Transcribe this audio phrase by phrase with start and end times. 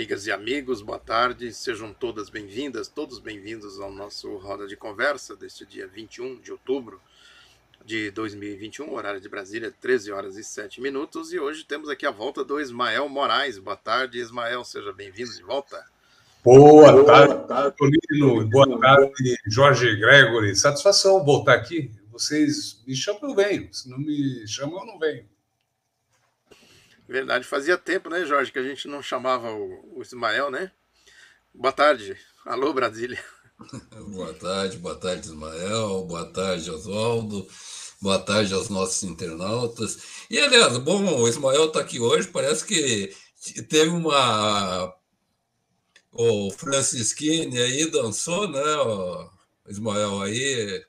[0.00, 1.52] amigas e amigos, boa tarde.
[1.52, 6.98] Sejam todas bem-vindas, todos bem-vindos ao nosso Roda de Conversa deste dia 21 de outubro
[7.84, 11.34] de 2021, horário de Brasília, 13 horas e 7 minutos.
[11.34, 13.58] E hoje temos aqui a volta do Ismael Moraes.
[13.58, 15.84] Boa tarde, Ismael, seja bem-vindo de volta.
[16.42, 18.48] Boa, boa tarde, tarde, Tonino.
[18.48, 20.56] Boa tarde, Jorge Gregory.
[20.56, 21.90] Satisfação voltar aqui.
[22.10, 23.68] Vocês me chamam, eu venho.
[23.70, 25.26] Se não me chamam, eu não venho.
[27.10, 30.70] Verdade, fazia tempo, né, Jorge, que a gente não chamava o, o Ismael, né?
[31.52, 32.16] Boa tarde.
[32.46, 33.18] Alô, Brasília.
[34.14, 36.04] boa tarde, boa tarde, Ismael.
[36.04, 37.48] Boa tarde, Oswaldo.
[38.00, 39.98] Boa tarde aos nossos internautas.
[40.30, 43.12] E, aliás, bom, o Ismael está aqui hoje, parece que
[43.64, 44.94] teve uma.
[46.12, 49.28] O Francisquini aí dançou, né, o
[49.68, 50.86] Ismael aí.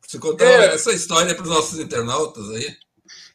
[0.00, 0.74] Você contar é.
[0.74, 2.83] essa história para os nossos internautas aí.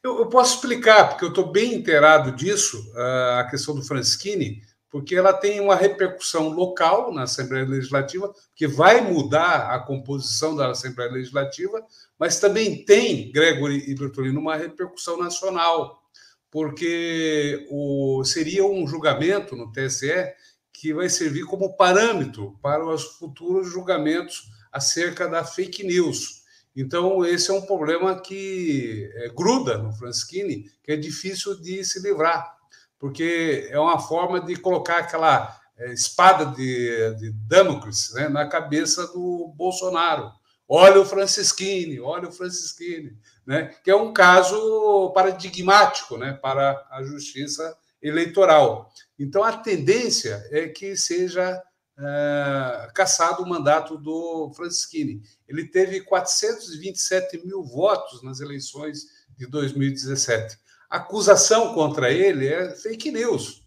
[0.03, 2.91] Eu, eu posso explicar, porque eu estou bem inteirado disso,
[3.39, 9.01] a questão do Franschini, porque ela tem uma repercussão local na Assembleia Legislativa, que vai
[9.01, 11.85] mudar a composição da Assembleia Legislativa,
[12.17, 16.01] mas também tem, Gregory e Bertolino, uma repercussão nacional,
[16.49, 20.33] porque o, seria um julgamento no TSE
[20.73, 26.38] que vai servir como parâmetro para os futuros julgamentos acerca da fake news.
[26.81, 31.99] Então, esse é um problema que é, gruda no Franschini, que é difícil de se
[32.01, 32.55] livrar,
[32.97, 39.05] porque é uma forma de colocar aquela é, espada de, de Damocles né, na cabeça
[39.07, 40.31] do Bolsonaro.
[40.69, 43.11] Olha o Francisquini, olha o Francisquini,
[43.45, 48.89] né, que é um caso paradigmático né, para a justiça eleitoral.
[49.19, 51.61] Então, a tendência é que seja
[51.97, 55.21] é, cassado o mandato do Francisquini.
[55.49, 60.57] Ele teve 427 mil votos nas eleições de 2017.
[60.89, 63.63] A acusação contra ele é fake news.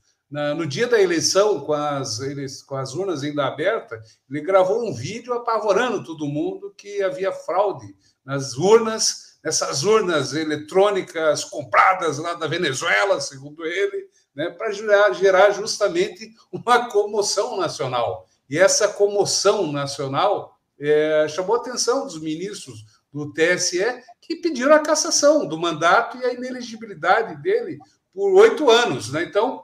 [0.57, 2.19] no dia da eleição, com as,
[2.67, 7.95] com as urnas ainda abertas, ele gravou um vídeo apavorando todo mundo que havia fraude
[8.25, 15.51] nas urnas, essas urnas eletrônicas compradas lá da Venezuela, segundo ele, né, para gerar, gerar
[15.51, 18.27] justamente uma comoção nacional.
[18.49, 20.52] E essa comoção nacional
[20.83, 26.25] é, chamou a atenção dos ministros do TSE que pediram a cassação do mandato e
[26.25, 27.79] a inelegibilidade dele
[28.13, 29.13] por oito anos.
[29.13, 29.23] Né?
[29.25, 29.63] Então,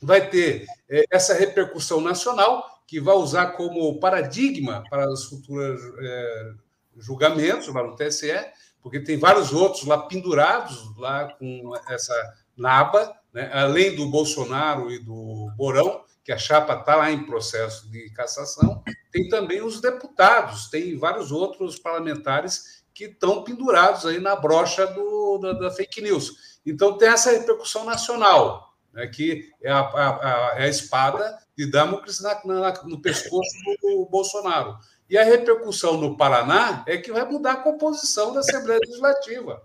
[0.00, 6.52] vai ter é, essa repercussão nacional que vai usar como paradigma para os futuros é,
[6.98, 8.32] julgamentos lá no TSE,
[8.82, 12.14] porque tem vários outros lá pendurados lá com essa
[12.56, 13.50] naba, né?
[13.52, 18.82] além do Bolsonaro e do Borão, que a chapa está lá em processo de cassação,
[19.14, 25.38] tem também os deputados, tem vários outros parlamentares que estão pendurados aí na brocha do,
[25.38, 26.58] da, da fake news.
[26.66, 32.20] Então tem essa repercussão nacional, né, que é a, a, a, é espada de Damocles
[32.20, 34.76] na, na, no pescoço do Bolsonaro.
[35.08, 39.62] E a repercussão no Paraná é que vai mudar a composição da Assembleia Legislativa.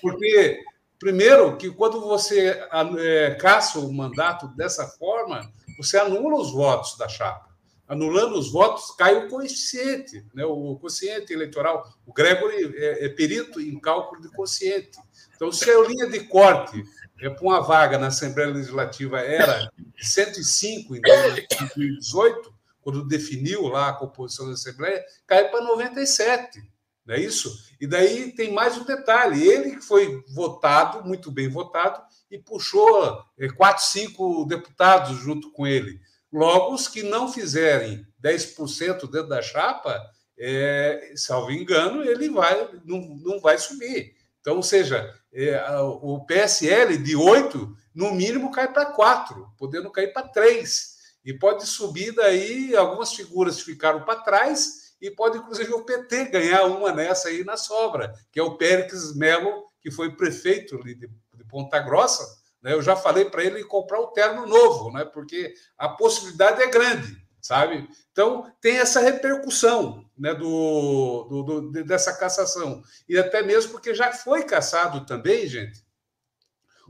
[0.00, 0.64] Porque
[0.98, 2.66] Primeiro, que quando você
[2.98, 5.42] é, caça o mandato dessa forma,
[5.76, 7.45] você anula os votos da chapa.
[7.88, 10.44] Anulando os votos, cai o coeficiente, né?
[10.44, 11.88] o quociente eleitoral.
[12.04, 14.98] O Gregory é, é perito em cálculo de quociente.
[15.34, 16.82] Então, se a linha de corte
[17.20, 23.94] é, para uma vaga na Assembleia Legislativa era 105 em 2018, quando definiu lá a
[23.94, 26.60] composição da Assembleia, cai para 97
[27.06, 27.56] não é isso?
[27.80, 33.48] E daí tem mais um detalhe: ele foi votado, muito bem votado, e puxou é,
[33.48, 36.00] quatro, cinco deputados junto com ele.
[36.32, 40.00] Logo, os que não fizerem 10% dentro da chapa,
[40.38, 44.14] é, salvo engano, ele vai, não, não vai subir.
[44.40, 50.12] Então, ou seja, é, o PSL de 8, no mínimo, cai para 4, podendo cair
[50.12, 50.96] para 3.
[51.24, 56.64] E pode subir daí, algumas figuras ficaram para trás e pode, inclusive, o PT ganhar
[56.66, 61.44] uma nessa aí na sobra, que é o Péricles Melo, que foi prefeito de, de
[61.48, 62.24] Ponta Grossa.
[62.66, 62.72] Né?
[62.72, 65.04] Eu já falei para ele comprar o terno novo, né?
[65.04, 67.88] porque a possibilidade é grande, sabe?
[68.10, 72.82] Então, tem essa repercussão né, do, do, do, dessa cassação.
[73.08, 75.86] E até mesmo porque já foi cassado também, gente,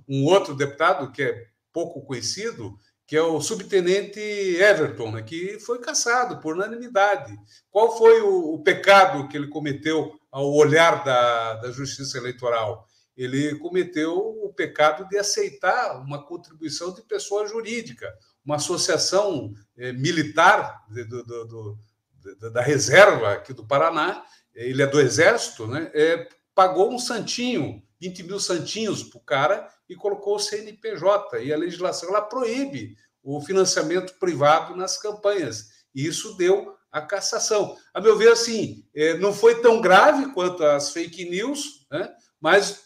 [0.09, 2.75] um outro deputado que é pouco conhecido,
[3.07, 7.39] que é o subtenente Everton, né, que foi caçado por unanimidade.
[7.71, 12.86] Qual foi o, o, pecado que ele cometeu ao olhar da, da Justiça Eleitoral?
[13.17, 18.13] Ele cometeu o pecado de aceitar uma contribuição de pessoa jurídica,
[18.45, 24.25] uma associação eh, militar de, do, do, do, da reserva aqui do Paraná,
[24.55, 29.69] ele é do Exército, né, é, pagou um santinho 20 mil santinhos para o cara
[29.89, 31.43] e colocou o CNPJ.
[31.43, 35.69] E a legislação ela proíbe o financiamento privado nas campanhas.
[35.95, 37.77] E isso deu a cassação.
[37.93, 38.85] A meu ver, assim,
[39.21, 42.09] não foi tão grave quanto as fake news, né?
[42.41, 42.86] mas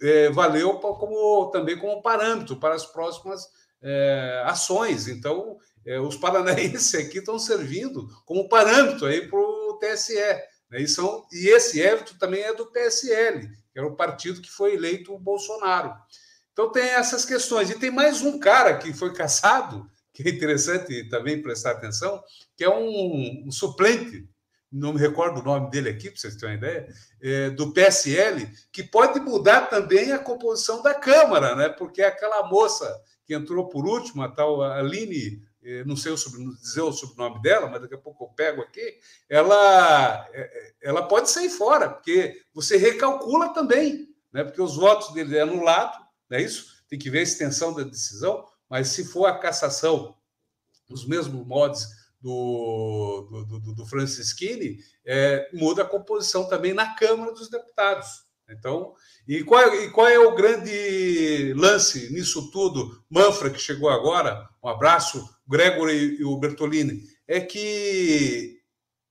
[0.00, 3.46] é, valeu como, também como parâmetro para as próximas
[3.82, 5.08] é, ações.
[5.08, 10.14] Então, é, os paranaenses aqui estão servindo como parâmetro aí para o TSE.
[10.70, 10.82] Né?
[10.82, 14.74] E, são, e esse Everton também é do PSL, que era o partido que foi
[14.74, 15.94] eleito o Bolsonaro.
[16.52, 17.70] Então tem essas questões.
[17.70, 22.22] E tem mais um cara que foi caçado, que é interessante também prestar atenção,
[22.56, 24.28] que é um, um suplente,
[24.74, 26.88] não me recordo o nome dele aqui, para vocês terem uma ideia,
[27.22, 31.68] é, do PSL, que pode mudar também a composição da Câmara, né?
[31.68, 36.16] porque aquela moça que entrou por último, a tal Aline é, não sei o
[36.60, 38.98] dizer o sobrenome dela, mas daqui a pouco eu pego aqui,
[39.28, 44.44] ela, é, ela pode sair fora, porque você recalcula também, né?
[44.44, 45.96] porque os votos dele é anulado,
[46.28, 46.84] não é isso?
[46.88, 50.14] Tem que ver a extensão da decisão, mas se for a cassação,
[50.90, 51.86] os mesmos modos
[52.24, 58.24] do, do, do, do Francisquini, é, muda a composição também na Câmara dos Deputados.
[58.48, 58.94] Então,
[59.28, 63.04] e qual, é, e qual é o grande lance nisso tudo?
[63.10, 68.58] Manfra, que chegou agora, um abraço, Gregory e o Bertolini, é que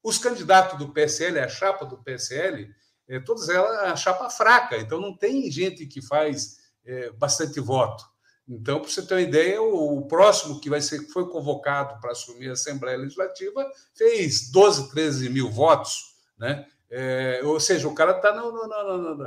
[0.04, 2.68] os candidatos do PSL, a chapa do PSL,
[3.08, 8.04] é, todas elas a chapa fraca, então não tem gente que faz é, bastante voto.
[8.48, 12.50] Então, para você ter uma ideia, o, próximo que vai ser foi convocado para assumir
[12.50, 16.68] a Assembleia Legislativa fez 12, 13 mil votos, né?
[16.96, 18.30] É, ou seja, o cara está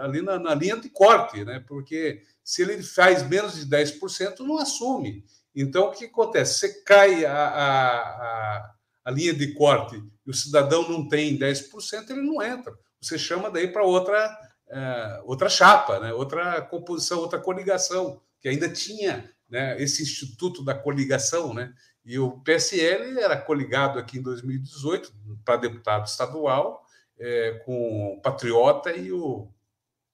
[0.00, 1.64] ali na, na, linha de corte, né?
[1.66, 5.24] porque se ele faz menos de 10%, não assume.
[5.52, 6.60] Então, o que acontece?
[6.60, 8.74] Você cai a, a, a,
[9.06, 12.72] a linha de corte e o cidadão não tem 10%, ele não entra.
[13.00, 16.12] Você chama daí para outra, é, outra chapa, né?
[16.12, 21.74] outra composição, outra coligação, que ainda tinha né, esse instituto da coligação, né?
[22.04, 25.12] E o PSL era coligado aqui em 2018
[25.44, 26.86] para deputado estadual,
[27.18, 29.48] é, com o Patriota e o,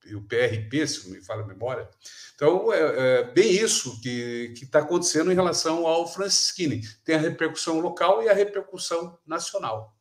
[0.03, 1.87] e o PRP, se me fala a memória.
[2.33, 6.81] Então, é, é bem isso que está acontecendo em relação ao Francisquini.
[7.05, 9.95] Tem a repercussão local e a repercussão nacional.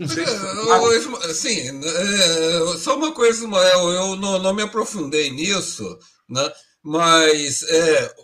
[0.00, 0.20] Não se...
[0.20, 5.96] É, sim, é, só uma coisa, Ismael, eu não, não me aprofundei nisso,
[6.28, 6.52] né?
[6.82, 8.14] Mas é,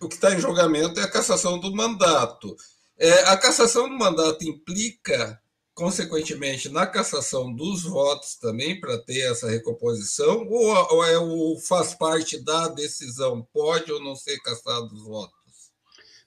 [0.00, 2.56] o que está em julgamento é a cassação do mandato.
[2.98, 5.40] É, a cassação do mandato implica
[5.76, 11.92] consequentemente, na cassação dos votos também, para ter essa recomposição, ou, ou é o, faz
[11.92, 15.36] parte da decisão, pode ou não ser cassado os votos?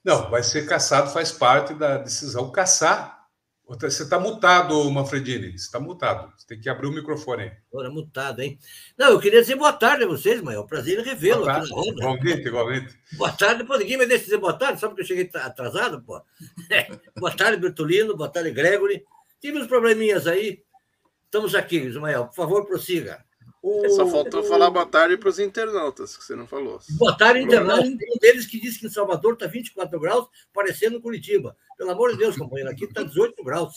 [0.06, 2.52] Não, vai ser cassado, faz parte da decisão.
[2.52, 3.19] Caçar.
[3.70, 5.52] Você está mutado, Manfredini.
[5.52, 6.34] Você está mutado.
[6.36, 7.52] Você tem que abrir o microfone aí.
[7.72, 8.58] Agora mutado, hein?
[8.98, 11.76] Não, eu queria dizer boa tarde a vocês, mas é um prazer revê-lo aqui na
[11.76, 11.92] roda.
[11.92, 13.00] Igualmente, igualmente.
[13.14, 16.20] Boa tarde, pô, ninguém me deixa dizer boa tarde, só porque eu cheguei atrasado, pô.
[17.16, 19.06] boa tarde, Bertolino, boa tarde, Gregory.
[19.40, 20.64] Tive uns probleminhas aí.
[21.26, 22.26] Estamos aqui, Ismael.
[22.26, 23.24] Por favor, prossiga.
[23.62, 23.90] O...
[23.90, 24.44] Só faltou o...
[24.44, 26.80] falar boa tarde para os internautas, que você não falou.
[26.92, 27.84] Boa tarde, internauta.
[27.84, 31.56] Um deles que disse que em Salvador está 24 graus, parecendo Curitiba.
[31.78, 33.74] Pelo amor de Deus, companheiro, aqui está 18 graus.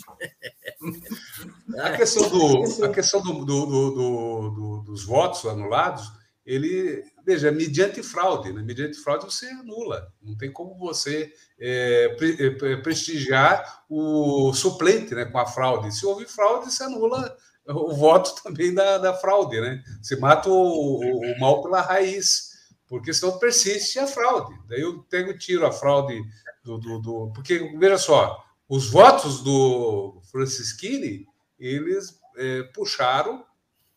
[1.79, 6.11] a questão, do, a questão do, do, do, dos votos anulados,
[6.45, 8.53] ele, veja, mediante fraude.
[8.53, 8.63] Né?
[8.63, 10.13] Mediante fraude você anula.
[10.23, 15.95] Não tem como você é, é, prestigiar o suplente né, com a fraude.
[15.95, 17.37] Se houve fraude, você anula
[17.69, 19.83] o voto também da, da fraude, né?
[20.01, 22.51] Você mata o, o, mal pela raiz,
[22.89, 24.55] porque senão persiste a fraude.
[24.69, 26.23] Daí eu pego tiro a fraude
[26.65, 31.27] do, do, do, Porque, veja só, os votos do Francisquini,
[31.59, 33.45] eles é, puxaram,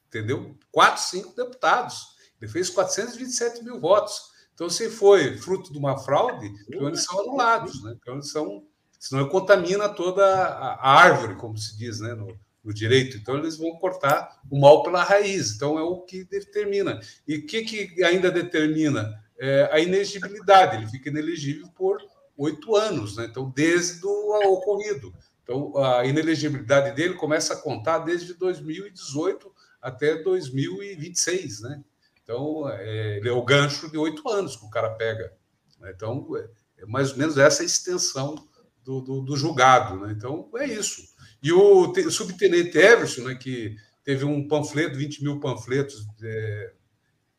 [0.07, 0.55] entendeu?
[0.72, 2.15] Quatro, cinco deputados.
[2.41, 4.36] Ele fez 427 mil votos.
[4.53, 7.95] Então, se foi fruto de uma fraude, então eles são anulados, né?
[8.00, 8.65] Então, eles são,
[8.98, 12.13] senão contamina toda a árvore, como se diz, né?
[12.13, 13.15] No, no direito.
[13.15, 15.55] Então, eles vão cortar o mal pela raiz.
[15.55, 17.00] Então, é o que determina.
[17.27, 19.24] E o que, que ainda determina?
[19.38, 20.77] É a inegibilidade.
[20.77, 21.98] Ele fica inelegível por
[22.36, 23.27] oito anos, né?
[23.29, 25.13] Então, desde o ocorrido.
[25.43, 31.84] Então, a inelegibilidade dele começa a contar desde 2018 até 2026, né?
[32.24, 35.31] Então, é, ele é o gancho de oito anos que o cara pega.
[35.79, 35.91] Né?
[35.95, 38.36] Então, é, é, mais ou menos essa extensão
[38.84, 40.00] do, do, do julgado.
[40.00, 40.13] Né?
[40.17, 41.03] Então, é isso.
[41.46, 46.74] E o, o subtenente Everson, né, que teve um panfleto, 20 mil panfletos é,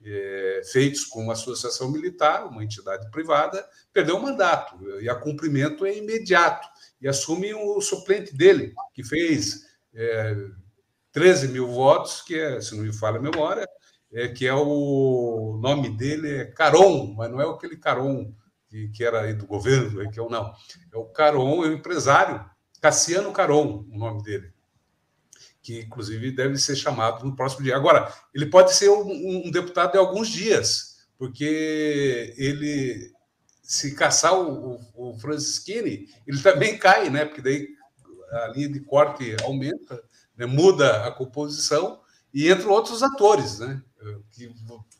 [0.04, 4.76] é, feitos com uma associação militar, uma entidade privada, perdeu o mandato.
[5.00, 6.68] E a cumprimento é imediato.
[7.00, 10.36] E assume o suplente dele, que fez é,
[11.10, 13.68] 13 mil votos, que é, se não me falha a memória,
[14.12, 18.32] é, que é o nome dele é Caron, mas não é aquele Caron
[18.68, 20.52] que, que era aí do governo do Requião, não.
[20.94, 22.48] É o Caron, é o empresário,
[22.86, 24.52] Cassiano Caron, o nome dele,
[25.60, 27.74] que inclusive deve ser chamado no próximo dia.
[27.74, 33.12] Agora, ele pode ser um, um deputado de alguns dias, porque ele,
[33.60, 37.24] se caçar o, o, o Francisquini, ele também cai, né?
[37.24, 37.66] Porque daí
[38.30, 40.00] a linha de corte aumenta,
[40.36, 40.46] né?
[40.46, 42.00] muda a composição
[42.32, 43.82] e entram outros atores, né?
[44.30, 44.48] Que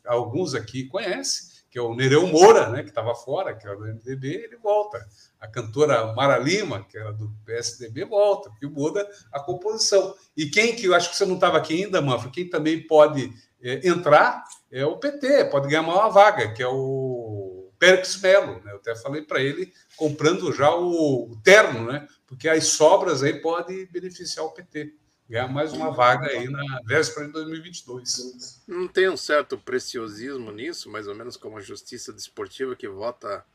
[0.05, 2.81] alguns aqui conhecem, que é o Nereu Moura, né?
[2.81, 4.97] Que estava fora, que era do MDB, ele volta.
[5.39, 10.15] A cantora Mara Lima, que era do PSDB, volta, porque muda a composição.
[10.35, 13.31] E quem que eu acho que você não estava aqui ainda, Manfred, quem também pode
[13.61, 18.71] é, entrar é o PT, pode ganhar uma vaga, que é o Pérez Melo, né?
[18.71, 22.07] Eu até falei para ele comprando já o, o terno, né?
[22.25, 24.95] Porque as sobras aí podem beneficiar o PT
[25.29, 28.61] ganhar mais uma vaga aí na véspera de 2022.
[28.67, 33.45] Não tem um certo preciosismo nisso, mais ou menos como a justiça desportiva que vota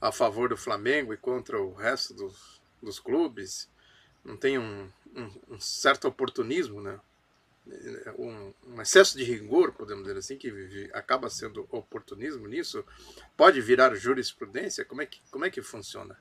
[0.00, 3.68] a favor do Flamengo e contra o resto dos, dos clubes?
[4.24, 7.00] Não tem um, um, um certo oportunismo, né?
[8.16, 12.84] Um, um, excesso de rigor, podemos dizer assim, que acaba sendo oportunismo nisso,
[13.36, 14.84] pode virar jurisprudência?
[14.84, 16.16] Como é que, como é que funciona?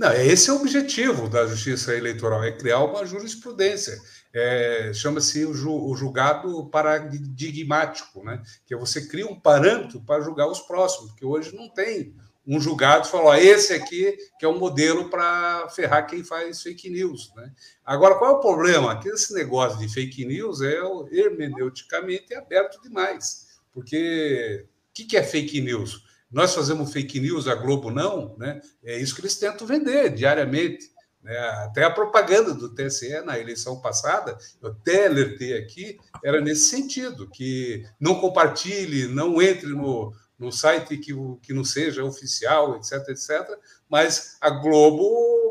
[0.00, 4.00] Não, esse é o objetivo da justiça eleitoral, é criar uma jurisprudência.
[4.32, 8.42] É, Chama-se o, ju, o, julgado paradigmático, né?
[8.64, 12.14] que é você cria um parâmetro para julgar os próximos, porque hoje não tem
[12.46, 16.88] um julgado que falou, esse aqui que é um modelo para ferrar quem faz fake
[16.88, 17.30] news.
[17.36, 17.52] Né?
[17.84, 18.98] Agora, qual é o problema?
[18.98, 20.78] Que esse negócio de fake news é
[21.12, 26.08] hermeneuticamente aberto demais, porque o que é fake news?
[26.30, 28.60] Nós fazemos fake news, a Globo não, né?
[28.84, 30.90] É isso que eles tentam vender diariamente.
[31.22, 31.36] Né?
[31.64, 37.28] Até a propaganda do TSE na eleição passada, eu até alertei aqui, era nesse sentido,
[37.28, 43.58] que não compartilhe, não entre no, no site que, que não seja oficial, etc, etc.
[43.88, 45.49] Mas a Globo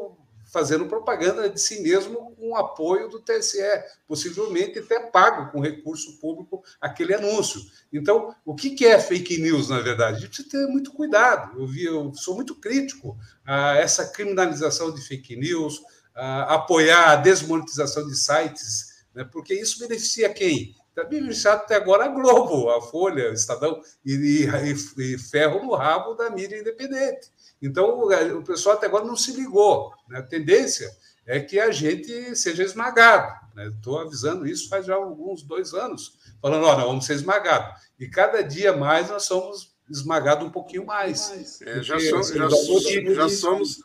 [0.51, 3.59] fazendo propaganda de si mesmo com o apoio do TSE,
[4.07, 7.61] possivelmente até pago com recurso público aquele anúncio.
[7.91, 10.17] Então, o que é fake news, na verdade?
[10.17, 11.59] A gente precisa ter muito cuidado.
[11.59, 15.81] Eu, vi, eu sou muito crítico a essa criminalização de fake news,
[16.15, 20.75] a apoiar a desmonetização de sites, né, porque isso beneficia quem?
[20.89, 25.75] Está beneficiado até agora a Globo, a Folha, o Estadão, e, e, e ferro no
[25.75, 27.31] rabo da mídia independente.
[27.61, 27.99] Então,
[28.37, 29.93] o pessoal até agora não se ligou.
[30.07, 30.19] Né?
[30.19, 30.89] A tendência
[31.25, 33.33] é que a gente seja esmagado.
[33.75, 34.05] Estou né?
[34.05, 37.81] avisando isso faz já alguns dois anos, falando: olha, vamos ser esmagados.
[37.99, 41.61] E cada dia mais nós somos esmagados um pouquinho mais.
[41.61, 43.79] É, já, somos, já, já, somos.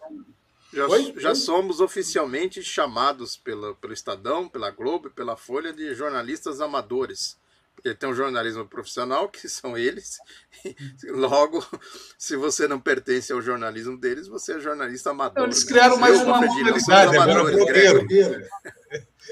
[0.73, 0.87] Já,
[1.19, 7.37] já, somos oficialmente chamados pela, pelo Estadão, pela Globo e pela Folha de jornalistas amadores.
[7.85, 10.17] Porque tem um jornalismo profissional, que são eles.
[11.07, 11.62] Logo,
[12.17, 15.45] se você não pertence ao jornalismo deles, você é jornalista amador.
[15.45, 15.71] Eles né?
[15.71, 16.00] criaram né?
[16.00, 18.07] mais uma modalidade, agora blogueiro.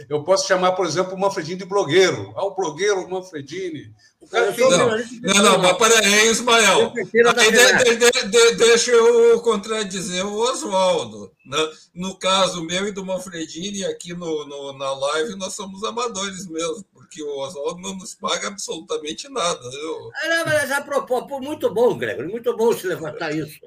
[0.08, 2.32] Eu posso chamar, por exemplo, o Manfredini de blogueiro.
[2.36, 3.92] Ah, o blogueiro Manfredini.
[4.20, 4.68] O cara tem...
[4.68, 6.92] não, não, não, mas peraí, Ismael.
[7.36, 11.32] Aí de, de, de, deixa eu contradizer o Oswaldo.
[11.44, 16.46] No, no caso meu e do Manfredini, aqui no, no, na live, nós somos amadores
[16.46, 19.60] mesmo, porque o Oswaldo não nos paga absolutamente nada.
[19.62, 20.10] Eu...
[20.24, 23.60] Ah, mas já propôs, muito bom, Gregor, muito bom se levantar isso.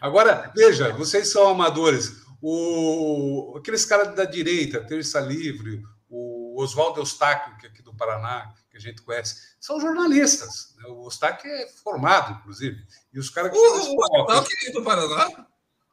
[0.00, 2.22] Agora, veja, vocês são amadores.
[2.42, 8.52] O, aqueles caras da direita, Terça Livre, o Oswaldo Eustáquio, que é aqui do Paraná,
[8.70, 10.74] que a gente conhece, são jornalistas.
[10.76, 10.84] Né?
[10.88, 12.76] O Eustáquio é formado, inclusive.
[13.12, 13.58] E os caras que.
[13.58, 15.46] O Eustáquio é do Paraná?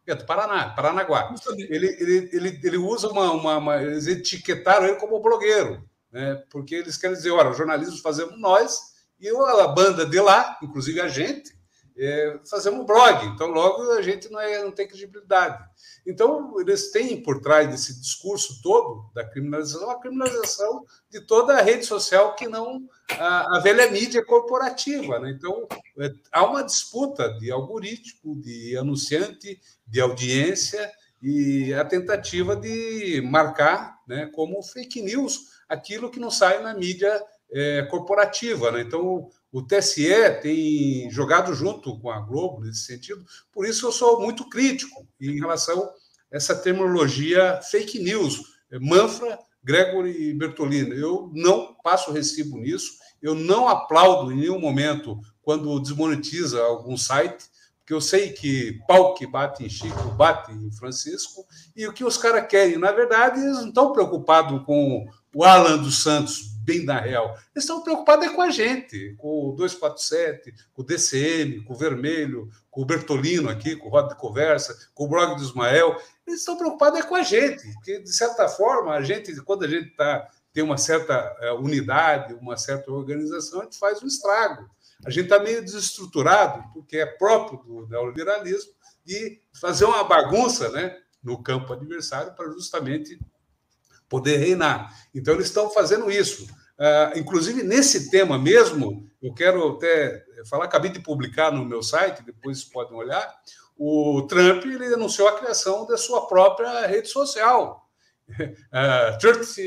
[0.08, 1.34] É do Paraná, Paranaguá.
[1.58, 5.84] Ele, ele, ele, ele usa uma, uma, uma, Eles etiquetaram ele como blogueiro,
[6.16, 6.42] né?
[6.50, 8.80] porque eles querem dizer: olha, o jornalismo fazemos nós,
[9.20, 11.54] e a banda de lá, inclusive a gente,
[11.98, 15.62] é, fazemos blog, então logo a gente não, é, não tem credibilidade.
[16.08, 21.62] Então, eles têm por trás desse discurso todo da criminalização a criminalização de toda a
[21.62, 25.20] rede social que não a, a velha mídia corporativa.
[25.20, 25.32] Né?
[25.32, 25.68] Então,
[26.00, 30.92] é, há uma disputa de algoritmo, de anunciante, de audiência
[31.22, 37.22] e a tentativa de marcar né, como fake news aquilo que não sai na mídia
[37.52, 38.72] é, corporativa.
[38.72, 38.82] Né?
[38.82, 44.20] Então, o TSE tem jogado junto com a Globo nesse sentido, por isso eu sou
[44.20, 45.94] muito crítico em relação a
[46.30, 48.42] essa terminologia fake news,
[48.82, 50.94] Manfra, Gregory e Bertolino.
[50.94, 52.92] Eu não passo recibo nisso,
[53.22, 57.46] eu não aplaudo em nenhum momento quando desmonetiza algum site,
[57.80, 61.46] porque eu sei que pau que bate em Chico bate em Francisco,
[61.76, 65.80] e o que os caras querem, na verdade, eles não estão preocupados com o Alan
[65.80, 67.38] dos Santos bem na real.
[67.54, 71.77] Eles estão preocupados é com a gente, com o 247, com o DCM, com o
[71.77, 76.01] Vermelho, com o Bertolino aqui, com o Roda de Conversa, com o blog do Ismael.
[76.25, 79.68] Eles estão preocupados é com a gente, porque, de certa forma, a gente, quando a
[79.68, 84.70] gente tá, tem uma certa eh, unidade, uma certa organização, a gente faz um estrago.
[85.06, 88.72] A gente está meio desestruturado, porque é próprio do neoliberalismo,
[89.04, 93.20] de fazer uma bagunça né, no campo adversário para justamente
[94.16, 94.94] poder reinar.
[95.14, 96.46] Então, eles estão fazendo isso.
[96.80, 102.24] Uh, inclusive, nesse tema mesmo, eu quero até falar, acabei de publicar no meu site,
[102.24, 103.30] depois podem olhar,
[103.78, 107.90] o Trump ele anunciou a criação da sua própria rede social.
[108.30, 109.58] Uh, Truth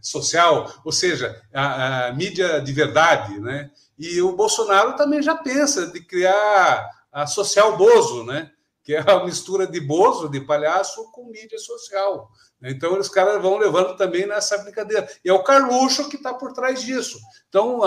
[0.00, 3.70] social, ou seja, a, a, mídia de verdade, né?
[3.98, 8.50] E o Bolsonaro também já pensa de criar a social Bozo, né?
[8.84, 12.28] Que é a mistura de Bozo, de palhaço, com mídia social.
[12.62, 15.08] Então, os caras vão levando também nessa brincadeira.
[15.24, 17.18] E é o Carluxo que está por trás disso.
[17.48, 17.80] Então,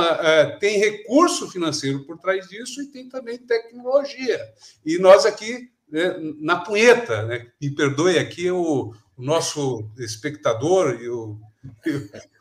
[0.59, 4.39] tem recurso financeiro por trás disso e tem também tecnologia.
[4.85, 11.09] E nós aqui, né, na punheta, né, me perdoe aqui o, o nosso espectador e
[11.09, 11.39] o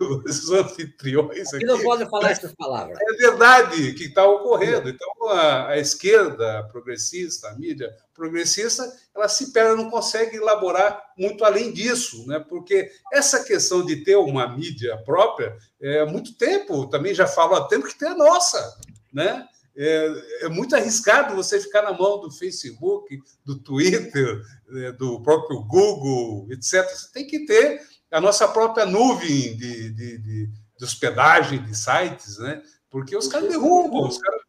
[0.01, 1.65] os anfitriões aqui.
[1.65, 2.99] não podem falar essas palavras.
[3.01, 4.89] É verdade que está ocorrendo.
[4.89, 11.45] Então, a, a, esquerda progressista, a mídia progressista, ela se perde, não consegue elaborar muito
[11.45, 12.39] além disso, né?
[12.39, 17.67] porque essa questão de ter uma mídia própria, é muito tempo, também já falo há
[17.67, 18.79] tempo que tem a nossa.
[19.13, 19.47] Né?
[19.77, 24.41] É, é, muito arriscado você ficar na mão do Facebook, do Twitter,
[24.77, 26.89] é, do próprio Google, etc.
[26.89, 27.81] Você tem que ter
[28.15, 32.63] a nossa própria nuvem de, de, de, de hospedagem de sites, né?
[32.89, 34.41] Porque os caras derrubam, os caras.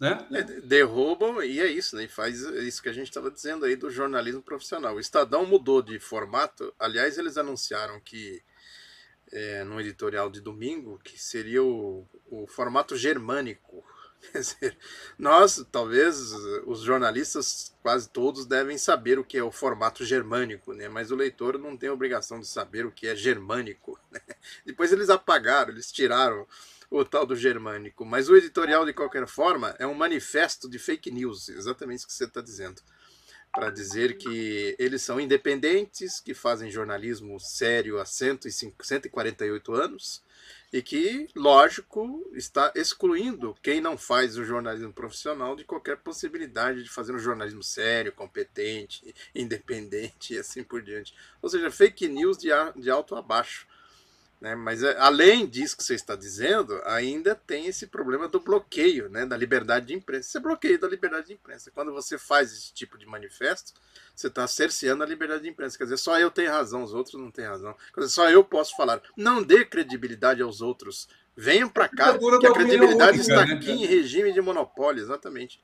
[0.00, 0.26] Né?
[0.32, 2.08] É, derrubam e é isso, né?
[2.08, 4.94] Faz isso que a gente estava dizendo aí do jornalismo profissional.
[4.94, 6.72] O Estadão mudou de formato.
[6.78, 8.42] Aliás, eles anunciaram que
[9.30, 13.84] é, no editorial de domingo que seria o, o formato germânico.
[14.32, 14.78] Quer dizer,
[15.18, 16.32] nós, talvez,
[16.66, 20.88] os jornalistas, quase todos, devem saber o que é o formato germânico, né?
[20.88, 23.98] mas o leitor não tem obrigação de saber o que é germânico.
[24.10, 24.20] Né?
[24.66, 26.44] Depois eles apagaram, eles tiraram
[26.90, 28.04] o tal do germânico.
[28.04, 32.12] Mas o editorial, de qualquer forma, é um manifesto de fake news, exatamente isso que
[32.12, 32.82] você está dizendo.
[33.52, 40.24] Para dizer que eles são independentes, que fazem jornalismo sério há 105, 148 anos
[40.72, 46.90] e que, lógico, está excluindo quem não faz o jornalismo profissional de qualquer possibilidade de
[46.90, 51.14] fazer um jornalismo sério, competente, independente e assim por diante.
[51.42, 53.66] Ou seja, fake news de, de alto a baixo.
[54.40, 54.54] Né?
[54.54, 59.26] Mas é, além disso que você está dizendo, ainda tem esse problema do bloqueio né?
[59.26, 60.30] da liberdade de imprensa.
[60.30, 61.70] Você é bloqueia da liberdade de imprensa.
[61.70, 63.74] Quando você faz esse tipo de manifesto,
[64.16, 65.76] você está cerceando a liberdade de imprensa.
[65.76, 67.76] Quer dizer, só eu tenho razão, os outros não têm razão.
[67.92, 69.02] Quer dizer, só eu posso falar.
[69.14, 71.06] Não dê credibilidade aos outros.
[71.36, 73.54] Venham para cá, que a credibilidade única, está né?
[73.54, 75.60] aqui em regime de monopólio, exatamente.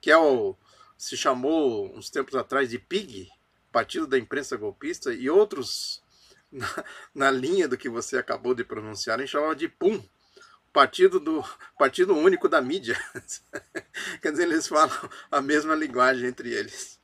[0.00, 0.56] Que é o.
[0.96, 3.28] Se chamou uns tempos atrás de PIG,
[3.72, 6.01] Partido da Imprensa Golpista, e outros
[6.52, 6.84] na,
[7.14, 10.02] na linha do que você acabou de pronunciar, a gente chamava de PUM,
[10.72, 11.42] partido do
[11.78, 12.96] partido único da mídia.
[14.20, 17.00] Quer dizer, eles falam a mesma linguagem entre eles.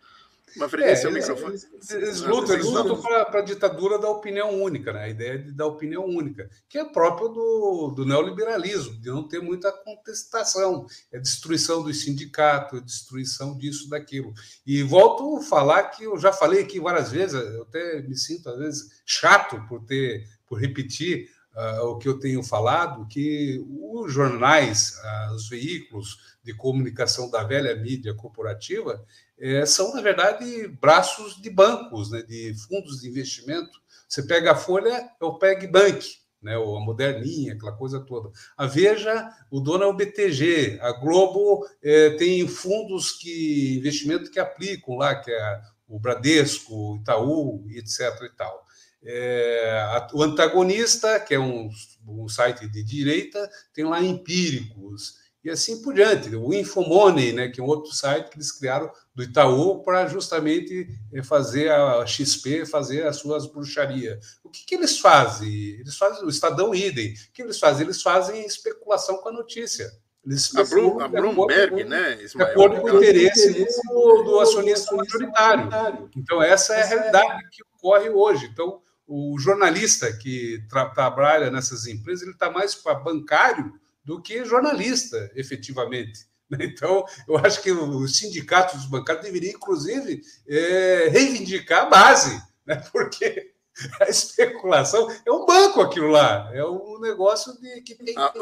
[0.56, 1.54] Uma freguesia, é, microfone.
[1.54, 5.04] Eles, eles lutam, eles lutam para a ditadura da opinião única, né?
[5.04, 9.40] a ideia de, da opinião única, que é próprio do, do neoliberalismo, de não ter
[9.40, 14.32] muita contestação, é destruição dos sindicatos, destruição disso, daquilo.
[14.66, 18.48] E volto a falar que eu já falei aqui várias vezes, eu até me sinto,
[18.48, 24.12] às vezes, chato por ter, por repetir uh, o que eu tenho falado, que os
[24.12, 29.04] jornais, uh, os veículos de comunicação da velha mídia corporativa,
[29.40, 33.70] é, são, na verdade, braços de bancos, né, de fundos de investimento.
[34.08, 36.06] Você pega a Folha, é o PegBank,
[36.42, 38.30] né, a moderninha, aquela coisa toda.
[38.56, 40.78] A Veja, o dono é o BTG.
[40.80, 46.96] A Globo é, tem fundos que investimento que aplicam lá, que é o Bradesco, o
[46.96, 48.22] Itaú, etc.
[48.22, 48.66] e tal.
[49.04, 51.70] É, a, o antagonista, que é um,
[52.06, 55.14] um site de direita, tem lá empíricos
[55.48, 56.34] e assim por diante.
[56.36, 60.88] O Infomoney, né, que é um outro site que eles criaram do Itaú para justamente
[61.12, 64.38] eh, fazer a XP, fazer as suas bruxarias.
[64.44, 65.50] O que, que eles fazem?
[65.50, 67.12] Eles fazem o Estadão idem.
[67.12, 67.86] O que eles fazem?
[67.86, 69.90] Eles fazem especulação com a notícia.
[70.24, 76.10] Eles a, Bloomberg, né, De acordo com o interesse do, do acionista majoritário.
[76.14, 78.46] Então, essa é a realidade que ocorre hoje.
[78.52, 83.72] Então, o jornalista que tra trabalha nessas empresas, ele está mais para bancário
[84.08, 86.26] do que jornalista, efetivamente.
[86.50, 92.82] Então, eu acho que os sindicatos dos bancários deveriam, inclusive, é, reivindicar a base, né?
[92.90, 93.52] porque
[94.00, 98.16] A especulação é um banco aquilo lá, é um negócio de que tem.
[98.16, 98.32] A,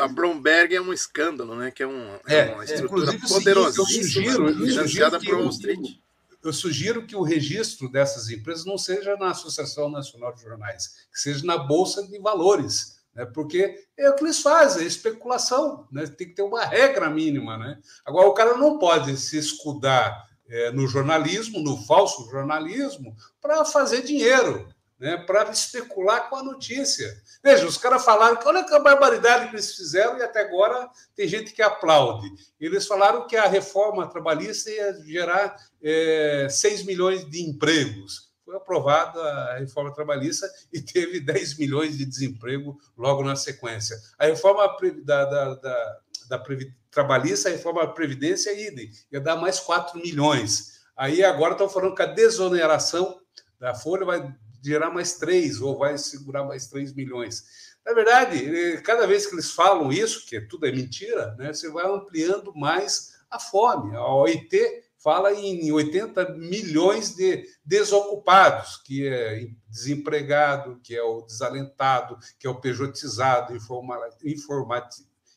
[0.00, 1.70] a, a Bloomberg é um escândalo, né?
[1.70, 5.98] Que é, um, é, é uma estrutura é, poderosíssima financiada por Wall Street.
[6.42, 11.20] Eu sugiro que o registro dessas empresas não seja na Associação Nacional de Jornais, que
[11.20, 13.24] seja na Bolsa de Valores, né?
[13.26, 16.06] porque é o que eles fazem, é especulação, né?
[16.06, 17.56] tem que ter uma regra mínima.
[17.56, 17.78] Né?
[18.04, 24.02] Agora, o cara não pode se escudar é, no jornalismo, no falso jornalismo, para fazer
[24.02, 24.68] dinheiro
[25.02, 27.12] né, para especular com a notícia.
[27.42, 31.26] Veja, os caras falaram que olha que barbaridade que eles fizeram e até agora tem
[31.26, 32.30] gente que aplaude.
[32.60, 38.31] Eles falaram que a reforma trabalhista ia gerar é, 6 milhões de empregos.
[38.44, 43.96] Foi aprovada a reforma trabalhista e teve 10 milhões de desemprego logo na sequência.
[44.18, 46.44] A reforma da, da, da, da
[46.90, 50.82] trabalhista, a reforma da Previdência, idem, ia dar mais 4 milhões.
[50.96, 53.20] Aí agora estão falando que a desoneração
[53.58, 57.44] da Folha vai gerar mais 3 ou vai segurar mais 3 milhões.
[57.84, 61.84] Na verdade, cada vez que eles falam isso, que tudo é mentira, né, você vai
[61.86, 63.94] ampliando mais a fome.
[63.96, 72.16] A OIT fala em 80 milhões de desocupados, que é desempregado, que é o desalentado,
[72.38, 73.52] que é o pejotizado,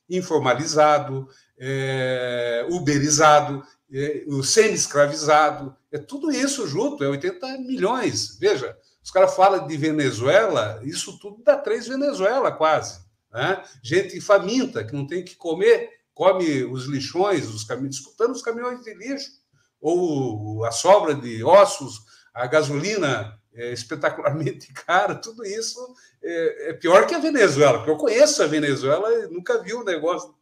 [0.07, 5.75] informalizado, é, uberizado, é, o semi-escravizado.
[5.91, 8.37] É tudo isso junto, é 80 milhões.
[8.37, 13.03] Veja, os caras falam de Venezuela, isso tudo dá três Venezuela quase.
[13.33, 13.63] Né?
[13.81, 18.81] Gente faminta, que não tem que comer, come os lixões, os caminhões, disputando os caminhões
[18.81, 19.31] de lixo,
[19.81, 22.01] ou a sobra de ossos,
[22.33, 25.79] a gasolina é espetacularmente cara, tudo isso
[26.21, 29.83] é, é, pior que a Venezuela, porque eu conheço a Venezuela e nunca vi um
[29.83, 30.35] negócio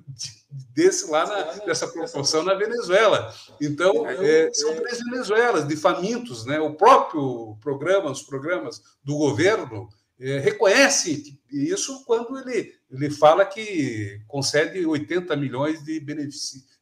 [0.74, 3.32] desse lá na, nessa proporção na Venezuela.
[3.60, 6.44] Então, é, são três Venezuelas de famintos.
[6.44, 6.58] Né?
[6.58, 9.88] O próprio programa, os programas do governo,
[10.18, 15.98] é, reconhecem isso quando ele, ele fala que concede 80 milhões de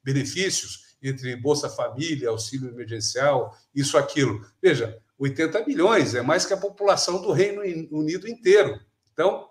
[0.02, 4.44] benefícios entre Bolsa Família, auxílio emergencial, isso, aquilo.
[4.60, 8.78] Veja, 80 milhões é mais que a população do Reino Unido inteiro.
[9.12, 9.48] Então,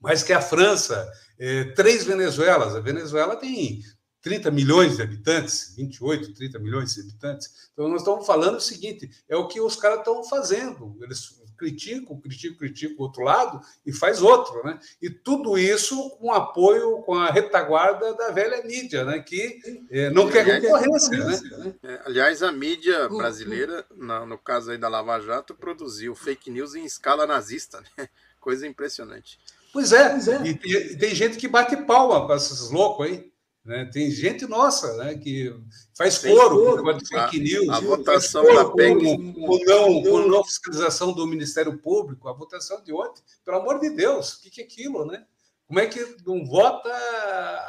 [0.00, 2.74] mais que a França, é, três Venezuelas.
[2.74, 3.82] A Venezuela tem
[4.22, 7.70] 30 milhões de habitantes, 28, 30 milhões de habitantes.
[7.72, 10.96] Então, nós estamos falando o seguinte: é o que os caras estão fazendo.
[11.02, 14.80] Eles criticam, criticam, criticam o outro lado e faz outro, né?
[15.02, 19.18] E tudo isso com apoio, com a retaguarda da velha mídia, né?
[19.18, 21.74] Que é, não quer concorrência, né?
[21.82, 23.84] É, aliás, a mídia brasileira,
[24.26, 28.08] no caso aí da Lava Jato, produziu fake news em escala nazista, né?
[28.40, 29.38] Coisa impressionante.
[29.70, 30.42] Pois é, pois é.
[30.46, 33.30] E tem, tem, gente que bate palma para esses loucos aí.
[33.64, 33.88] Né?
[33.92, 35.54] Tem gente nossa né, que
[35.96, 37.68] faz coro com fake news.
[37.68, 38.98] A, a votação da PEC.
[39.00, 43.90] Com, não, com não fiscalização do Ministério Público, a votação de ontem, pelo amor de
[43.90, 45.24] Deus, o que, que é aquilo, né?
[45.66, 46.90] Como é que não vota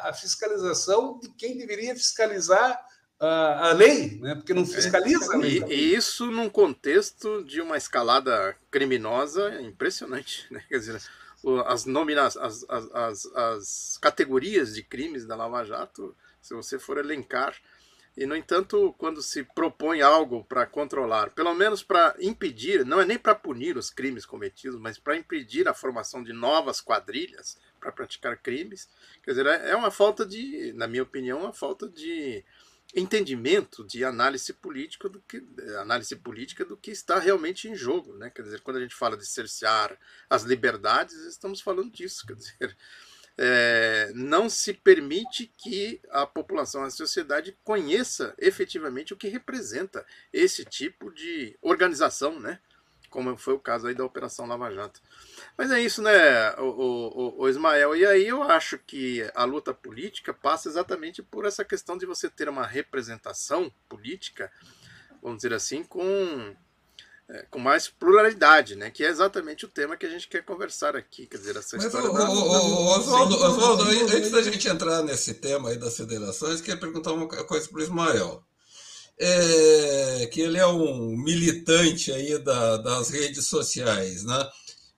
[0.03, 2.83] a fiscalização de quem deveria fiscalizar
[3.19, 4.33] a, a lei, né?
[4.33, 5.63] porque não fiscaliza é, a lei.
[5.67, 10.47] E, e, isso num contexto de uma escalada criminosa impressionante.
[10.49, 10.63] Né?
[10.67, 11.01] Quer dizer,
[11.65, 16.97] as, nomina as, as, as, as categorias de crimes da Lava Jato, se você for
[16.97, 17.55] elencar.
[18.15, 23.05] E, no entanto, quando se propõe algo para controlar, pelo menos para impedir, não é
[23.05, 27.91] nem para punir os crimes cometidos, mas para impedir a formação de novas quadrilhas para
[27.91, 28.89] praticar crimes,
[29.23, 32.43] quer dizer, é, é uma falta de, na minha opinião, uma falta de
[32.95, 35.43] entendimento de análise política do que
[35.79, 38.29] análise política do que está realmente em jogo, né?
[38.29, 39.97] Quer dizer, quando a gente fala de cercear
[40.29, 42.77] as liberdades, estamos falando disso, quer dizer,
[43.37, 50.65] é, não se permite que a população, a sociedade conheça efetivamente o que representa esse
[50.65, 52.59] tipo de organização, né?
[53.11, 55.01] Como foi o caso aí da Operação Lava Jato.
[55.57, 57.95] Mas é isso, né, o, o, o, Ismael?
[57.95, 62.29] E aí eu acho que a luta política passa exatamente por essa questão de você
[62.29, 64.49] ter uma representação política,
[65.21, 66.55] vamos dizer assim, com,
[67.29, 68.89] é, com mais pluralidade, né?
[68.89, 71.27] Que é exatamente o tema que a gente quer conversar aqui.
[71.27, 72.09] Quer dizer, essa Mas, história.
[72.09, 72.29] O, da...
[72.29, 77.67] Oswaldo, Oswaldo, antes da gente entrar nesse tema aí das federações, queria perguntar uma coisa
[77.67, 78.43] para o Ismael
[79.23, 84.49] é, que ele é um militante aí da, das redes sociais, né?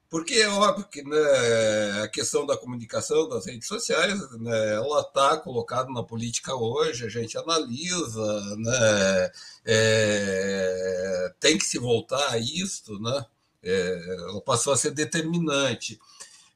[0.10, 5.38] Porque é óbvio que né, a questão da comunicação das redes sociais, né, ela está
[5.38, 9.32] colocada na política hoje, a gente analisa, né,
[9.66, 13.26] é, tem que se voltar a isso, né,
[13.64, 16.00] é, ela passou a ser determinante.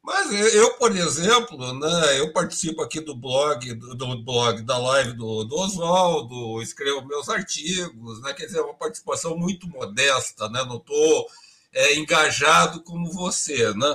[0.08, 5.12] Mas eu, por exemplo, né, eu participo aqui do blog, do, do blog da live
[5.12, 10.64] do, do Oswaldo, escrevo meus artigos, né, quer dizer, é uma participação muito modesta, né,
[10.64, 11.28] não estou
[11.74, 13.94] é, engajado como você, né?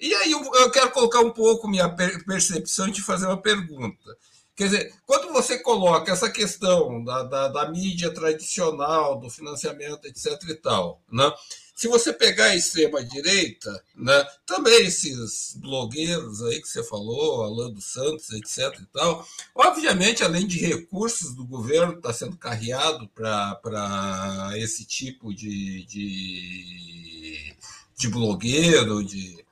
[0.00, 4.18] E aí eu, eu quero colocar um pouco minha percepção e te fazer uma pergunta.
[4.56, 10.42] Quer dizer, quando você coloca essa questão da, da, da mídia tradicional, do financiamento, etc.
[10.48, 11.32] e tal, né?
[11.76, 17.84] Se você pegar a extrema-direita, né, também esses blogueiros aí que você falou, Alan dos
[17.92, 18.80] Santos, etc.
[18.80, 25.84] e tal, obviamente, além de recursos do governo, está sendo carreado para esse tipo de,
[25.84, 27.54] de,
[27.94, 29.44] de blogueiro, de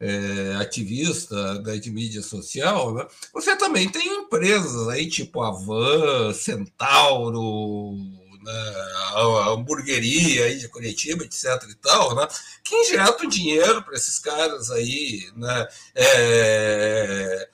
[0.00, 3.06] é, ativista da, de mídia social, né?
[3.34, 11.44] você também tem empresas aí, tipo Avan, Centauro, né, a hamburgueria aí de Curitiba, etc.
[11.68, 12.26] e tal, né,
[12.62, 17.48] que injetam dinheiro para esses caras aí, né, é,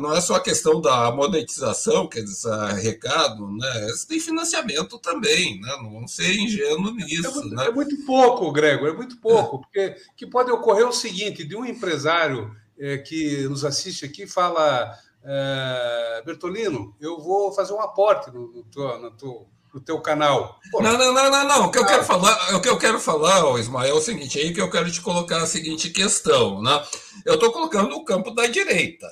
[0.00, 3.84] não é só a questão da monetização, que eles arrecadam, né?
[3.84, 5.76] Eles têm financiamento também, né?
[5.82, 7.28] Não ser ingênuo nisso.
[7.28, 7.66] É muito, né?
[7.66, 9.60] é muito pouco, Grego, é muito pouco, é.
[9.60, 14.98] porque que pode ocorrer o seguinte: de um empresário é, que nos assiste aqui fala.
[15.24, 20.60] É, Bertolino, eu vou fazer um aporte no, no, teu, no teu no teu canal.
[20.70, 21.64] Pô, não, não, não, não, não.
[21.66, 24.52] O que eu quero falar, o que eu quero falar, Ismael, é o seguinte, aí
[24.52, 26.84] que eu quero te colocar a seguinte questão, né?
[27.24, 29.08] Eu estou colocando o campo da direita,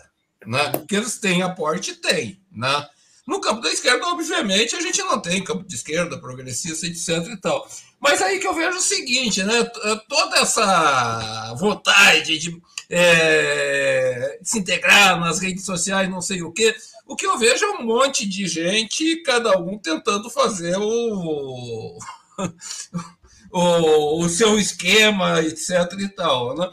[0.46, 0.72] né?
[0.86, 2.86] Que eles têm aporte, tem, né?
[3.26, 7.40] No campo da esquerda, obviamente, a gente não tem campo de esquerda, progressista, etc e
[7.40, 7.66] tal.
[8.00, 9.64] Mas aí que eu vejo o seguinte, né?
[10.08, 12.60] Toda essa vontade de
[12.90, 16.74] é, se integrar nas redes sociais, não sei o quê,
[17.06, 21.98] o que eu vejo é um monte de gente, cada um tentando fazer o,
[23.52, 25.70] o, o seu esquema, etc.
[26.00, 26.56] e tal.
[26.56, 26.70] Né?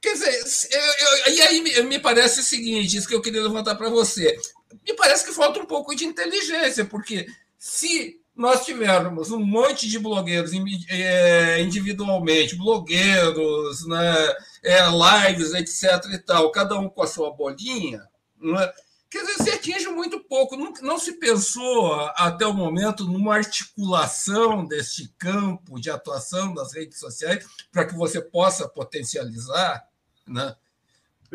[0.00, 3.42] Quer dizer, eu, eu, e aí me, me parece o seguinte: isso que eu queria
[3.42, 4.38] levantar para você.
[4.86, 7.26] Me parece que falta um pouco de inteligência, porque
[7.58, 10.52] se nós tivermos um monte de blogueiros
[10.88, 16.04] é, individualmente, blogueiros, né, é, lives, etc.
[16.12, 18.02] e tal, cada um com a sua bolinha,
[18.40, 18.72] né,
[19.10, 20.56] Quer dizer, se atinge muito pouco.
[20.56, 27.00] Não, não se pensou até o momento numa articulação deste campo de atuação das redes
[27.00, 29.84] sociais para que você possa potencializar,
[30.28, 30.54] né?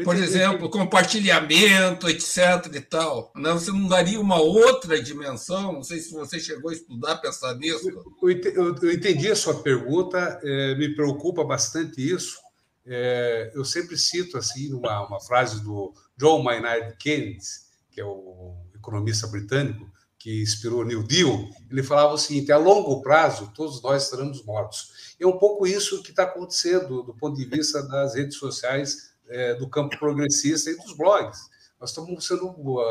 [0.04, 2.38] Por exemplo, compartilhamento, etc.
[2.74, 3.32] e tal.
[3.36, 3.52] Né?
[3.52, 5.72] Você não daria uma outra dimensão?
[5.72, 7.90] Não sei se você chegou a estudar, pensar nisso.
[8.22, 12.45] Eu entendi a sua pergunta, é, me preocupa bastante isso.
[12.86, 18.56] É, eu sempre cito assim uma, uma frase do John Maynard Keynes, que é o
[18.76, 19.90] economista britânico
[20.26, 25.16] que inspirou New Deal, ele falava o seguinte: a longo prazo, todos nós estaremos mortos.
[25.20, 29.54] É um pouco isso que está acontecendo do ponto de vista das redes sociais, é,
[29.54, 31.40] do campo progressista e dos blogs.
[31.80, 32.82] Nós estamos sendo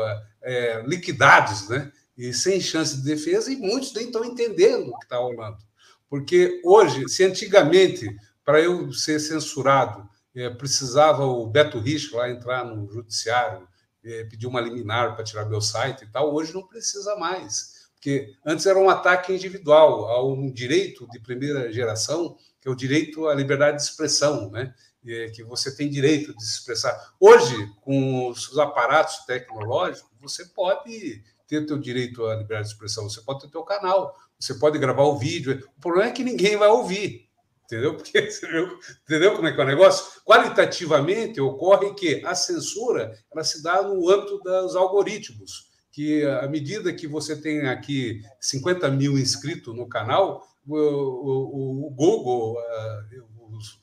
[0.41, 1.91] é, liquidados, né?
[2.17, 5.57] E sem chance de defesa, e muitos nem estão entendendo o que está rolando.
[6.09, 8.07] Porque hoje, se antigamente,
[8.45, 13.67] para eu ser censurado, é, precisava o Beto Rich lá entrar no judiciário
[14.05, 17.89] é, pedir uma liminar para tirar meu site e tal, hoje não precisa mais.
[17.95, 22.75] Porque antes era um ataque individual a um direito de primeira geração, que é o
[22.75, 24.73] direito à liberdade de expressão, né?
[25.07, 27.13] É, que você tem direito de se expressar.
[27.19, 33.07] Hoje, com os aparatos tecnológicos, você pode ter o teu direito à liberdade de expressão,
[33.07, 35.63] você pode ter o teu canal, você pode gravar o vídeo.
[35.77, 37.24] O problema é que ninguém vai ouvir.
[37.65, 37.95] Entendeu?
[37.95, 38.17] Porque,
[39.03, 40.21] entendeu como é que é o negócio?
[40.23, 46.93] Qualitativamente, ocorre que a censura ela se dá no âmbito dos algoritmos, que à medida
[46.93, 52.57] que você tem aqui 50 mil inscritos no canal, o, o, o Google,
[53.51, 53.79] os,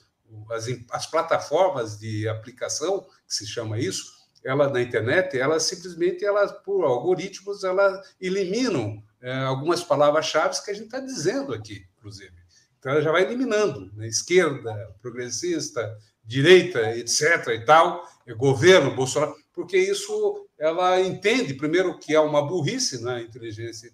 [0.51, 4.13] as, as, plataformas de aplicação, que se chama isso,
[4.45, 10.75] ela na internet, ela simplesmente, ela, por algoritmos, ela eliminam é, algumas palavras-chave que a
[10.75, 12.42] gente está dizendo aqui, inclusive.
[12.83, 14.09] Então, ela já vai eliminando, né?
[14.09, 17.47] esquerda, progressista, direita, etc.
[17.51, 18.05] e tal,
[18.37, 23.23] governo, Bolsonaro, porque isso ela entende, primeiro, que é uma burrice na né?
[23.23, 23.89] inteligência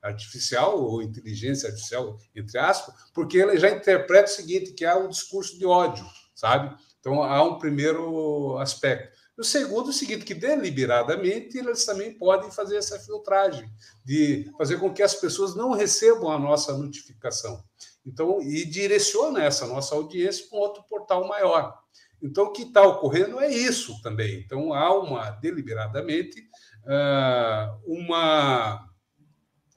[0.00, 5.10] artificial, ou inteligência artificial, entre aspas, porque ela já interpreta o seguinte, que há um
[5.10, 6.74] discurso de ódio, sabe?
[6.98, 9.18] Então, há um primeiro aspecto.
[9.36, 13.70] O segundo é o seguinte, que deliberadamente eles também podem fazer essa filtragem,
[14.04, 17.64] de fazer com que as pessoas não recebam a nossa notificação.
[18.04, 21.78] Então, e direciona essa nossa audiência para um outro portal maior.
[22.22, 24.40] Então, o que está ocorrendo é isso também.
[24.40, 26.42] Então, há uma, deliberadamente,
[26.86, 28.88] ah, uma,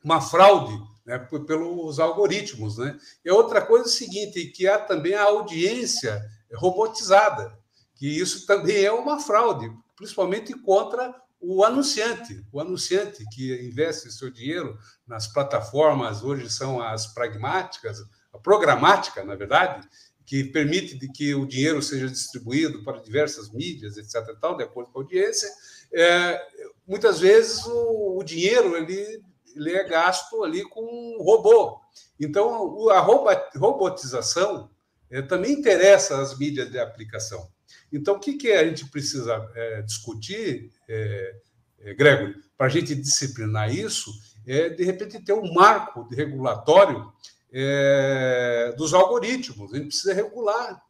[0.03, 2.77] uma fraude né, pelos algoritmos.
[2.77, 2.97] Né?
[3.23, 6.21] E outra coisa é o seguinte, que há também a audiência
[6.53, 7.57] robotizada,
[7.95, 14.31] que isso também é uma fraude, principalmente contra o anunciante, o anunciante que investe seu
[14.31, 14.77] dinheiro
[15.08, 17.99] nas plataformas, hoje são as pragmáticas,
[18.43, 19.88] programática, na verdade,
[20.25, 24.36] que permite de que o dinheiro seja distribuído para diversas mídias, etc.
[24.41, 25.49] Tal, de acordo com a audiência,
[25.93, 26.41] é,
[26.88, 29.21] muitas vezes o, o dinheiro ele,
[29.55, 31.79] ele, é gasto ali com um robô.
[32.19, 34.69] Então, a robotização
[35.12, 37.47] é, também interessa as mídias de aplicação.
[37.95, 41.36] Então, o que, que a gente precisa é, discutir, é,
[41.79, 44.12] é Gregory, para a gente disciplinar isso,
[44.45, 47.12] é, de repente, ter um marco regulatório
[47.51, 49.73] é, dos algoritmos.
[49.73, 50.81] A gente precisa regular,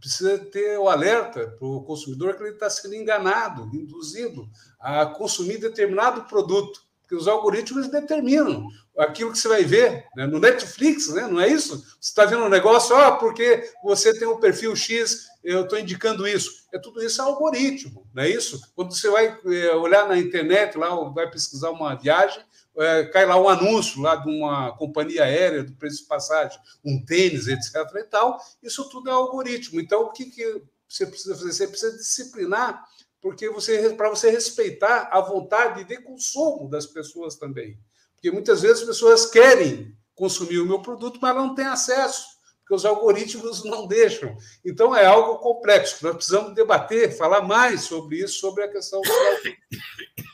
[0.00, 4.48] precisa ter o alerta para o consumidor que ele está sendo enganado, induzido
[4.80, 8.68] a consumir determinado produto, porque os algoritmos determinam
[8.98, 10.26] aquilo que você vai ver né?
[10.26, 11.26] no Netflix, né?
[11.26, 11.78] não é isso?
[11.78, 16.26] Você está vendo um negócio, ah, porque você tem um perfil X, eu estou indicando
[16.26, 16.66] isso.
[16.72, 18.60] É tudo isso é algoritmo, não é isso?
[18.74, 22.42] Quando você vai é, olhar na internet, lá vai pesquisar uma viagem,
[22.76, 27.04] é, cai lá um anúncio lá de uma companhia aérea, do preço de passagem, um
[27.04, 27.74] tênis, etc.
[27.96, 29.80] e tal, isso tudo é algoritmo.
[29.80, 31.52] Então, o que, que você precisa fazer?
[31.52, 32.84] Você precisa disciplinar,
[33.20, 37.78] porque você para você respeitar a vontade de consumo das pessoas também.
[38.14, 42.37] Porque muitas vezes as pessoas querem consumir o meu produto, mas não têm acesso
[42.68, 44.36] porque os algoritmos não deixam.
[44.62, 46.04] Então é algo complexo.
[46.04, 49.08] Nós precisamos debater, falar mais sobre isso, sobre a questão do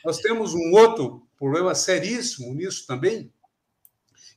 [0.05, 3.33] Nós temos um outro problema seríssimo nisso também,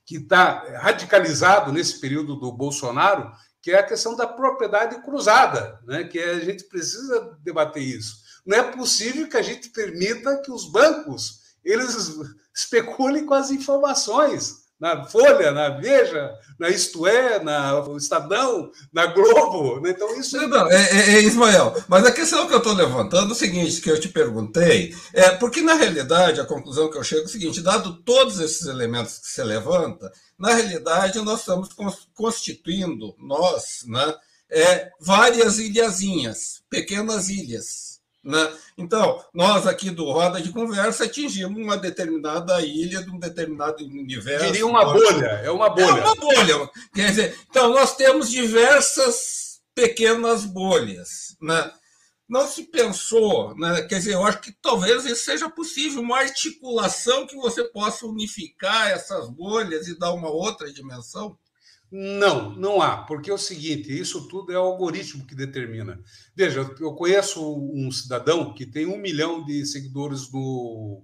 [0.06, 3.32] que está radicalizado nesse período do Bolsonaro,
[3.62, 6.04] que é a questão da propriedade cruzada, né?
[6.04, 8.18] que a gente precisa debater isso.
[8.46, 12.16] Não é possível que a gente permita que os bancos eles
[12.54, 19.82] especulem com as informações na Folha, na Veja, na Isto É, na Estadão, na Globo.
[19.82, 19.92] Né?
[19.92, 20.48] Então, isso é...
[20.48, 23.82] Não, é, é, é, Ismael, mas a questão que eu estou levantando é o seguinte,
[23.82, 27.30] que eu te perguntei, é porque, na realidade, a conclusão que eu chego é o
[27.30, 31.70] seguinte, dado todos esses elementos que você levanta, na realidade, nós estamos
[32.14, 34.16] constituindo, nós, né,
[34.50, 37.97] é, várias ilhazinhas, pequenas ilhas?
[38.78, 44.46] Então, nós aqui do Roda de Conversa atingimos uma determinada ilha de um determinado universo.
[44.46, 45.86] Diria uma bolha, é uma bolha.
[45.86, 46.70] É uma bolha.
[46.94, 51.38] Quer dizer, então, nós temos diversas pequenas bolhas.
[51.42, 51.72] Né?
[52.28, 53.84] Não se pensou, né?
[53.84, 58.90] quer dizer, eu acho que talvez isso seja possível, uma articulação que você possa unificar
[58.90, 61.38] essas bolhas e dar uma outra dimensão.
[61.90, 66.02] Não, não há, porque é o seguinte: isso tudo é o algoritmo que determina.
[66.36, 67.42] Veja, eu conheço
[67.74, 71.04] um cidadão que tem um milhão de seguidores no,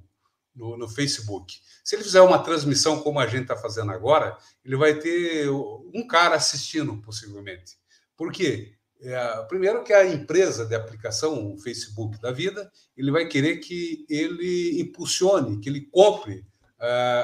[0.54, 1.56] no, no Facebook.
[1.84, 6.06] Se ele fizer uma transmissão como a gente está fazendo agora, ele vai ter um
[6.06, 7.78] cara assistindo, possivelmente.
[8.18, 8.74] Por quê?
[9.02, 14.06] É, primeiro que a empresa de aplicação, o Facebook da vida, ele vai querer que
[14.10, 16.46] ele impulsione, que ele compre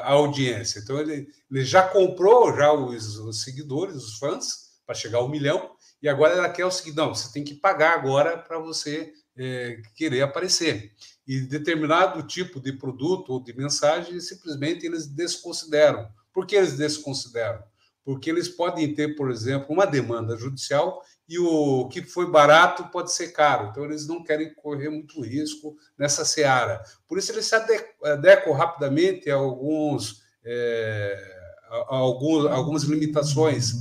[0.04, 0.80] a audiência.
[0.80, 5.72] Então, ele, ele já comprou já os, os seguidores, os fãs, para chegar ao milhão,
[6.02, 9.82] e agora ela quer o seguinte: não, você tem que pagar agora para você é,
[9.96, 10.94] querer aparecer.
[11.28, 16.10] E determinado tipo de produto ou de mensagem, simplesmente eles desconsideram.
[16.34, 17.62] Por que eles desconsideram?
[18.04, 23.14] Porque eles podem ter, por exemplo, uma demanda judicial e o que foi barato pode
[23.14, 23.68] ser caro.
[23.70, 26.84] Então, eles não querem correr muito risco nessa seara.
[27.08, 31.38] Por isso, eles se adequam rapidamente a, alguns, é,
[31.70, 33.74] a, alguns, algumas limitações,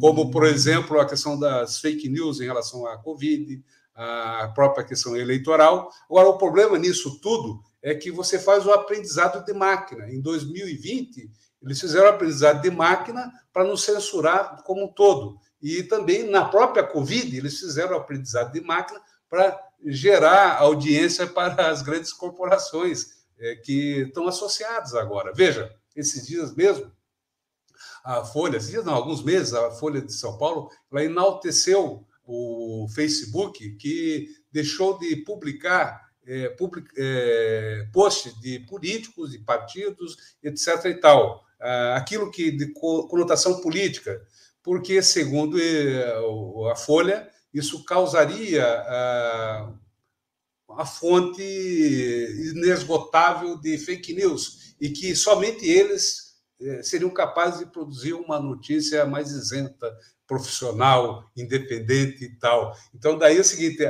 [0.00, 3.62] como, por exemplo, a questão das fake news em relação à Covid,
[3.94, 5.90] a própria questão eleitoral.
[6.10, 10.10] Agora, o problema nisso tudo é que você faz o aprendizado de máquina.
[10.10, 11.30] Em 2020,
[11.62, 15.38] eles fizeram o aprendizado de máquina para nos censurar como um todo.
[15.60, 21.82] E também na própria Covid, eles fizeram aprendizado de máquina para gerar audiência para as
[21.82, 25.32] grandes corporações é, que estão associadas agora.
[25.34, 26.90] Veja, esses dias mesmo,
[28.04, 32.86] a Folha, esses dias não, alguns meses, a Folha de São Paulo, ela enalteceu o
[32.94, 40.84] Facebook, que deixou de publicar é, public, é, posts de políticos, de partidos, etc.
[40.84, 41.42] e tal.
[41.60, 44.24] Ah, aquilo que de conotação política
[44.68, 46.14] porque, segundo eh,
[46.70, 49.72] a Folha, isso causaria a,
[50.76, 51.42] a fonte
[52.54, 59.06] inesgotável de fake news e que somente eles eh, seriam capazes de produzir uma notícia
[59.06, 59.90] mais isenta,
[60.26, 62.76] profissional, independente e tal.
[62.94, 63.82] Então, daí é o seguinte: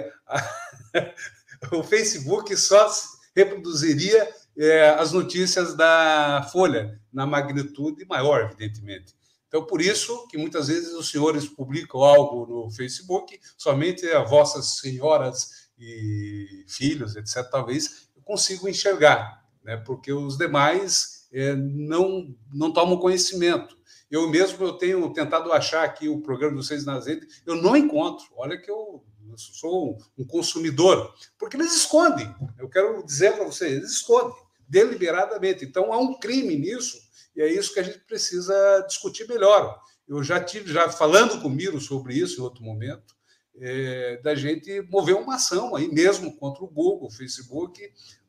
[1.74, 2.89] o Facebook só
[3.35, 9.18] reproduziria é, as notícias da Folha, na magnitude maior, evidentemente.
[9.49, 14.78] Então, por isso que muitas vezes os senhores publicam algo no Facebook, somente as vossas
[14.78, 19.78] senhoras e filhos, etc., talvez consigam enxergar, né?
[19.78, 23.76] porque os demais é, não, não tomam conhecimento.
[24.11, 27.76] Eu mesmo eu tenho tentado achar aqui o programa do Seis nas Redes, eu não
[27.76, 28.26] encontro.
[28.36, 29.03] Olha que eu
[29.36, 32.34] sou um consumidor, porque eles escondem.
[32.59, 34.34] Eu quero dizer para vocês, eles escondem
[34.68, 35.64] deliberadamente.
[35.64, 37.07] Então há um crime nisso
[37.39, 39.80] e é isso que a gente precisa discutir melhor.
[40.09, 43.14] Eu já tive já falando com o Miro sobre isso em outro momento,
[43.61, 47.80] é, da gente mover uma ação aí mesmo contra o Google, o Facebook,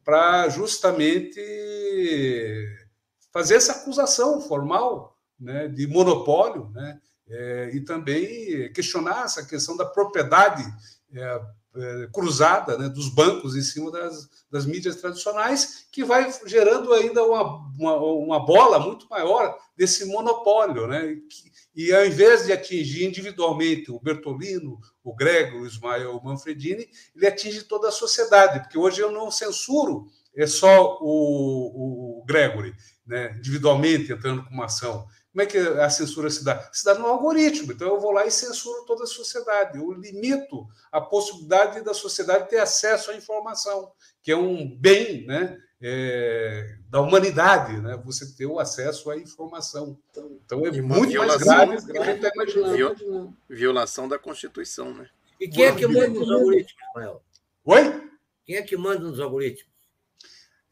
[0.06, 1.42] para justamente
[3.34, 9.86] fazer essa acusação formal né, de monopólio, né, é, e também questionar essa questão da
[9.86, 10.64] propriedade
[11.16, 11.42] é,
[12.12, 17.44] cruzada né, dos bancos em cima das, das mídias tradicionais, que vai gerando ainda uma,
[17.78, 20.88] uma, uma bola muito maior desse monopólio.
[20.88, 21.18] Né,
[21.76, 26.90] e, e ao invés de atingir individualmente o Bertolino, o Grego, o Ismael, o Manfredini,
[27.16, 32.74] ele atinge toda a sociedade, porque hoje eu não censuro é só o, o Gregory,
[33.06, 35.06] né, individualmente entrando com uma ação.
[35.40, 36.70] Como é que a censura se dá?
[36.74, 37.72] Se dá no algoritmo.
[37.72, 39.78] Então eu vou lá e censuro toda a sociedade.
[39.78, 43.90] Eu limito a possibilidade da sociedade ter acesso à informação,
[44.22, 47.96] que é um bem né, é, da humanidade, né?
[48.04, 49.98] você ter o acesso à informação.
[50.44, 53.34] Então é muito mais grave do que a gente está imaginando.
[53.48, 54.94] Violação da Constituição.
[54.94, 55.08] Né?
[55.40, 57.24] E quem é que manda nos algoritmos, Rafael?
[57.64, 58.10] Oi?
[58.46, 59.69] Quem é que manda nos algoritmos?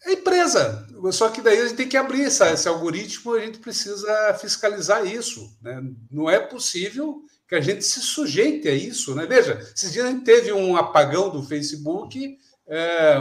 [0.08, 0.88] É empresa.
[1.12, 5.06] Só que daí a gente tem que abrir essa, esse algoritmo, a gente precisa fiscalizar
[5.06, 5.54] isso.
[5.62, 5.84] Né?
[6.10, 9.14] Não é possível que a gente se sujeite a isso.
[9.14, 9.26] Né?
[9.26, 12.38] Veja, esses dias a gente teve um apagão do Facebook,
[12.70, 13.18] é,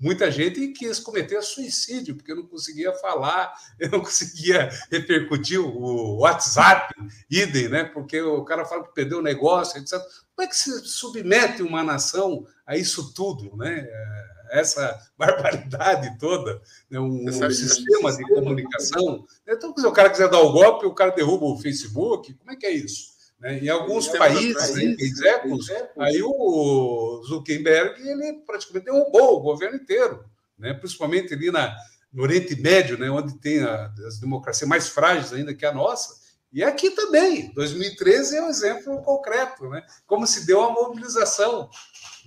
[0.00, 6.94] muita gente quis cometer suicídio, porque não conseguia falar, eu não conseguia repercutir o WhatsApp,
[7.30, 7.84] idem, né?
[7.84, 9.98] porque o cara fala que perdeu o negócio, etc.
[10.34, 13.54] Como é que se submete uma nação a isso tudo?
[13.56, 13.86] Né?
[13.86, 19.24] É, essa barbaridade toda, né, um, um sistema de comunicação.
[19.46, 22.56] Então, se o cara quiser dar o golpe, o cara derruba o Facebook, como é
[22.56, 23.18] que é isso?
[23.40, 23.58] Né?
[23.58, 30.24] Em alguns países, em exemplos, aí o Zuckerberg ele praticamente derrubou o governo inteiro,
[30.58, 30.74] né?
[30.74, 31.74] principalmente ali na,
[32.12, 33.08] no Oriente Médio, né?
[33.10, 36.18] onde tem a, as democracias mais frágeis ainda que a nossa,
[36.52, 39.84] e aqui também, 2013 é um exemplo concreto, né?
[40.06, 41.70] como se deu a mobilização,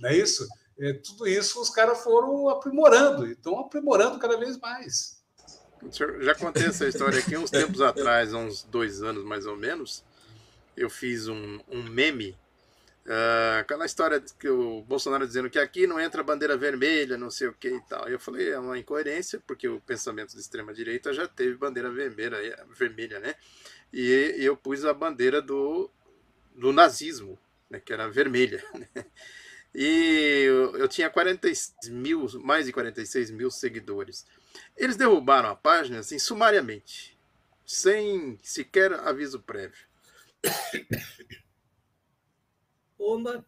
[0.00, 0.46] não é isso?
[0.82, 5.22] É, tudo isso os caras foram aprimorando, e estão aprimorando cada vez mais.
[6.20, 10.04] Já contei essa história aqui uns tempos atrás, uns dois anos mais ou menos.
[10.76, 12.36] Eu fiz um, um meme,
[13.06, 17.46] uh, aquela história que o Bolsonaro dizendo que aqui não entra bandeira vermelha, não sei
[17.46, 18.08] o que e tal.
[18.08, 23.20] Eu falei, é uma incoerência, porque o pensamento de extrema-direita já teve bandeira vermelha, vermelha
[23.20, 23.36] né?
[23.92, 25.88] E, e eu pus a bandeira do,
[26.56, 27.38] do nazismo,
[27.70, 28.64] né, que era vermelha.
[28.74, 29.06] Né?
[29.74, 34.26] E eu, eu tinha 46 mil, mais de 46 mil seguidores.
[34.76, 37.18] Eles derrubaram a página assim, sumariamente,
[37.64, 39.86] sem sequer aviso prévio.
[42.98, 43.44] Oma.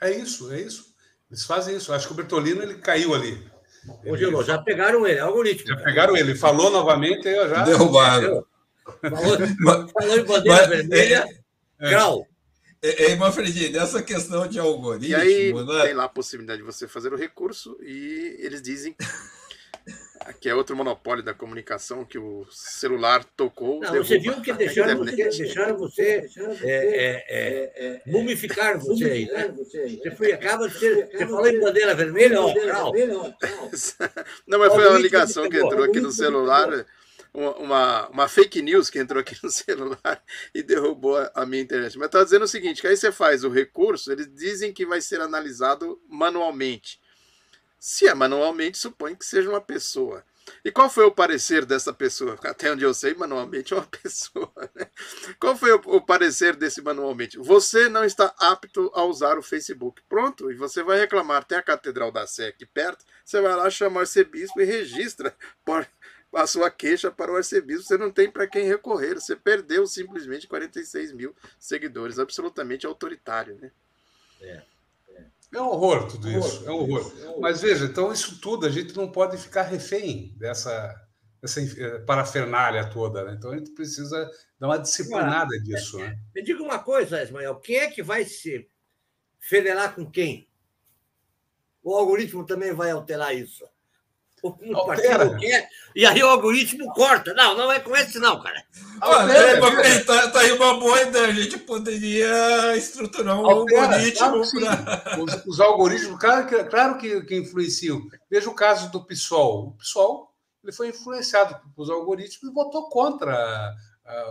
[0.00, 0.94] É isso, é isso.
[1.30, 1.92] Eles fazem isso.
[1.92, 3.50] Acho que o Bertolino ele caiu ali.
[4.04, 5.68] Ô, Gilô, já pegaram ele, é algoritmo.
[5.68, 6.34] Já pegaram ele.
[6.34, 7.64] Falou novamente, eu já.
[7.64, 8.44] Derrubaram.
[9.00, 11.26] Falou, falou em bandeira mas, vermelha,
[11.80, 12.26] é, grau.
[12.86, 15.08] É, é, Manfredinho, nessa questão de algoritmo.
[15.08, 15.82] E aí né?
[15.82, 18.94] tem lá a possibilidade de você fazer o recurso e eles dizem
[20.40, 23.80] que é outro monopólio da comunicação que o celular tocou.
[23.80, 26.28] Não, você viu que deixaram você, deixaram você
[26.62, 29.48] é, é, é, é mumificar você aí, né?
[29.56, 32.52] Você foi, acaba de ser, você falou em bandeira vermelha, ó,
[34.46, 36.86] Não, mas foi uma ligação que entrou aqui no celular
[37.36, 40.22] uma, uma fake news que entrou aqui no celular
[40.54, 41.98] e derrubou a, minha internet.
[41.98, 45.00] Mas está dizendo o seguinte: que aí você faz o recurso, eles dizem que vai
[45.00, 47.00] ser analisado manualmente.
[47.78, 50.24] Se é manualmente, supõe que seja uma pessoa.
[50.64, 52.38] E qual foi o parecer dessa pessoa?
[52.44, 54.52] Até onde eu sei, manualmente é uma pessoa.
[54.74, 54.88] Né?
[55.38, 57.38] Qual foi o, parecer desse manualmente?
[57.38, 60.02] Você não está apto a usar o Facebook.
[60.08, 61.44] Pronto, e você vai reclamar.
[61.44, 65.36] Tem a Catedral da Sé aqui perto, você vai lá chamar o arcebispo e registra
[65.64, 65.86] por,
[66.36, 69.14] a sua queixa para o arcebispo, você não tem para quem recorrer.
[69.14, 73.70] Você perdeu simplesmente 46 mil seguidores, absolutamente autoritário, né?
[74.40, 74.62] É.
[75.52, 77.40] É um horror tudo isso, é um horror.
[77.40, 80.94] Mas veja, então isso tudo a gente não pode ficar refém dessa,
[81.40, 83.36] dessa eh, parafernália toda, né?
[83.38, 86.18] Então a gente precisa dar uma disciplinada Agora, disso, né?
[86.34, 88.68] Me diga uma coisa, Ismael, quem é que vai se
[89.38, 90.46] federar com quem?
[91.82, 93.64] O algoritmo também vai alterar isso
[94.48, 97.32] o partido quer, e aí o algoritmo corta.
[97.34, 98.62] Não, não é com esse, não, cara.
[99.00, 101.28] Olha, é, tá, tá aí uma boa ideia.
[101.28, 104.42] A gente poderia estruturar um Altera, algoritmo.
[104.60, 105.18] Pra...
[105.18, 108.00] Os, os, algoritmos, claro que, claro que, que influenciam.
[108.30, 109.68] Veja o caso do PSOL.
[109.68, 110.32] O PSOL
[110.62, 113.74] ele foi influenciado pelos algoritmos e votou contra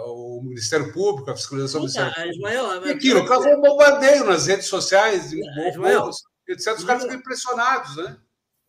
[0.05, 2.35] o Ministério Público, a fiscalização do Ministério Público.
[2.35, 6.09] Ismael, e aquilo, causou um bombardeio nas redes sociais, Ismael,
[6.47, 6.77] etc.
[6.77, 8.17] Os caras ficam impressionados, né?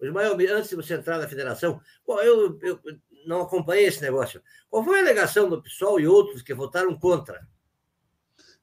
[0.01, 2.80] Ismael, antes de você entrar na federação, eu, eu
[3.26, 4.42] não acompanhei esse negócio.
[4.68, 7.47] Qual foi a alegação do PSOL e outros que votaram contra?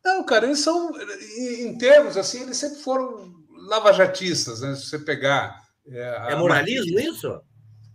[0.03, 0.91] Não, cara, eles são,
[1.29, 3.33] em termos assim, eles sempre foram
[3.67, 4.75] lavajatistas, né?
[4.75, 5.63] Se você pegar.
[5.87, 7.41] É, é moralismo isso?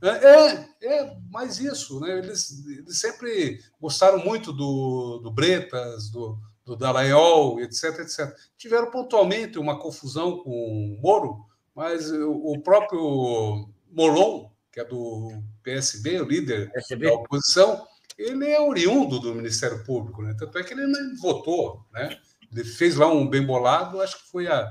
[0.00, 2.18] É, é, é mais isso, né?
[2.18, 8.34] Eles, eles sempre gostaram muito do, do Bretas, do, do Dallagnol, etc, etc.
[8.56, 11.44] Tiveram pontualmente uma confusão com o Moro,
[11.78, 15.30] mas o próprio Molon, que é do
[15.62, 17.06] PSB, o líder PSB.
[17.06, 17.86] da oposição,
[18.18, 20.34] ele é oriundo do Ministério Público, né?
[20.36, 22.18] Tanto é que ele nem votou, né?
[22.50, 24.66] Ele fez lá um bem bolado, acho que foi a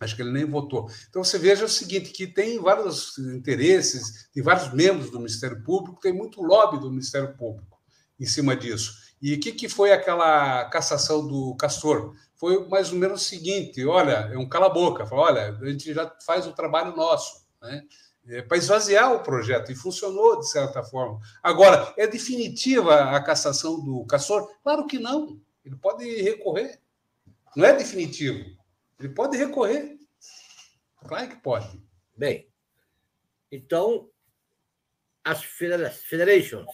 [0.00, 0.90] Acho que ele nem votou.
[1.08, 6.00] Então você veja o seguinte: que tem vários interesses, tem vários membros do Ministério Público,
[6.00, 7.78] tem muito lobby do Ministério Público
[8.20, 9.00] em cima disso.
[9.20, 12.14] E o que, que foi aquela cassação do Castor?
[12.42, 16.44] Foi mais ou menos o seguinte: olha, é um cala-boca, olha, a gente já faz
[16.44, 17.86] o trabalho nosso, né?
[18.26, 21.20] É, para esvaziar o projeto, e funcionou de certa forma.
[21.40, 24.52] Agora, é definitiva a cassação do Castor?
[24.60, 25.40] Claro que não.
[25.64, 26.80] Ele pode recorrer.
[27.54, 28.44] Não é definitivo.
[28.98, 30.00] Ele pode recorrer.
[31.06, 31.80] Claro que pode.
[32.16, 32.48] Bem,
[33.52, 34.10] então,
[35.22, 36.66] as federations.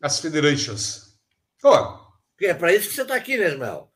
[0.00, 1.18] As federations.
[1.62, 2.10] Oh,
[2.40, 3.91] é para isso que você está aqui, né, Ismael?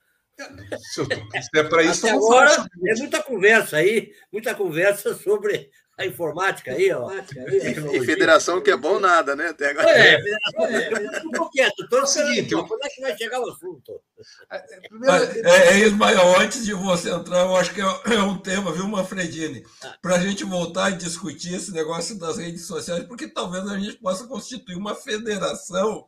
[0.92, 1.06] Se, eu,
[1.54, 6.92] é para isso, Até agora é muita conversa aí, muita conversa sobre a informática aí,
[6.92, 7.10] ó.
[7.10, 9.48] E federação que é bom nada, né?
[9.48, 9.88] Até agora.
[9.88, 14.02] É, federação é, eu quieto, estou seguinte, quando é que vai chegar o assunto?
[14.50, 18.86] É, é, Ismael, antes de você entrar, eu acho que é, é um tema, viu,
[18.86, 19.64] Manfredini?
[20.02, 23.96] Para a gente voltar e discutir esse negócio das redes sociais, porque talvez a gente
[23.96, 26.06] possa constituir uma federação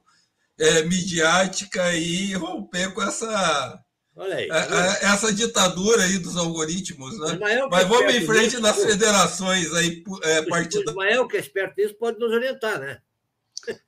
[0.58, 3.82] é, midiática e romper com essa
[4.18, 4.48] Olha aí.
[4.50, 7.34] É, é, essa ditadura aí dos algoritmos, né?
[7.34, 10.90] Ismael, Mas vamos em frente nas federações aí é, partidárias.
[10.90, 12.98] Ismael, que é esperto nisso, pode nos orientar, né?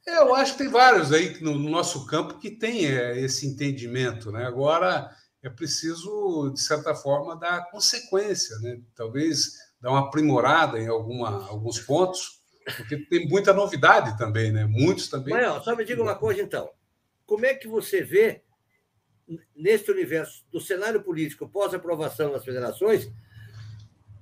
[0.07, 4.45] Eu acho que tem vários aí no, nosso campo que tem é, esse entendimento, né?
[4.45, 5.11] Agora
[5.43, 8.79] é preciso, de certa forma, dar consequência, né?
[8.95, 12.41] Talvez dar uma aprimorada em alguma, alguns pontos,
[12.77, 14.65] porque tem muita novidade também, né?
[14.65, 15.35] Muitos também.
[15.35, 16.71] Ismael, só me diga uma coisa então.
[17.27, 18.45] Como é que você vê
[19.55, 23.11] neste universo do cenário político pós-aprovação das federações,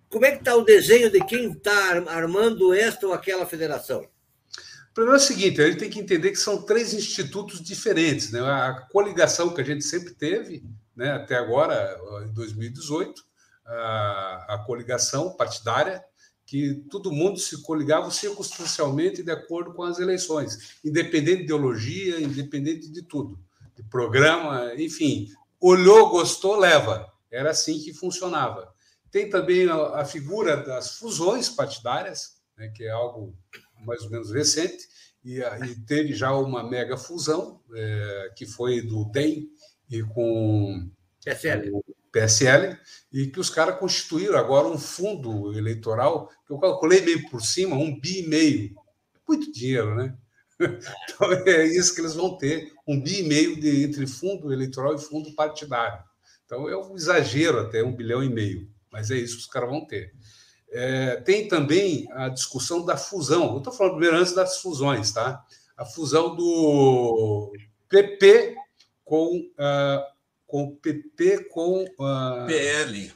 [0.09, 4.01] como é que está o desenho de quem está armando esta ou aquela federação?
[4.91, 8.33] O problema é o seguinte, a gente tem que entender que são três institutos diferentes.
[8.33, 8.41] Né?
[8.41, 10.65] A coligação que a gente sempre teve,
[10.97, 11.97] né, até agora,
[12.27, 13.23] em 2018,
[13.65, 16.03] a, a coligação partidária,
[16.45, 22.91] que todo mundo se coligava circunstancialmente de acordo com as eleições, independente de ideologia, independente
[22.91, 23.39] de tudo
[23.79, 25.29] de programa, enfim,
[25.61, 27.11] olhou, gostou, leva.
[27.31, 28.73] Era assim que funcionava.
[29.11, 33.35] Tem também a, a figura das fusões partidárias, né, que é algo
[33.87, 34.85] mais ou menos recente,
[35.25, 39.49] e, e teve já uma mega fusão, é, que foi do DEM
[39.89, 40.91] e com
[41.25, 41.71] PSL.
[41.73, 42.77] o PSL,
[43.13, 47.77] e que os caras constituíram agora um fundo eleitoral, que eu calculei meio por cima,
[47.77, 48.75] um bi e meio.
[49.27, 50.17] Muito dinheiro, né?
[51.11, 54.95] Então é isso que eles vão ter, um bi e meio de, entre fundo eleitoral
[54.95, 56.03] e fundo partidário.
[56.45, 59.69] Então é um exagero até um bilhão e meio, mas é isso que os caras
[59.69, 60.13] vão ter.
[60.71, 63.53] É, tem também a discussão da fusão.
[63.53, 65.45] Eu estou falando primeiro antes das fusões, tá?
[65.77, 67.53] A fusão do
[67.89, 68.57] PP
[69.05, 70.03] com uh,
[70.47, 72.47] com PP com uh...
[72.47, 73.13] PL.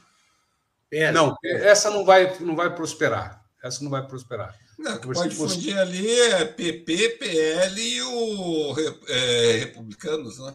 [0.89, 1.13] PL.
[1.13, 3.43] Não, essa não vai não vai prosperar.
[3.63, 4.57] Essa não vai prosperar.
[4.83, 8.75] Não, pode fundir ali é PP, PL e o
[9.07, 10.53] é, Republicanos, né?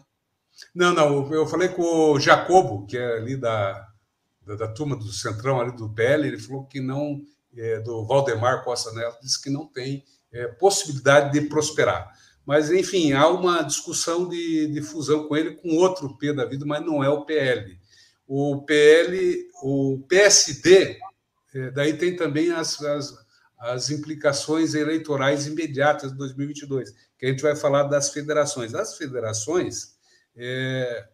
[0.75, 3.87] Não, não, eu falei com o Jacobo, que é ali da,
[4.45, 7.19] da, da turma do Centrão, ali do PL, ele falou que não,
[7.57, 12.13] é, do Valdemar Costa Neto, disse que não tem é, possibilidade de prosperar.
[12.45, 16.65] Mas, enfim, há uma discussão de, de fusão com ele com outro P da vida,
[16.67, 17.79] mas não é o PL.
[18.27, 20.99] O PL, o PSD,
[21.55, 23.28] é, daí tem também as, as
[23.59, 28.73] as implicações eleitorais imediatas de 2022, que a gente vai falar das federações.
[28.73, 29.97] As federações
[30.35, 31.07] é,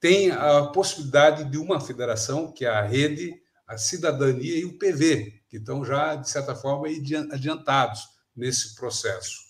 [0.00, 3.34] têm a possibilidade de uma federação, que é a Rede,
[3.66, 6.88] a Cidadania e o PV, que estão já, de certa forma,
[7.30, 8.00] adiantados
[8.34, 9.46] nesse processo.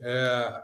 [0.00, 0.62] É,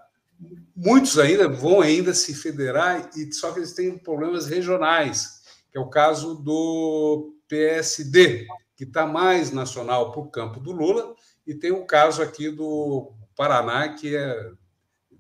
[0.75, 5.81] muitos ainda vão ainda se federar, e só que eles têm problemas regionais, que é
[5.81, 8.47] o caso do PSD,
[8.77, 11.15] que está mais nacional para o campo do Lula,
[11.47, 14.51] e tem o caso aqui do Paraná, que é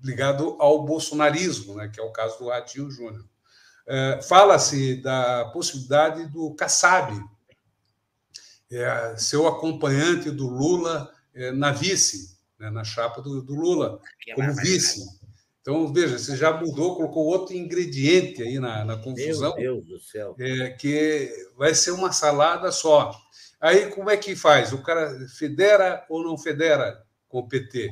[0.03, 3.25] ligado ao bolsonarismo, né, que é o caso do Ratinho Júnior.
[3.87, 7.23] É, Fala-se da possibilidade do Kassab
[8.71, 14.01] é, ser o acompanhante do Lula é, na vice, né, na chapa do, do Lula,
[14.35, 15.05] como vice.
[15.61, 19.57] Então, veja, você já mudou, colocou outro ingrediente aí na, na confusão.
[19.57, 20.37] Meu Deus do céu.
[20.39, 23.19] É, que vai ser uma salada só.
[23.65, 24.75] Aí, como é que faz?
[24.75, 27.91] O cara federa ou não federa com o PT?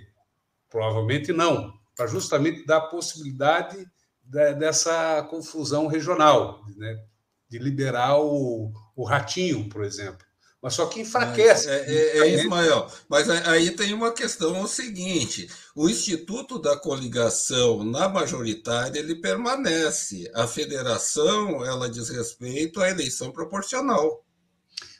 [0.69, 3.87] Provavelmente não, para justamente dar a possibilidade
[4.23, 7.03] dessa confusão regional, né?
[7.49, 10.27] de liberar o, o ratinho, por exemplo.
[10.61, 11.71] Mas só que enfraquece.
[11.71, 12.87] É, é, é, Ismael.
[13.09, 20.31] Mas aí tem uma questão o seguinte: o Instituto da Coligação na majoritária ele permanece.
[20.35, 24.23] A federação ela diz respeito à eleição proporcional.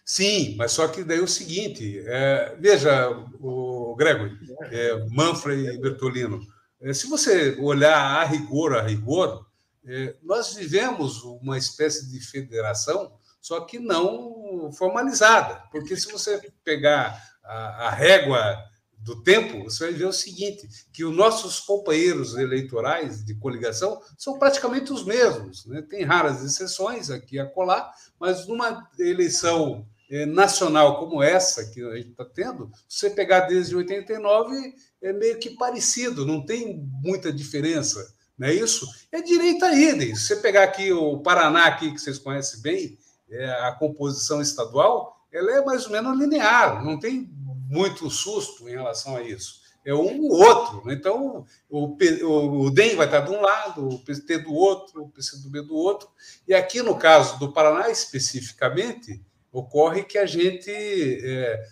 [0.05, 4.37] Sim, mas só que daí é o seguinte: é, veja, o Gregory,
[4.71, 6.41] é, Manfred e Bertolino,
[6.81, 9.47] é, se você olhar a rigor, a rigor,
[9.85, 17.21] é, nós vivemos uma espécie de federação, só que não formalizada, porque se você pegar
[17.45, 18.59] a, a régua
[19.03, 24.39] do tempo, você vai ver o seguinte: que os nossos companheiros eleitorais de coligação são
[24.39, 25.67] praticamente os mesmos.
[25.67, 25.83] Né?
[25.83, 29.87] Tem raras exceções aqui a colar, mas numa eleição
[30.27, 35.51] nacional como essa que a gente está tendo, você pegar desde 89, é meio que
[35.51, 38.87] parecido, não tem muita diferença, não é isso?
[39.11, 40.15] É direita idem.
[40.15, 42.99] Se você pegar aqui o Paraná, aqui, que vocês conhecem bem,
[43.31, 47.31] é, a composição estadual, ela é mais ou menos linear, não tem
[47.71, 49.63] muito susto em relação a isso.
[49.85, 50.87] É um ou outro.
[50.87, 50.95] Né?
[50.95, 55.09] Então, o, o, o DEM vai estar de um lado, o PT do outro, o
[55.09, 56.09] PCdoB do outro.
[56.47, 59.21] E aqui, no caso do Paraná, especificamente,
[59.53, 61.63] Ocorre que a gente, é,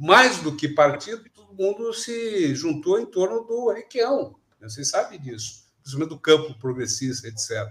[0.00, 4.34] mais do que partido, todo mundo se juntou em torno do Requião.
[4.60, 7.70] Vocês sabem disso, principalmente do campo progressista, etc.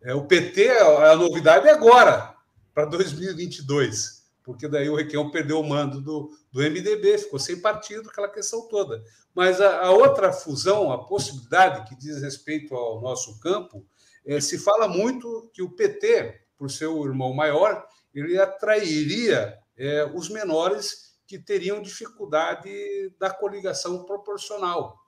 [0.00, 2.34] É, o PT, a novidade é agora,
[2.72, 8.08] para 2022, porque daí o Requião perdeu o mando do, do MDB, ficou sem partido,
[8.08, 9.02] aquela questão toda.
[9.34, 13.84] Mas a, a outra fusão, a possibilidade que diz respeito ao nosso campo,
[14.24, 20.04] é, se fala muito que o PT, por ser o irmão maior, ele atrairia é,
[20.04, 22.70] os menores que teriam dificuldade
[23.18, 24.98] da coligação proporcional,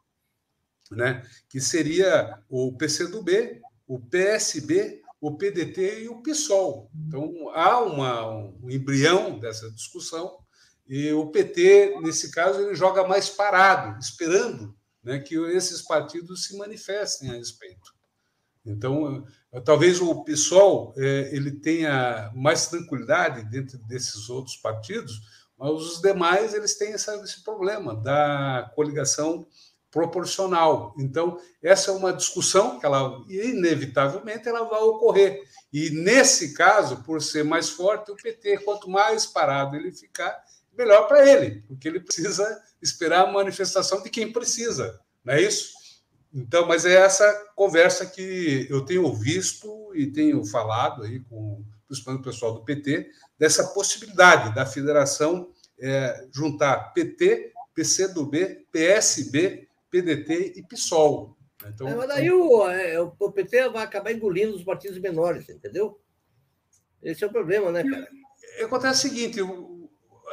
[0.90, 1.22] né?
[1.48, 6.90] que seria o PCdoB, o PSB, o PDT e o PSOL.
[6.94, 10.38] Então, há uma, um embrião dessa discussão,
[10.86, 16.56] e o PT, nesse caso, ele joga mais parado, esperando né, que esses partidos se
[16.56, 17.93] manifestem a respeito.
[18.64, 19.24] Então,
[19.64, 25.20] talvez o PSOL é, ele tenha mais tranquilidade dentro desses outros partidos,
[25.58, 29.46] mas os demais eles têm esse problema da coligação
[29.90, 30.92] proporcional.
[30.98, 35.40] Então, essa é uma discussão que ela inevitavelmente ela vai ocorrer.
[35.72, 40.42] E nesse caso, por ser mais forte, o PT, quanto mais parado ele ficar,
[40.76, 45.83] melhor para ele, porque ele precisa esperar a manifestação de quem precisa, não é isso?
[46.34, 52.22] Então, mas é essa conversa que eu tenho visto e tenho falado aí com principalmente
[52.22, 53.08] o pessoal do PT,
[53.38, 61.36] dessa possibilidade da federação é, juntar PT, PCdoB, PSB, PDT e PSOL.
[61.66, 66.00] Então, é, mas daí o, é, o, PT vai acabar engolindo os partidos menores, entendeu?
[67.02, 68.08] Esse é o problema, né, cara?
[68.62, 69.40] Acontece o seguinte: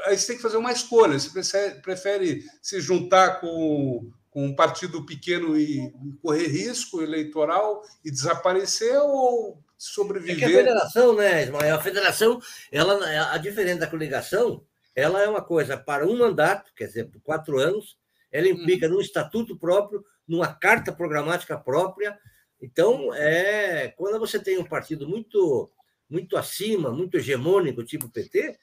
[0.05, 1.17] aí você tem que fazer uma escolha.
[1.17, 8.97] Você prefere se juntar com com um partido pequeno e correr risco eleitoral e desaparecer
[9.01, 10.37] ou sobreviver?
[10.37, 11.75] É que a federação, né, Ismael?
[11.75, 14.65] A federação, ela, a diferença da coligação,
[14.95, 17.97] ela é uma coisa para um mandato, quer dizer, por quatro anos,
[18.31, 18.91] ela implica hum.
[18.91, 22.17] num estatuto próprio, numa carta programática própria.
[22.61, 25.69] Então, é quando você tem um partido muito
[26.09, 28.59] muito acima, muito hegemônico, tipo PT,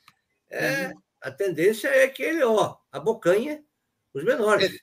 [0.51, 1.01] é, hum.
[1.21, 3.64] a tendência é que ele, ó, abocanha
[4.12, 4.79] os menores.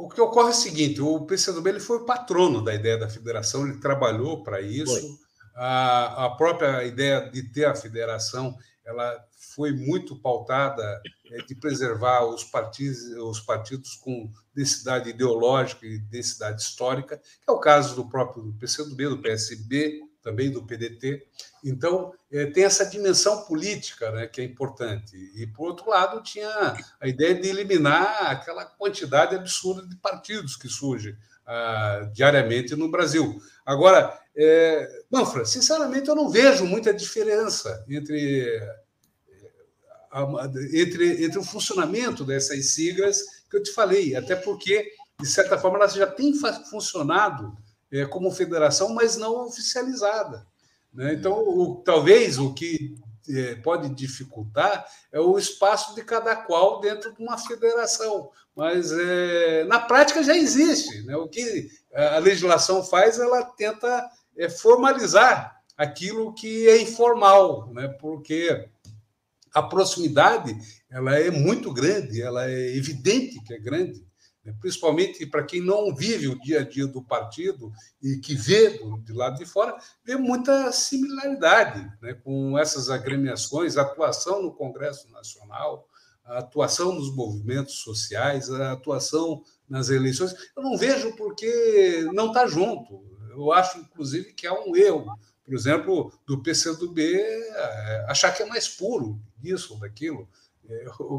[0.00, 3.08] O que ocorre é o seguinte: o PCdoB ele foi o patrono da ideia da
[3.08, 5.18] federação, ele trabalhou para isso.
[5.54, 9.22] A, a, própria ideia de ter a federação ela
[9.54, 16.62] foi muito pautada é, de preservar os partidos, os partidos com densidade ideológica e densidade
[16.62, 21.26] histórica, que é o caso do próprio PCdoB, do PSB, também do PDT.
[21.64, 25.16] Então, é, tem essa dimensão política né, que é importante.
[25.34, 30.68] E, por outro lado, tinha a ideia de eliminar aquela quantidade absurda de partidos que
[30.68, 31.16] surge
[31.46, 33.40] ah, diariamente no Brasil.
[33.64, 38.60] Agora, é, Manfra, sinceramente, eu não vejo muita diferença entre,
[40.72, 45.76] entre, entre o funcionamento dessas siglas que eu te falei, até porque de certa forma,
[45.76, 46.32] ela já tem
[46.70, 47.56] funcionado
[47.92, 50.46] é, como federação, mas não oficializada.
[50.92, 51.14] Né?
[51.14, 52.94] Então, o, talvez o que
[53.28, 58.30] é, pode dificultar é o espaço de cada qual dentro de uma federação.
[58.54, 61.02] Mas é, na prática já existe.
[61.02, 61.16] Né?
[61.16, 67.88] O que a legislação faz, ela tenta é, formalizar aquilo que é informal, né?
[68.00, 68.68] porque
[69.54, 70.56] a proximidade
[70.90, 74.04] ela é muito grande, ela é evidente que é grande?
[74.60, 77.72] Principalmente para quem não vive o dia a dia do partido
[78.02, 84.42] e que vê de lado de fora, vê muita similaridade né, com essas agremiações, atuação
[84.42, 85.86] no Congresso Nacional,
[86.24, 90.34] atuação nos movimentos sociais, atuação nas eleições.
[90.56, 93.04] Eu não vejo porque não está junto.
[93.30, 95.06] Eu acho, inclusive, que há um erro,
[95.44, 100.28] por exemplo, do PCdoB é, achar que é mais puro disso ou daquilo.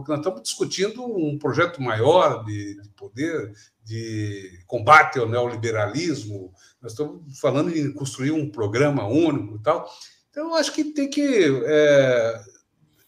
[0.07, 7.39] Nós estamos discutindo um projeto maior de, de, poder, de combate ao neoliberalismo, nós estamos
[7.39, 9.89] falando em construir um programa único e tal.
[10.29, 12.41] Então, eu acho que tem que é,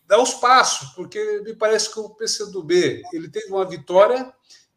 [0.06, 4.32] dar os passos, porque me parece que o PCdoB ele teve uma vitória,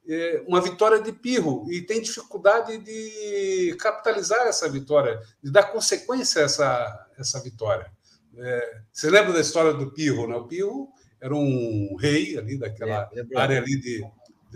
[0.09, 6.43] é, uma vitória de pirro, e tem dificuldade de capitalizar essa vitória, de dar consequência
[6.43, 7.91] a essa, essa vitória.
[8.39, 10.29] É, você lembra da história do pirro?
[10.29, 10.37] Né?
[10.37, 14.05] O pirro era um rei ali daquela é, é área ali de,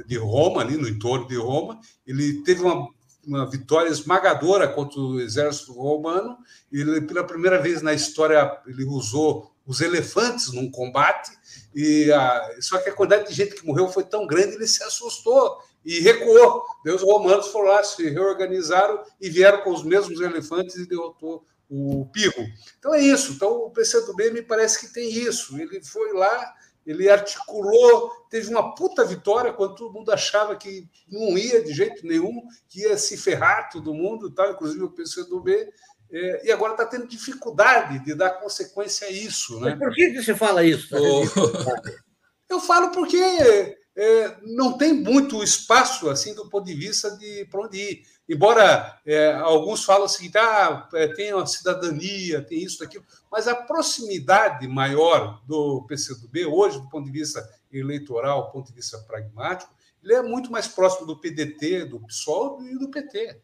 [0.06, 1.80] de Roma, ali no entorno de Roma.
[2.06, 2.88] Ele teve uma,
[3.26, 6.36] uma vitória esmagadora contra o exército romano.
[6.72, 11.30] Ele, pela primeira vez na história, ele usou os elefantes num combate.
[11.74, 14.82] E a, só que a quantidade de gente que morreu foi tão grande, ele se
[14.82, 16.64] assustou e recuou.
[16.84, 21.44] Deus os romanos foram lá, se reorganizaram e vieram com os mesmos elefantes e derrotou
[21.70, 22.44] o Pirro.
[22.78, 23.32] Então é isso.
[23.32, 25.56] Então o PCdoB me parece que tem isso.
[25.56, 26.52] Ele foi lá,
[26.84, 32.04] ele articulou, teve uma puta vitória quando todo mundo achava que não ia de jeito
[32.04, 35.70] nenhum, que ia se ferrar todo mundo, tal, inclusive o PCdoB.
[36.12, 39.60] É, e agora está tendo dificuldade de dar consequência a isso.
[39.60, 39.70] Né?
[39.70, 40.88] Mas por que, que você fala isso?
[42.50, 47.60] Eu falo porque é, não tem muito espaço assim do ponto de vista de para
[47.60, 48.02] onde ir.
[48.26, 53.54] Embora é, alguns falam assim, ah, é, tem a cidadania, tem isso, aquilo, mas a
[53.54, 59.74] proximidade maior do PCdoB hoje, do ponto de vista eleitoral, do ponto de vista pragmático,
[60.02, 63.38] ele é muito mais próximo do PDT, do PSOL e do PT.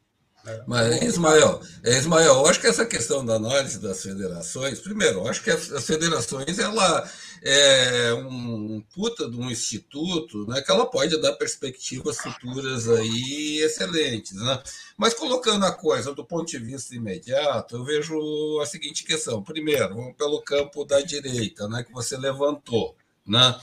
[0.66, 5.28] Mas, Ismael, é, Ismael, eu acho que essa questão da análise das federações, primeiro, eu
[5.28, 7.08] acho que as, federações ela
[7.42, 14.34] é um puta de um instituto, né, que ela pode dar perspectivas futuras aí excelentes,
[14.34, 14.62] né?
[14.96, 19.42] Mas colocando a coisa do ponto de vista imediato, eu vejo a seguinte questão.
[19.42, 23.58] Primeiro, vamos pelo campo da direita, né, que você levantou, né?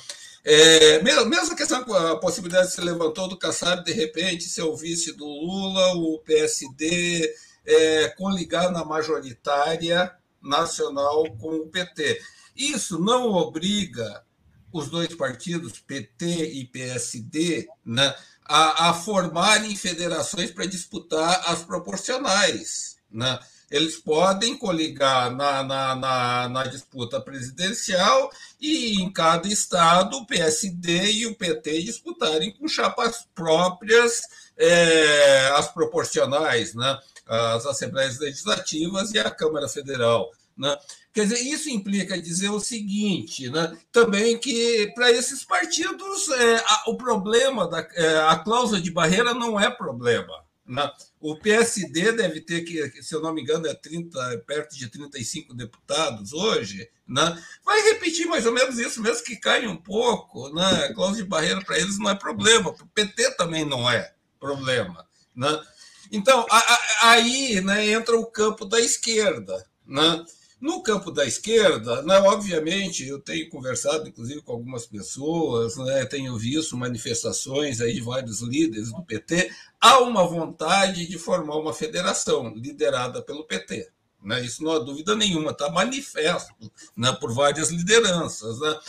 [0.45, 4.75] É, mesmo a questão, a possibilidade de se levantou do Kassab, de repente, ser o
[4.75, 7.33] vice do Lula, o PSD
[7.65, 12.19] é, coligar na majoritária nacional com o PT.
[12.55, 14.23] Isso não obriga
[14.71, 22.97] os dois partidos, PT e PSD, né, a, a formarem federações para disputar as proporcionais.
[23.11, 23.39] Né?
[23.73, 28.31] eles podem coligar na, na, na, na, disputa presidencial
[28.61, 34.21] e em cada estado o PSD e o PT disputarem com chapas próprias
[34.55, 36.99] é, as proporcionais, né?
[37.25, 40.29] as assembleias legislativas e a Câmara Federal.
[40.57, 40.75] Né?
[41.13, 43.77] Quer dizer, isso implica dizer o seguinte, né?
[43.91, 49.33] também que para esses partidos é, a, o problema da é, a cláusula de barreira
[49.33, 50.43] não é problema.
[50.65, 50.89] Né?
[51.19, 55.53] O PSD deve ter que, se eu não me engano, é 30, perto de 35
[55.53, 57.43] deputados hoje, né?
[57.65, 60.49] vai repetir mais ou menos isso, mesmo que caia um pouco.
[60.53, 60.65] Né?
[60.85, 64.13] A cláusula de barreira para eles não é problema, para o PT também não é
[64.39, 65.05] problema.
[65.35, 65.63] Né?
[66.11, 69.65] Então, a, a, aí né, entra o campo da esquerda.
[69.85, 70.25] Né?
[70.63, 76.37] No campo da esquerda, né, obviamente, eu tenho conversado, inclusive, com algumas pessoas, né, tenho
[76.37, 82.53] visto manifestações aí de vários líderes do PT, há uma vontade de formar uma federação
[82.55, 83.91] liderada pelo PT.
[84.23, 86.53] Né, isso não há dúvida nenhuma, está manifesto
[86.95, 88.57] né, por várias lideranças.
[88.61, 88.79] Né.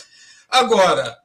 [0.47, 1.24] Agora,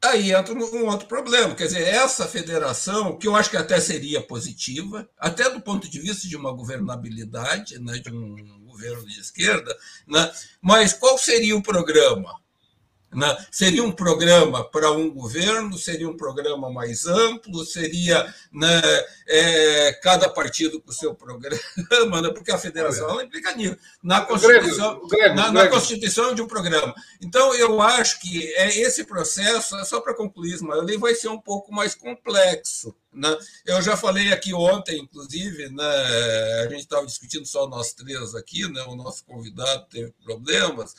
[0.00, 4.22] Aí entra um outro problema, quer dizer, essa federação, que eu acho que até seria
[4.22, 9.76] positiva, até do ponto de vista de uma governabilidade, né, de um governo de esquerda,
[10.06, 10.30] né,
[10.62, 12.32] mas qual seria o programa?
[13.12, 13.46] Né?
[13.50, 18.82] Seria um programa para um governo, seria um programa mais amplo, seria né,
[19.26, 22.30] é, cada partido com o seu programa, né?
[22.30, 23.78] porque a federação ela implica nisso.
[24.02, 26.94] Na Constituição, Grego, na, na, Constituição de um programa.
[27.20, 31.28] Então, eu acho que é esse processo, é só para concluir, Ismael, ele vai ser
[31.28, 32.94] um pouco mais complexo.
[33.10, 33.34] Né?
[33.64, 35.84] Eu já falei aqui ontem, inclusive, né,
[36.62, 40.94] a gente estava discutindo só nós três aqui, né, o nosso convidado teve problemas.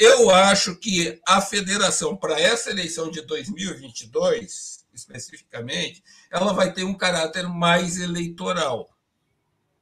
[0.00, 6.96] Eu acho que a federação, para essa eleição de 2022, especificamente, ela vai ter um
[6.96, 8.88] caráter mais eleitoral.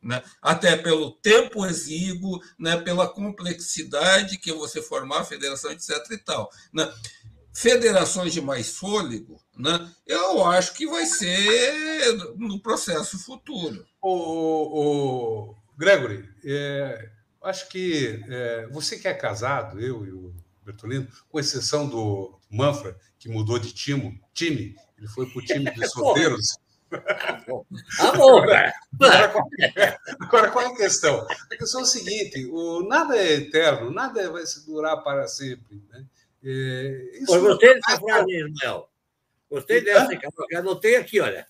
[0.03, 0.21] Né?
[0.43, 2.77] Até pelo tempo exíguo, né?
[2.79, 5.91] pela complexidade que você formar a federação, etc.
[6.11, 6.51] e tal.
[6.73, 6.93] Né?
[7.55, 9.89] Federações de mais fôlego, né?
[10.05, 13.87] eu acho que vai ser no processo futuro.
[14.03, 17.18] O, o, Gregory, é,
[17.49, 22.97] acho que é, você que é casado, eu e o Bertolino, com exceção do Manfra,
[23.19, 26.59] que mudou de time, time ele foi para o time dos solteiros.
[28.01, 31.27] Amor, agora, agora, qual é, agora, qual é a questão?
[31.53, 35.83] A questão é o seguinte: o, nada é eterno, nada vai se durar para sempre.
[35.91, 36.07] Né?
[36.43, 38.89] É, isso gostei dessa frase, Ismael.
[39.51, 41.47] Gostei dessa, que eu anotei aqui, olha.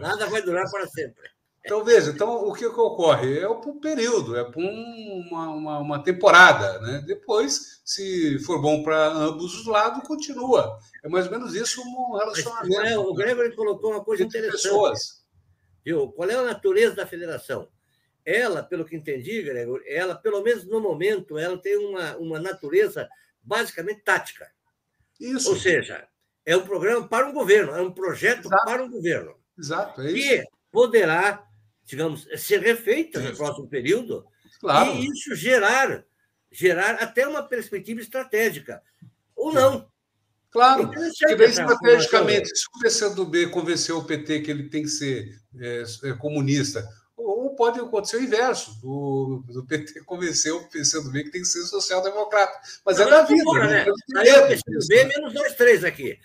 [0.00, 1.28] Nada vai durar para sempre.
[1.66, 3.40] Então, veja, então, o que, que ocorre?
[3.40, 6.78] É por um período, é por uma, uma, uma, temporada.
[6.78, 7.02] Né?
[7.04, 10.78] Depois, se for bom para ambos os lados, continua.
[11.02, 12.82] É mais ou menos isso um relacionamento.
[12.82, 14.62] Mas, o Gregory colocou uma coisa interessante.
[14.62, 15.24] Pessoas.
[15.84, 16.12] Viu?
[16.12, 17.68] Qual é a natureza da federação?
[18.24, 23.08] Ela, pelo que entendi, Gregory, ela, pelo menos no momento, ela tem uma, uma natureza
[23.42, 24.48] basicamente tática.
[25.18, 25.50] Isso.
[25.50, 26.06] Ou seja,
[26.44, 28.64] é um programa para um governo, é um projeto Exato.
[28.64, 29.34] para um governo.
[29.58, 30.14] Exato, é isso.
[30.14, 31.45] Que poderá
[31.86, 34.26] digamos, ser refeita no próximo período
[34.60, 34.90] claro.
[34.96, 36.04] e isso gerar,
[36.50, 38.82] gerar até uma perspectiva estratégica.
[39.34, 39.88] Ou não.
[40.50, 45.38] Claro, que bem estrategicamente, se o PCdoB convenceu o PT que ele tem que ser
[45.60, 51.30] é, é, comunista, ou pode acontecer o inverso, do, do PT convencer o PCdoB que
[51.30, 52.58] tem que ser social-democrata.
[52.86, 53.44] Mas não, é da vida.
[53.44, 53.86] Fora, né?
[54.16, 56.18] Aí o PCdoB menos dois, três aqui.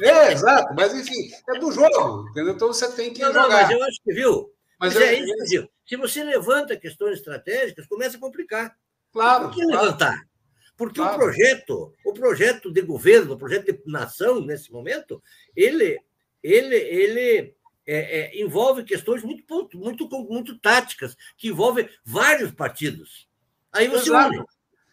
[0.00, 2.54] É, exato, mas enfim, é do jogo, entendeu?
[2.54, 3.48] Então você tem que não, jogar.
[3.48, 5.70] Não, mas eu acho que, viu, mas, Mas é, é isso, Gil.
[5.86, 8.76] Se você levanta questões estratégicas, começa a complicar.
[9.12, 9.44] Claro.
[9.48, 9.84] Por que claro.
[9.84, 10.28] levantar?
[10.76, 11.16] Porque claro.
[11.16, 15.22] o projeto, o projeto de governo, o projeto de nação, nesse momento,
[15.54, 15.98] ele,
[16.42, 17.56] ele, ele
[17.86, 23.26] é, é, envolve questões muito, muito, muito táticas, que envolvem vários partidos.
[23.72, 24.28] Aí você Exato.
[24.28, 24.44] une.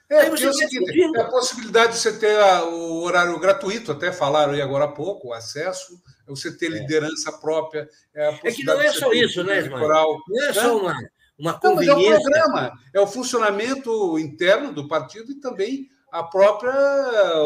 [0.10, 4.12] É, aí você é o seguinte, a possibilidade de você ter o horário gratuito, até
[4.12, 6.80] falaram aí agora há pouco, o acesso, é você ter é.
[6.80, 7.88] liderança própria.
[8.14, 10.18] É, é, que não é só isso, né, Ismael?
[10.28, 10.96] Não é só uma,
[11.38, 11.96] uma conveniência.
[11.96, 16.72] Não, mas é o programa, é o funcionamento interno do partido e também a própria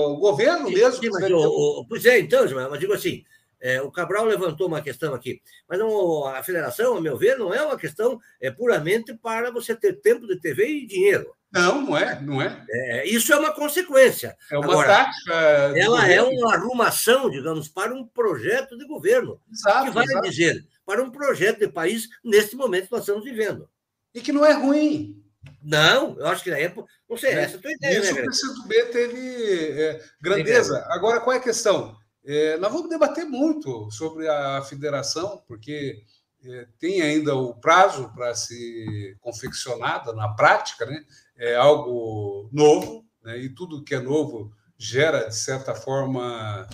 [0.07, 1.01] o governo mesmo.
[1.01, 1.37] Sim, mas, o,
[1.81, 3.23] o, pois é, então, Ismael, mas digo assim,
[3.61, 7.53] é, o Cabral levantou uma questão aqui, mas não, a federação, a meu ver, não
[7.53, 11.35] é uma questão é puramente para você ter tempo de TV e dinheiro.
[11.51, 12.65] Não, não é, não é.
[12.69, 14.35] é isso é uma consequência.
[14.51, 15.33] É uma Agora, tática.
[15.77, 16.13] Ela governo.
[16.13, 19.39] é uma arrumação, digamos, para um projeto de governo.
[19.51, 20.29] Exato, que vai exato.
[20.29, 23.69] dizer, para um projeto de país neste momento que nós estamos vivendo.
[24.13, 25.23] E que não é ruim.
[25.63, 26.89] Não, eu acho que na época.
[27.09, 27.43] Não sei, é.
[27.43, 27.99] essa é a tua ideia.
[27.99, 30.85] Isso né, o B teve é, grandeza.
[30.89, 31.95] Agora, qual é a questão?
[32.29, 36.03] É, nós vamos debater muito sobre a federação, porque
[36.43, 41.05] é, tem ainda o prazo para ser confeccionada na prática, né?
[41.37, 43.37] é algo novo, né?
[43.37, 46.67] e tudo que é novo gera, de certa forma,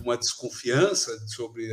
[0.00, 1.68] uma desconfiança sobre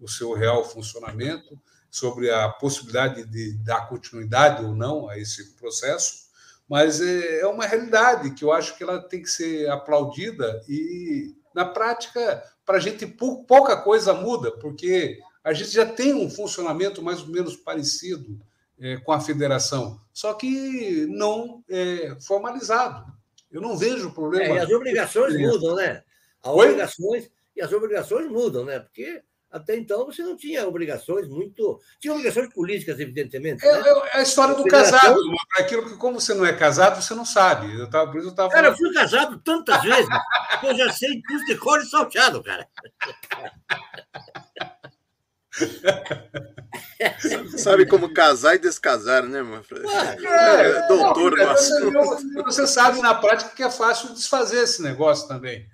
[0.00, 1.56] o seu real funcionamento,
[1.88, 6.22] sobre a possibilidade de dar continuidade ou não a esse processo,
[6.68, 11.36] mas é, é uma realidade que eu acho que ela tem que ser aplaudida e,
[11.54, 17.02] na prática, para a gente pouca coisa muda, porque a gente já tem um funcionamento
[17.02, 18.40] mais ou menos parecido
[18.78, 23.12] é, com a federação, só que não é, formalizado.
[23.50, 24.54] Eu não vejo problema.
[24.54, 26.02] É, e as obrigações mudam, né?
[26.42, 28.80] As obrigações, e as obrigações mudam, né?
[28.80, 29.22] Porque
[29.52, 31.78] até então você não tinha obrigações muito.
[32.00, 33.66] Tinha obrigações políticas, evidentemente.
[33.66, 33.90] É, né?
[34.14, 35.20] é a história do casado.
[35.58, 37.78] Aquilo que, como você não é casado, você não sabe.
[37.78, 40.08] Eu tava, por isso eu tava Cara, eu fui casado tantas vezes
[40.58, 42.66] que eu já sei tudo de cor e salteado, cara.
[47.58, 49.84] Sabe como casar e descasar, né, Manfred?
[49.86, 51.90] É, é, doutor não, você,
[52.42, 55.68] você sabe na prática que é fácil desfazer esse negócio também.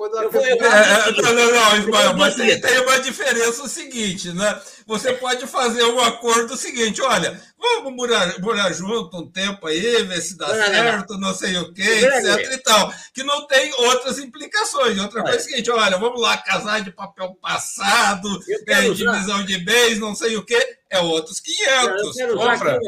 [0.00, 0.22] Depois da...
[0.22, 0.66] eu vou, eu vou...
[0.66, 4.58] É, é, não, não, não, Ismael, mas tem, tem uma diferença o seguinte, né?
[4.86, 10.20] Você pode fazer um acordo seguinte, olha, vamos morar, morar junto um tempo aí, ver
[10.22, 11.34] se dá não, certo, não, não.
[11.34, 12.92] sei o quê, etc e tal.
[13.12, 14.98] Que não tem outras implicações.
[14.98, 18.28] Outra coisa é o seguinte, olha, vamos lá, casar de papel passado,
[18.66, 22.16] é, divisão de bens, não sei o quê, é outros 500.
[22.34, 22.78] Manfred,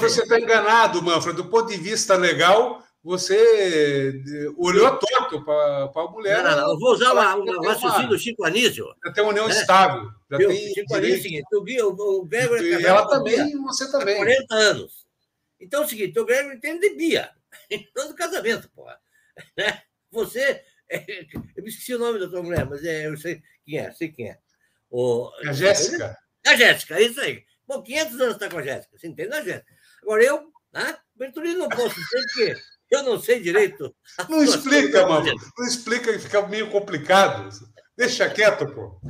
[0.00, 1.36] você está enganado, Manfred.
[1.36, 6.42] Do ponto de vista legal, você eh, olhou torto para a mulher.
[6.42, 6.70] Não, não, não.
[6.72, 8.94] Eu vou usar uma, uma raciocínio do Chico Anísio.
[9.04, 9.50] Já tem união é.
[9.50, 10.08] estável.
[10.30, 10.48] Já Viu?
[10.48, 13.60] tem Chico Anísio é o seguinte: o, Gui, o, o Gregor é E ela também,
[13.62, 14.16] você também.
[14.16, 15.06] 40 anos.
[15.60, 17.30] Então é o seguinte: o Gregor entende de Bia,
[17.96, 18.98] não do casamento, porra.
[19.56, 19.82] Né?
[20.10, 20.62] Você.
[20.88, 21.04] É,
[21.56, 24.12] eu me esqueci o nome da tua mulher, mas é, eu sei quem é, sei
[24.12, 24.38] quem é.
[24.90, 26.16] O, a Jéssica.
[26.46, 27.44] A Jéssica, é isso aí.
[27.66, 29.72] Bom, 500 anos está com a Jéssica, você entende a Jéssica.
[30.02, 30.98] Agora eu, né?
[31.16, 32.62] Bertolino não posso dizer que
[32.92, 33.94] eu não sei direito.
[34.28, 35.32] Não explica, mano.
[35.58, 37.48] Não explica, fica meio complicado.
[37.96, 39.00] Deixa quieto, pô.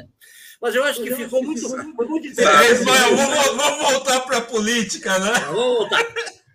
[0.61, 2.85] Mas eu acho que ficou muito, muito interessante.
[2.85, 5.33] vamos, vamos voltar para a política, né?
[5.47, 6.07] Vamos voltar.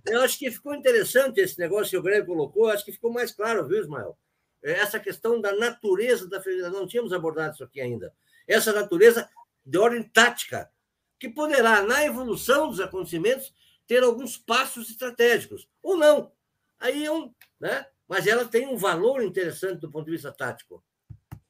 [0.05, 3.33] Eu acho que ficou interessante esse negócio que o Greg colocou, acho que ficou mais
[3.33, 4.17] claro, viu, Ismael?
[4.63, 8.13] É essa questão da natureza da federação, não tínhamos abordado isso aqui ainda.
[8.47, 9.29] Essa natureza
[9.65, 10.69] de ordem tática,
[11.19, 13.53] que poderá, na evolução dos acontecimentos,
[13.85, 16.31] ter alguns passos estratégicos, ou não.
[16.79, 17.31] Aí é um.
[17.59, 17.85] Né?
[18.07, 20.83] Mas ela tem um valor interessante do ponto de vista tático.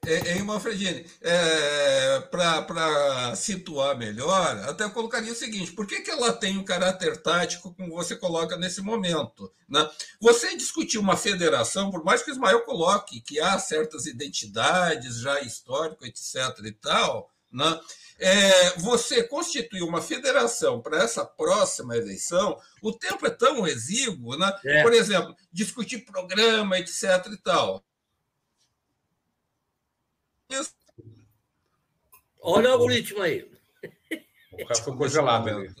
[0.06, 6.56] Em Manfredini, é, para situar melhor, até colocaria o seguinte: por que, que ela tem
[6.56, 9.52] um caráter tático, como você coloca nesse momento?
[9.68, 9.86] Né?
[10.18, 15.40] Você discutir uma federação, por mais que o Ismael coloque que há certas identidades já
[15.40, 16.58] histórico, etc.
[16.64, 17.80] e tal, né?
[18.18, 24.52] é, você constituir uma federação para essa próxima eleição, o tempo é tão exíguo, né?
[24.64, 24.82] É.
[24.82, 27.26] Por exemplo, discutir programa, etc.
[27.32, 27.82] e tal.
[30.50, 30.74] Isso.
[32.40, 33.48] Olha o algoritmo aí.
[34.52, 35.72] O cara foi congelado ali.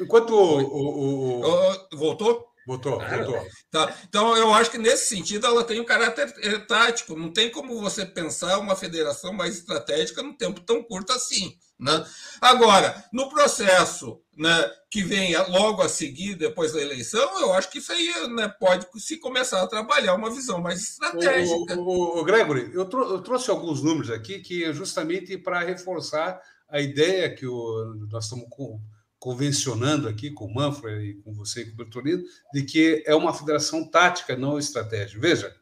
[0.00, 1.96] Enquanto o, o, o...
[1.96, 2.49] Voltou?
[2.66, 3.46] Botou, botou.
[3.70, 3.94] Tá.
[4.08, 7.16] Então, eu acho que nesse sentido ela tem um caráter eh, tático.
[7.16, 11.56] Não tem como você pensar uma federação mais estratégica num tempo tão curto assim.
[11.80, 12.04] Né?
[12.42, 17.78] Agora, no processo né, que vem logo a seguir, depois da eleição, eu acho que
[17.78, 21.78] isso aí né, pode se começar a trabalhar uma visão mais estratégica.
[21.78, 25.60] O, o, o Gregory, eu, trou eu, trouxe alguns números aqui que é justamente para
[25.60, 26.38] reforçar
[26.68, 28.78] a ideia que o, nós estamos com
[29.20, 33.14] convencionando aqui com o Manfred e com você e com o Bertolino, de que é
[33.14, 35.20] uma federação tática, não estratégica.
[35.20, 35.54] Veja,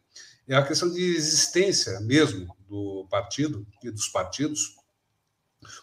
[0.47, 4.77] é a questão de existência mesmo do partido e dos partidos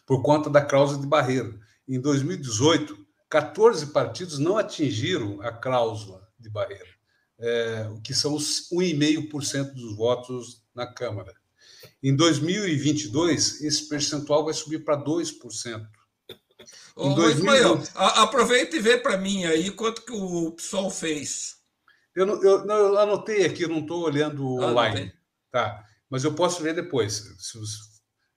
[0.06, 1.54] por conta da cláusula de barreira.
[1.88, 6.88] Em 2018, 14 partidos não atingiram a cláusula de barreira,
[7.38, 11.34] é, que são os 1,5% dos votos na Câmara.
[12.02, 15.88] Em 2022, esse percentual vai subir para 2%.
[16.96, 17.30] Ô, 2000...
[17.30, 21.58] Ismael, aproveita e vê para mim aí quanto que o PSOL fez.
[22.16, 25.14] Eu, não, eu, não, eu anotei aqui, não estou olhando ah, online.
[25.52, 27.24] Tá, mas eu posso ver depois.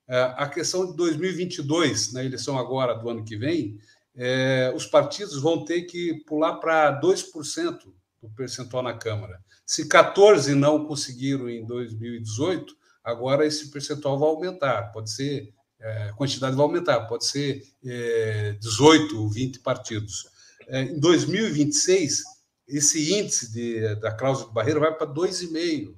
[0.08, 3.78] É, a questão de 2022, na eleição agora do ano que vem,
[4.16, 7.78] é, os partidos vão ter que pular para 2%
[8.20, 9.40] do percentual na Câmara.
[9.64, 12.74] Se 14 não conseguiram em 2018,
[13.04, 14.90] agora esse percentual vai aumentar.
[14.92, 20.28] Pode ser a quantidade vai aumentar, pode ser é, 18, 20 partidos.
[20.66, 22.22] É, em 2026,
[22.66, 25.94] esse índice de, da cláusula de barreira vai para 2,5%.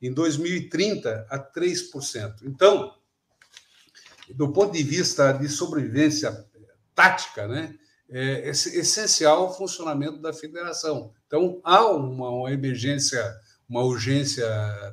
[0.00, 2.42] Em 2030, a 3%.
[2.42, 2.92] Então,
[4.34, 6.44] do ponto de vista de sobrevivência
[6.94, 7.74] tática, né,
[8.10, 11.12] é essencial o funcionamento da federação.
[11.26, 13.24] Então, há uma, uma emergência,
[13.68, 14.46] uma urgência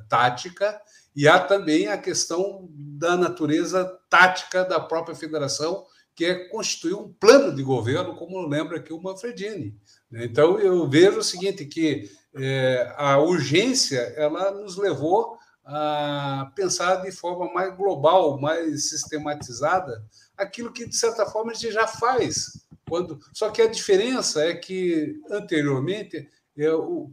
[0.08, 0.80] tática
[1.14, 2.68] e há também a questão
[3.00, 8.76] da natureza tática da própria federação, que é constituir um plano de governo, como lembra
[8.76, 9.74] aqui o Manfredini.
[10.12, 17.10] Então, eu vejo o seguinte, que é, a urgência ela nos levou a pensar de
[17.10, 20.04] forma mais global, mais sistematizada,
[20.36, 22.66] aquilo que, de certa forma, a gente já faz.
[22.86, 23.18] Quando...
[23.32, 27.10] Só que a diferença é que, anteriormente, é, o...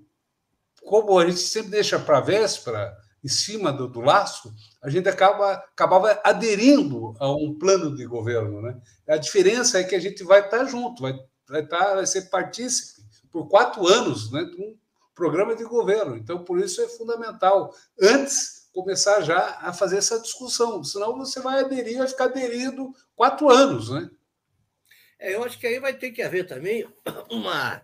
[0.84, 4.54] como a gente sempre deixa para a véspera, em cima do, do, laço,
[4.88, 8.62] a gente acaba, acabava aderindo a um plano de governo.
[8.62, 8.82] Né?
[9.10, 11.14] A diferença é que a gente vai estar junto, vai,
[11.46, 14.78] vai, estar, vai ser partícipe por quatro anos né, de um
[15.14, 16.16] programa de governo.
[16.16, 21.60] Então, por isso é fundamental, antes, começar já a fazer essa discussão, senão você vai
[21.60, 23.90] aderir, vai ficar aderido quatro anos.
[23.90, 24.10] Né?
[25.20, 26.88] É, eu acho que aí vai ter que haver também
[27.30, 27.82] uma,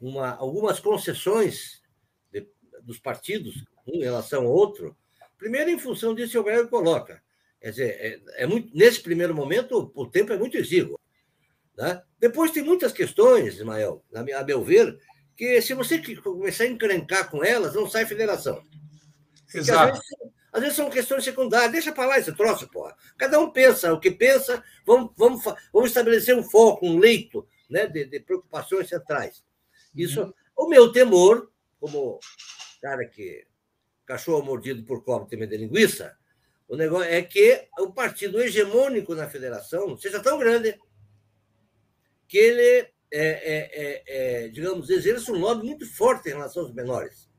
[0.00, 1.82] uma, algumas concessões
[2.30, 2.48] de,
[2.84, 4.96] dos partidos um em relação ao outro,
[5.38, 7.22] Primeiro, em função disso que o Greg coloca.
[7.60, 10.98] Quer dizer, é, é muito, nesse primeiro momento, o tempo é muito exíguo.
[11.76, 12.02] Né?
[12.18, 14.98] Depois tem muitas questões, Ismael, a meu ver,
[15.36, 18.62] que se você começar a encrencar com elas, não sai federação.
[19.54, 19.92] Exato.
[19.92, 20.16] Às vezes,
[20.52, 21.72] às vezes, são questões secundárias.
[21.72, 22.96] Deixa para lá esse troço, porra.
[23.18, 27.86] Cada um pensa o que pensa, vamos, vamos, vamos estabelecer um foco, um leito né,
[27.86, 29.44] de, de preocupações centrais.
[29.94, 30.32] Isso, uhum.
[30.56, 32.18] o meu temor, como
[32.80, 33.46] cara que
[34.06, 36.16] cachorro mordido por cobra tem medo de linguiça,
[36.68, 40.78] o negócio é que o partido hegemônico na federação seja tão grande
[42.26, 46.74] que ele, é, é, é, é digamos, exerça um lobby muito forte em relação aos
[46.74, 47.30] menores.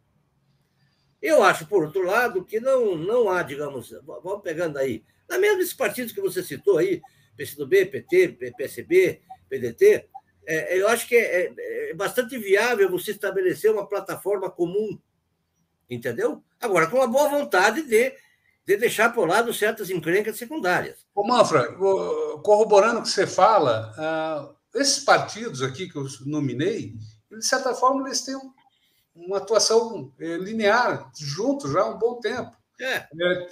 [1.22, 5.62] Eu acho, por outro lado, que não, não há, digamos, vamos pegando aí, na mesma
[5.62, 7.02] esses partidos que você citou aí,
[7.36, 10.08] PCdoB, PT, PSB, PDT,
[10.46, 14.98] é, eu acho que é, é, bastante viável você estabelecer uma plataforma comum,
[15.90, 16.44] entendeu?
[16.60, 18.14] Agora, com a boa vontade de,
[18.66, 21.06] de deixar para o lado certas encrencas secundárias.
[21.14, 21.74] Ô, Manfra,
[22.44, 26.96] corroborando o que você fala, uh, esses partidos aqui que eu nominei,
[27.32, 28.36] de certa forma, eles têm
[29.16, 32.56] uma atuação eh, linear juntos já há um bom tempo.
[32.80, 33.08] É.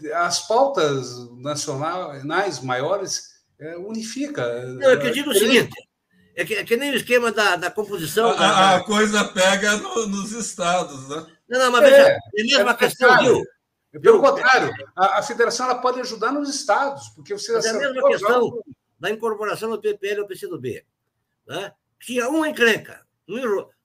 [0.08, 1.08] é as pautas
[1.38, 4.66] nacionais maiores é, unifica.
[4.68, 5.74] Não, é que eu digo o seguinte:
[6.36, 8.30] é que, é que nem o esquema da, da composição.
[8.30, 8.76] A, da...
[8.76, 11.26] a coisa pega no, nos estados, né?
[11.48, 13.44] Não, não, mas veja, é, é a mesma é questão, viu?
[14.02, 17.74] Pelo contrário, a, a, federação ela pode ajudar nos estados, porque você mas é a
[17.74, 18.62] mesma questão
[19.00, 20.86] da incorporação do PPL ao PCdoB.
[21.48, 21.74] Né?
[22.02, 23.38] Tinha uma encrenca, um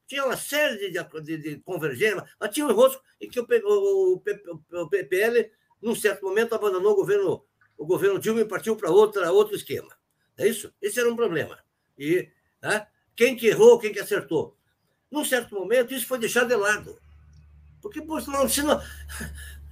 [0.09, 4.15] tinha uma série de, de, de convergência, mas tinha um enrosco em que o, o,
[4.17, 7.45] o, o PPL, num certo momento, abandonou o governo,
[7.79, 9.97] o governo Dilma e partiu para outro esquema.
[10.37, 10.75] É isso?
[10.83, 11.57] Esse era um problema.
[11.97, 12.29] E
[12.61, 12.87] né?
[13.15, 14.57] Quem que errou, quem que acertou.
[15.11, 16.99] Num certo momento, isso foi deixado de lado.
[17.81, 18.81] Porque, pô, se, não, se, não,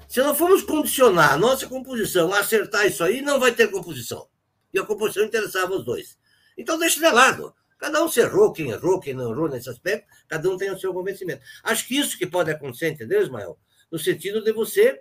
[0.08, 4.28] se não formos condicionar a nossa composição a acertar isso aí, não vai ter composição.
[4.72, 6.18] E a composição interessava os dois.
[6.56, 7.54] Então, deixa de lado.
[7.78, 10.78] Cada um se errou, quem errou, quem não errou nesse aspecto, cada um tem o
[10.78, 11.42] seu convencimento.
[11.62, 13.56] Acho que isso que pode acontecer, entendeu, Ismael?
[13.90, 15.00] No sentido de você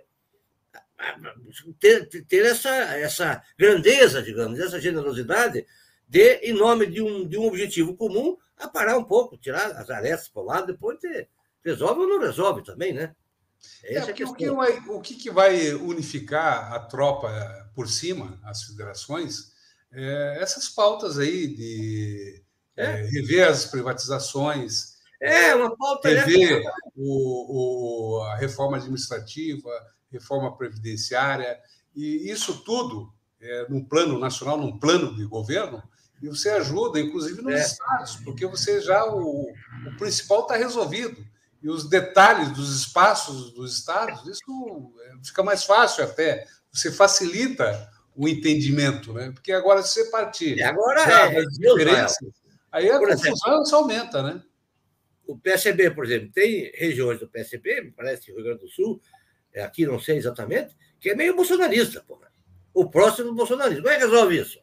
[1.80, 5.66] ter, ter essa, essa grandeza, digamos, essa generosidade
[6.06, 9.90] de, em nome de um, de um objetivo comum, a parar um pouco, tirar as
[9.90, 11.28] arestas para o lado, depois de,
[11.64, 13.14] resolve ou não resolve também, né?
[13.84, 17.28] É, é o, que vai, o que vai unificar a tropa
[17.74, 19.52] por cima, as federações,
[19.92, 22.42] é essas pautas aí de
[22.76, 22.84] é.
[22.84, 26.62] É, rever as privatizações, é, uma pauta rever
[26.94, 29.70] o, o, a reforma administrativa,
[30.12, 31.58] reforma previdenciária,
[31.94, 35.82] e isso tudo, é, num plano nacional, num plano de governo,
[36.22, 37.60] e você ajuda, inclusive nos é.
[37.60, 39.50] estados, porque você já o,
[39.86, 41.24] o principal está resolvido.
[41.62, 46.46] E os detalhes dos espaços dos estados, isso é, fica mais fácil até.
[46.72, 49.30] Você facilita o entendimento, né?
[49.32, 52.28] Porque agora, se você partir e agora é, diferenças,
[52.70, 54.42] aí a confusão só aumenta, né?
[55.26, 59.00] O PSB, por exemplo, tem regiões do PSB, me parece que Rio Grande do Sul,
[59.52, 62.28] é aqui não sei exatamente, que é meio bolsonarista, porra.
[62.72, 63.82] O próximo bolsonarista.
[63.82, 64.58] Como é que resolve isso?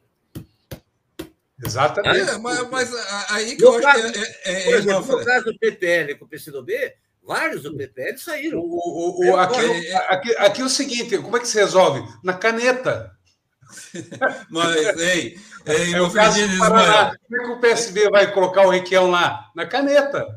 [1.64, 2.30] Exatamente.
[2.30, 2.94] É, mas, mas,
[3.30, 5.58] aí que no eu caso, acho que é, é, é, por exemplo, no caso do
[5.58, 6.94] PPL com o PCdoB,
[7.24, 8.60] vários do PPL saíram.
[8.60, 12.04] O, o, o aqui, aqui, aqui, é o seguinte, como é que se resolve?
[12.24, 13.12] Na caneta.
[14.50, 17.18] Mas, ei, ei é o caso do Paraná.
[17.28, 19.50] Como é que o PSB vai colocar o Requião lá?
[19.56, 20.28] Na caneta.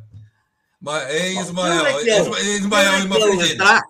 [0.81, 3.83] Mas, ei, Ismael, Ismael, Ismael, Ismael,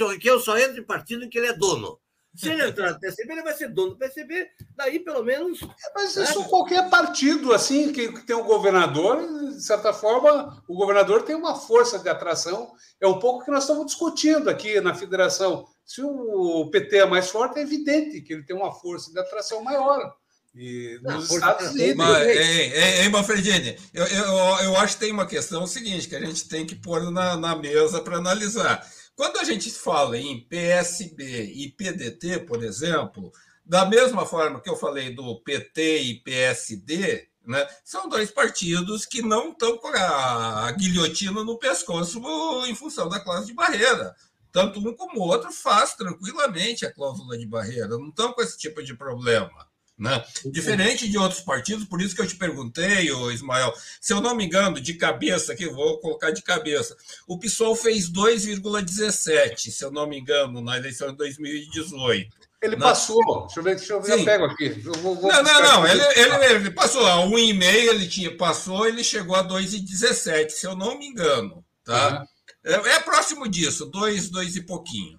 [0.00, 1.98] o Requião só entra em partido em que ele é dono.
[2.36, 4.46] Se ele entrar no PSB, ele vai ser dono do PSB,
[4.76, 5.62] daí pelo menos.
[5.62, 6.46] É, mas isso né?
[6.48, 11.54] qualquer partido, assim, que, que tem um governador, de certa forma, o governador tem uma
[11.54, 12.72] força de atração.
[13.00, 15.66] É um pouco o que nós estamos discutindo aqui na federação.
[15.84, 19.62] Se o PT é mais forte, é evidente que ele tem uma força de atração
[19.62, 20.14] maior.
[20.54, 21.96] E nos Não, Estados Unidos.
[21.96, 22.72] Mas, hein,
[23.02, 24.24] hein, Manfredini, eu, eu,
[24.64, 27.54] eu acho que tem uma questão seguinte que a gente tem que pôr na, na
[27.54, 28.84] mesa para analisar.
[29.16, 33.32] Quando a gente fala em PSB e PDT, por exemplo,
[33.64, 39.22] da mesma forma que eu falei do PT e PSD, né, são dois partidos que
[39.22, 42.20] não estão com a guilhotina no pescoço
[42.66, 44.14] em função da cláusula de barreira.
[44.52, 48.58] Tanto um como o outro faz tranquilamente a cláusula de barreira, não estão com esse
[48.58, 49.66] tipo de problema.
[49.98, 50.22] Né?
[50.44, 54.36] Diferente de outros partidos, por isso que eu te perguntei, ô Ismael, se eu não
[54.36, 56.94] me engano, de cabeça, aqui vou colocar de cabeça,
[57.26, 62.30] o PSOL fez 2,17, se eu não me engano, na eleição de 2018.
[62.60, 62.86] Ele não.
[62.86, 64.82] passou, deixa eu ver, deixa eu ver, eu pego aqui.
[64.84, 68.86] Eu vou, vou não, não, não, ele, ele, ele, passou, a 1,5 ele tinha, passou,
[68.86, 72.20] ele chegou a 2,17, se eu não me engano, tá?
[72.20, 72.26] Uhum.
[72.66, 75.18] É, é, próximo disso, 2, 2 e pouquinho.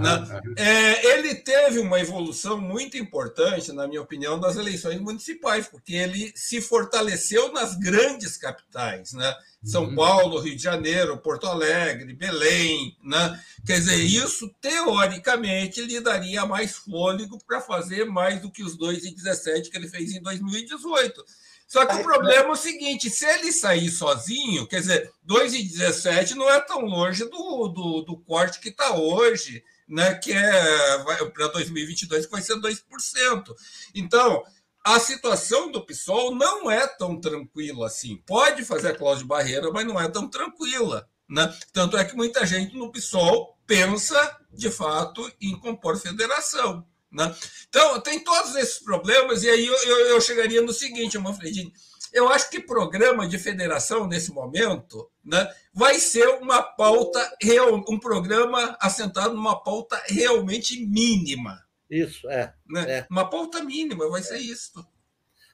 [0.00, 0.40] Né?
[0.56, 6.32] É, ele teve uma evolução muito importante, na minha opinião, nas eleições municipais, porque ele
[6.34, 9.34] se fortaleceu nas grandes capitais, né?
[9.64, 9.94] São uhum.
[9.94, 13.40] Paulo, Rio de Janeiro, Porto Alegre, Belém, né?
[13.66, 19.70] Quer dizer, isso teoricamente lhe daria mais fôlego para fazer mais do que os 2,17
[19.70, 21.24] que ele fez em 2018.
[21.66, 26.48] Só que o problema é o seguinte: se ele sair sozinho, quer dizer, 2,17 não
[26.48, 30.14] é tão longe do, do, do corte que está hoje, né?
[30.14, 30.98] Que é
[31.32, 33.54] para 2022, que vai ser 2%.
[33.94, 34.42] Então,
[34.84, 38.16] a situação do PSOL não é tão tranquila assim.
[38.26, 41.08] Pode fazer a cláusula de barreira, mas não é tão tranquila.
[41.28, 41.54] Né?
[41.72, 46.86] Tanto é que muita gente no PSOL pensa, de fato, em compor federação.
[47.10, 47.34] Né?
[47.68, 51.72] Então, tem todos esses problemas, e aí eu, eu, eu chegaria no seguinte, Manfredini.
[52.14, 57.98] Eu acho que programa de federação, nesse momento, né, vai ser uma pauta, real, um
[57.98, 61.60] programa assentado numa pauta realmente mínima.
[61.90, 62.54] Isso, é.
[62.68, 62.98] Né?
[62.98, 63.06] é.
[63.10, 64.86] Uma pauta mínima, vai ser isso.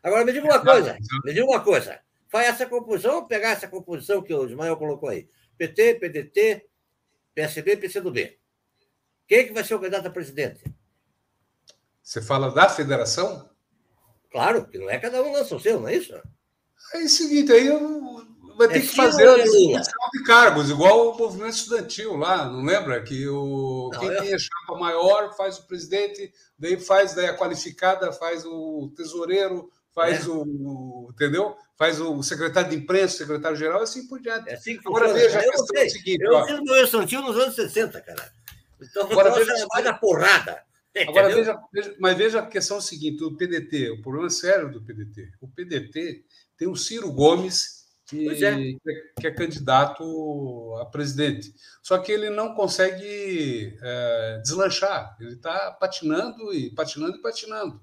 [0.03, 1.99] Agora, me diga uma coisa, me diga uma coisa.
[2.29, 5.31] Faz essa composição, pegar essa composição que o Ismael colocou aí.
[5.57, 6.69] PT, PDT,
[7.35, 8.39] PSB e PCdoB.
[9.27, 10.63] Quem é que vai ser o candidato a presidente?
[12.03, 13.49] Você fala da federação?
[14.31, 16.21] Claro, que não é cada um lança o seu, não é isso?
[16.95, 17.69] É o seguinte, aí
[18.61, 23.03] vai ter é que fazer a de cargos, igual o movimento estudantil lá, não lembra?
[23.03, 24.23] Que o, não, quem eu...
[24.23, 29.71] tem a chapa maior faz o presidente, daí faz daí a qualificada, faz o tesoureiro,
[29.95, 30.31] faz é.
[30.31, 31.09] o.
[31.11, 31.57] Entendeu?
[31.79, 34.51] Faz o secretário de imprensa, secretário-geral, assim por diante.
[34.51, 36.23] É assim que Agora veja a questão eu seguinte.
[36.23, 38.33] Eu fiz o meu estudantil nos anos 60, cara.
[38.83, 40.63] Então, Agora veja mais da porrada.
[41.09, 44.83] Agora, veja, veja, mas veja a questão seguinte: o PDT, o problema é sério do
[44.83, 45.33] PDT.
[45.41, 46.25] O PDT
[46.61, 48.57] tem o Ciro Gomes, que é.
[49.19, 51.55] que é candidato a presidente.
[51.83, 57.81] Só que ele não consegue é, deslanchar, ele está patinando e patinando e patinando.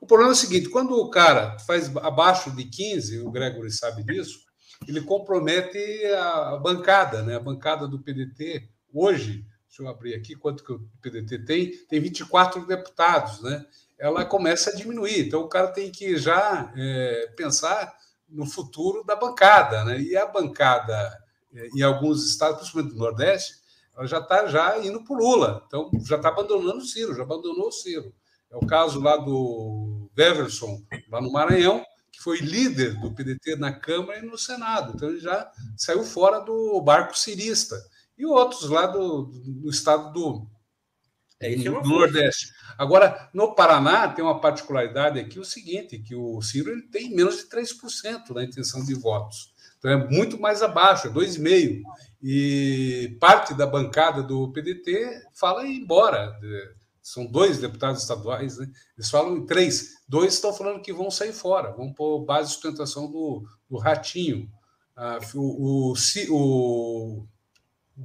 [0.00, 4.04] O problema é o seguinte: quando o cara faz abaixo de 15, o Gregory sabe
[4.04, 4.38] disso,
[4.86, 7.34] ele compromete a bancada, né?
[7.34, 12.00] a bancada do PDT hoje deixa eu abrir aqui quanto que o PDT tem, tem
[12.00, 13.64] 24 deputados, né?
[13.96, 17.94] Ela começa a diminuir, então o cara tem que já é, pensar
[18.30, 20.00] no futuro da bancada, né?
[20.00, 21.18] E a bancada
[21.54, 23.54] é, em alguns estados, principalmente do Nordeste,
[23.96, 27.22] ela já está já indo para o Lula, então já está abandonando o Ciro, já
[27.22, 28.14] abandonou o Ciro.
[28.50, 33.72] É o caso lá do Beverson, lá no Maranhão, que foi líder do PDT na
[33.72, 37.76] Câmara e no Senado, então ele já saiu fora do barco cirista
[38.18, 40.46] e outros lá do, do estado do,
[41.40, 42.52] é, do, do Nordeste.
[42.76, 47.38] Agora, no Paraná, tem uma particularidade aqui, o seguinte, que o Ciro ele tem menos
[47.38, 49.52] de 3% na intenção de votos.
[49.78, 51.82] Então, é muito mais abaixo, é 2,5%.
[52.22, 56.38] E parte da bancada do PDT fala em ir embora.
[57.02, 58.70] São dois deputados estaduais, né?
[58.94, 59.94] eles falam em três.
[60.06, 64.50] Dois estão falando que vão sair fora, vão pôr base de sustentação do, do Ratinho.
[64.94, 65.94] Ah, o, o,
[66.28, 67.26] o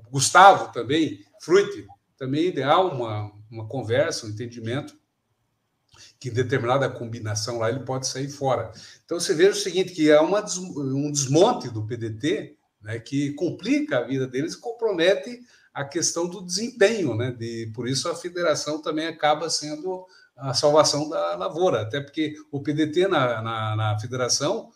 [0.09, 1.85] Gustavo também, Fruit,
[2.17, 4.97] também ideal uma, uma conversa, um entendimento
[6.19, 8.71] que em determinada combinação lá ele pode sair fora.
[9.03, 13.99] Então você veja o seguinte, que é uma, um desmonte do PDT né, que complica
[13.99, 15.39] a vida deles e compromete
[15.73, 17.31] a questão do desempenho, né?
[17.31, 20.05] De, por isso a federação também acaba sendo
[20.35, 24.69] a salvação da lavoura, até porque o PDT na, na, na federação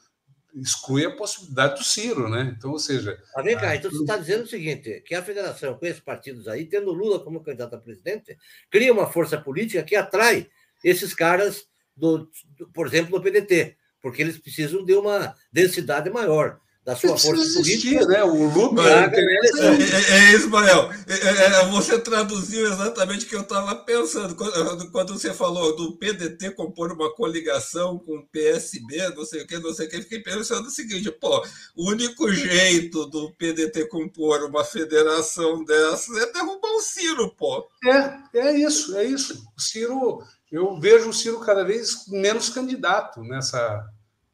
[0.56, 2.54] exclui a possibilidade do Ciro, né?
[2.58, 3.22] Então, ou seja.
[3.36, 6.48] Ah, vem cá, então você está dizendo o seguinte: que a federação, com esses partidos
[6.48, 8.38] aí, tendo Lula como candidato a presidente,
[8.70, 10.50] cria uma força política que atrai
[10.84, 16.60] esses caras, do, do por exemplo, do PDT, porque eles precisam de uma densidade maior
[16.90, 18.06] da sua força existir, política.
[18.08, 18.24] Né?
[18.24, 23.42] O lucro é, é, é, Ismael, é, é, é, você traduziu exatamente o que eu
[23.42, 24.36] estava pensando.
[24.36, 29.48] Quando, quando, você falou do PDT compor uma coligação com o PSB, não sei o
[29.48, 31.46] que, não sei o que, fiquei pensando o seguinte: pô,
[31.76, 37.68] o único jeito do PDT compor uma federação dessas é derrubar o Ciro, pô.
[37.86, 39.46] É, é isso, é isso.
[39.56, 43.86] O Ciro, eu vejo o Ciro cada vez menos candidato nessa,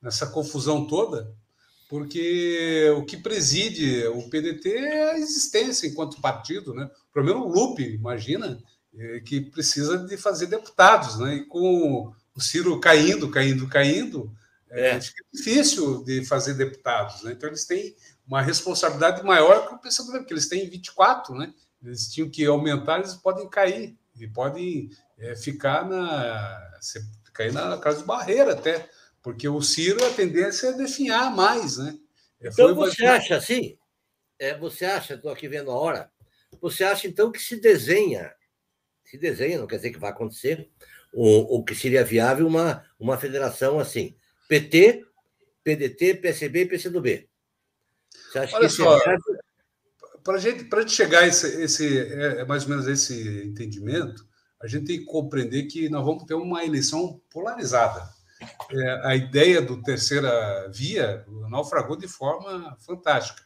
[0.01, 1.35] nessa confusão toda
[1.87, 6.89] porque o que preside o PDT é a existência enquanto partido, né?
[7.09, 8.61] O problema é o Lupe, imagina,
[8.97, 11.35] é, que precisa de fazer deputados, né?
[11.35, 14.31] E com o Ciro caindo, caindo, caindo,
[14.69, 15.01] é, é.
[15.01, 17.31] fica difícil de fazer deputados, né?
[17.31, 17.95] Então eles têm
[18.27, 21.53] uma responsabilidade maior que o PCdoB, porque eles têm 24, né?
[21.83, 26.71] Eles tinham que aumentar, eles podem cair, e podem é, ficar na
[27.33, 28.89] cair na casa de barreira até.
[29.25, 31.97] Porque o Ciro, a tendência é definhar mais, né?
[32.39, 33.77] É, então Foi você acha assim?
[34.39, 36.09] É, você acha, estou aqui vendo a hora,
[36.61, 38.31] você acha então que se desenha
[39.05, 40.69] se desenha, não quer dizer que vai acontecer,
[41.13, 44.15] o, que seria viável uma, uma federação assim:
[44.49, 45.05] PT,
[45.63, 47.29] PDT, PSB e PCdoB.
[48.31, 49.17] Você acha Olha que só, é
[50.23, 54.27] para gente, a gente chegar a esse, esse é, é mais ou menos esse entendimento,
[54.59, 58.03] a gente tem que compreender que nós vamos ter uma eleição polarizada.
[58.71, 63.43] É, a ideia do terceira via naufragou de forma fantástica.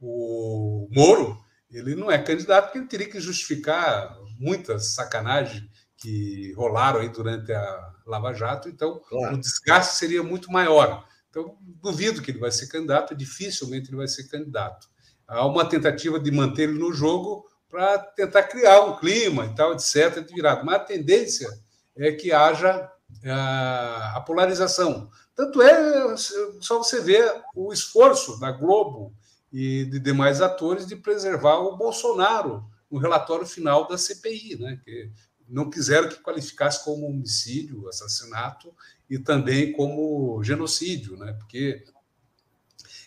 [0.00, 1.38] O Moro,
[1.70, 5.64] ele não é candidato porque ele teria que justificar muitas sacanagens
[5.96, 9.36] que rolaram aí durante a Lava Jato, então claro.
[9.36, 11.06] o desgaste seria muito maior.
[11.30, 14.88] Então, duvido que ele vai ser candidato, dificilmente ele vai ser candidato.
[15.26, 19.72] Há uma tentativa de manter ele no jogo para tentar criar um clima e tal,
[19.72, 20.66] etc., de virado.
[20.66, 21.48] Mas a tendência
[21.96, 22.90] é que haja
[23.24, 25.10] a, é, polarização.
[25.34, 26.16] Tanto é
[26.60, 29.14] só você ver o esforço da Globo
[29.52, 34.80] e de demais atores de preservar o Bolsonaro no relatório final da CPI, né?
[34.84, 35.10] que
[35.48, 38.74] não quiseram que qualificasse como homicídio, assassinato
[39.08, 41.32] e também como genocídio, né?
[41.34, 41.84] porque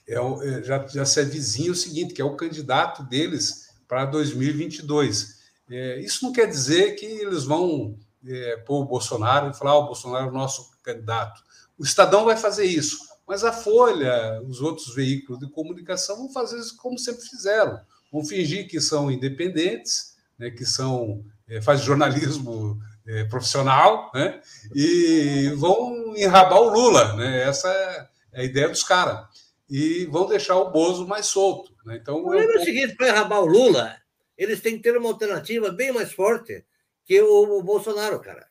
[0.07, 5.39] é, é, já, já se avizinha o seguinte, que é o candidato deles para 2022.
[5.69, 7.97] É, isso não quer dizer que eles vão
[8.27, 11.41] é, pôr o Bolsonaro e falar oh, o Bolsonaro é o nosso candidato.
[11.77, 12.97] O Estadão vai fazer isso,
[13.27, 17.79] mas a Folha, os outros veículos de comunicação vão fazer isso como sempre fizeram.
[18.11, 24.41] Vão fingir que são independentes, né, que são é, fazem jornalismo é, profissional, né,
[24.73, 27.13] e vão enrabar o Lula.
[27.13, 29.25] Né, essa é a ideia dos caras
[29.69, 31.73] e vão deixar o Bozo mais solto.
[31.85, 31.97] Né?
[32.01, 33.95] Então, o problema é o seguinte: para enrabar o Lula,
[34.37, 36.63] eles têm que ter uma alternativa bem mais forte
[37.05, 38.47] que o, o Bolsonaro, cara.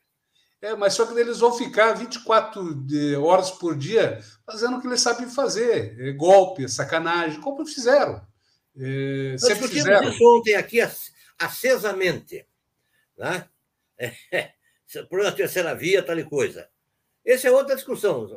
[0.62, 2.86] É, mas só que eles vão ficar 24
[3.22, 8.26] horas por dia fazendo o que eles sabem fazer: é, golpe, sacanagem, como fizeram.
[8.76, 10.08] É, Nós sempre fizeram.
[10.08, 10.78] isso ontem aqui
[11.38, 12.46] acesamente.
[13.16, 13.46] Né?
[14.00, 16.68] É, por uma terceira via, tal e coisa.
[17.24, 18.28] Essa é outra discussão,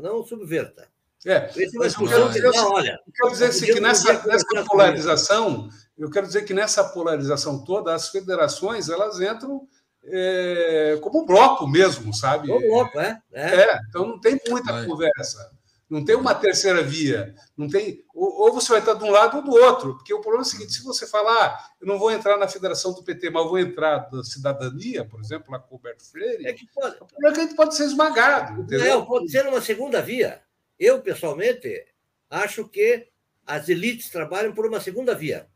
[0.00, 0.88] não subverta.
[1.26, 5.68] É, mas eu quero, dizer, não, olha, eu quero dizer assim, que nessa, nessa polarização,
[5.98, 9.66] eu quero dizer que nessa polarização toda, as federações elas entram
[10.04, 12.46] é, como um bloco mesmo, sabe?
[12.46, 13.54] Como bloco, é, é.
[13.54, 13.78] é.
[13.88, 14.86] Então não tem muita Vai.
[14.86, 15.50] conversa.
[15.88, 17.34] Não tem uma terceira via.
[17.56, 19.94] Não tem, ou, ou, você vai estar de um lado ou do outro.
[19.94, 22.48] Porque o problema é o seguinte: se você falar, ah, eu não vou entrar na
[22.48, 26.04] federação do PT, mas eu vou entrar da cidadania, por exemplo, lá com o Roberto
[26.10, 28.62] Freire, é que pode, o problema é que a gente pode ser esmagado.
[28.62, 28.98] Entendeu?
[28.98, 30.42] Não, pode ser uma segunda via.
[30.78, 31.86] Eu, pessoalmente,
[32.30, 33.08] acho que
[33.46, 35.48] as elites trabalham por uma segunda via.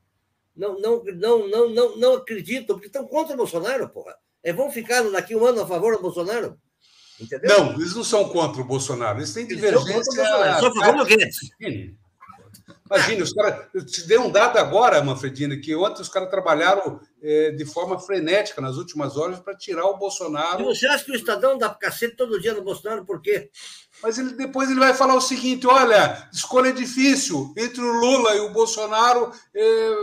[0.56, 4.16] Não, não, não, não, não, não acreditam, porque estão contra o Bolsonaro, porra.
[4.42, 6.59] É, vão ficar daqui um ano a favor do Bolsonaro?
[7.20, 7.51] Entendeu?
[7.51, 9.92] Não, eles não são contra o Bolsonaro, eles têm divergência.
[9.92, 11.36] Eles são só a favor do Guedes.
[12.86, 13.66] Imagina, os caras.
[13.72, 17.98] Eu te dei um dado agora, Manfredina, que ontem os caras trabalharam é, de forma
[17.98, 20.62] frenética nas últimas horas para tirar o Bolsonaro.
[20.62, 23.51] E você acha que o Estadão dá cacete todo dia no Bolsonaro, por quê?
[24.02, 28.40] Mas ele, depois ele vai falar o seguinte: olha, escolha difícil entre o Lula e
[28.40, 29.32] o Bolsonaro.
[29.55, 29.94] É...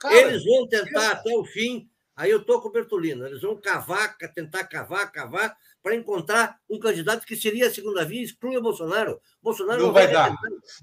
[0.00, 1.88] Cara, eles vão tentar até o fim.
[2.14, 3.26] Aí eu estou com o Bertolino.
[3.26, 8.22] Eles vão cavar, tentar cavar, cavar, para encontrar um candidato que seria a segunda via,
[8.22, 9.20] exclui o Bolsonaro.
[9.42, 10.36] Bolsonaro não, não vai, vai dar.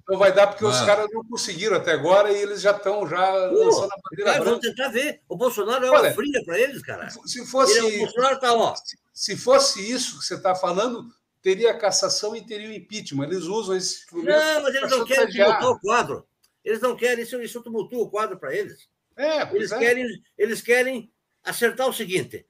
[0.07, 3.49] Não vai dar porque os caras não conseguiram até agora e eles já estão já
[3.49, 5.21] Pô, lançando a bandeira cara, Vamos tentar ver.
[5.29, 7.09] O Bolsonaro é uma Olha, fria para eles, cara.
[7.09, 8.75] Se fosse, Ele, o Bolsonaro tá, ó.
[8.75, 11.07] Se, se fosse isso que você está falando,
[11.41, 13.25] teria cassação e teria o impeachment.
[13.25, 16.27] Eles usam esse Não, mas eles não querem tumultuar o quadro.
[16.63, 18.89] Eles não querem, isso, isso tumultua o quadro para eles.
[19.15, 19.79] É, eles, é.
[19.79, 20.05] Querem,
[20.37, 21.11] eles querem
[21.43, 22.45] acertar o seguinte: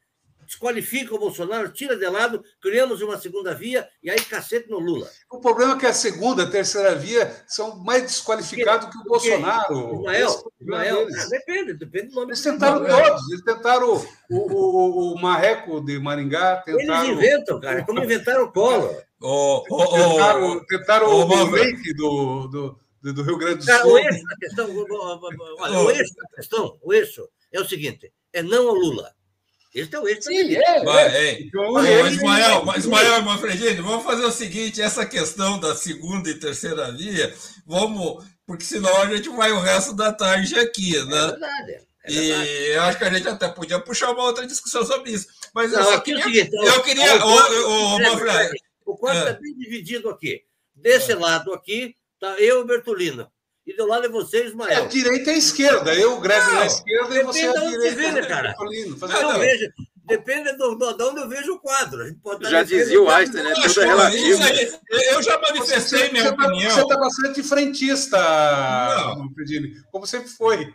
[0.47, 5.07] desqualifica o Bolsonaro, tira de lado, criamos uma segunda via e aí cacete no Lula.
[5.29, 9.95] O problema é que a segunda, a terceira via são mais desqualificados que o Bolsonaro.
[9.95, 12.29] Ismael, Ismael ah, depende, depende do nome.
[12.29, 17.03] Eles tentaram todos, eles tentaram o, o, o, Marreco de Maringá, tentaram...
[17.03, 19.03] Eles inventam, cara, como inventaram o Collor.
[19.19, 22.79] O, o, tentaram, tentaram o, o leite do, do,
[23.13, 23.73] do, Rio Grande do Sul.
[23.73, 24.85] Cara, o eixo da questão,
[25.59, 29.16] olha, o eixo da questão, o eixo é o seguinte, é não ao Lula.
[29.73, 31.41] Esse é o eixo Sim, é, Vai, é.
[31.41, 36.91] Então, é, Ismael, Ismael Manfredini, vamos fazer o seguinte: essa questão da segunda e terceira
[36.91, 37.33] via,
[37.65, 41.17] vamos, porque senão a gente vai o resto da tarde aqui, né?
[41.17, 41.87] É verdade.
[42.05, 45.27] É e eu acho que a gente até podia puxar uma outra discussão sobre isso.
[45.53, 47.25] Mas não, eu, só queria, seguinte, eu queria.
[47.25, 48.51] O, o, o, Manfred,
[48.85, 49.39] o quadro está é.
[49.39, 50.41] bem dividido aqui.
[50.73, 51.15] Desse é.
[51.15, 53.29] lado aqui, tá eu e o Bertolino
[53.67, 54.85] e do lado de você, Ismael.
[54.85, 55.93] É, direita e esquerda.
[55.93, 57.95] Eu, o Greg na esquerda e você à direita.
[57.95, 58.55] Vê, né, cara?
[58.57, 59.69] Não, vejo,
[60.05, 62.01] depende do, do, de onde eu vejo o quadro.
[62.43, 63.53] já dizia o Einstein, né?
[63.53, 64.43] Tudo é relativo.
[65.11, 66.69] Eu já manifestei você, minha você tá- opinião.
[66.69, 68.17] Tá, você está bastante frentista,
[68.97, 69.29] Não.
[69.91, 70.73] como sempre foi.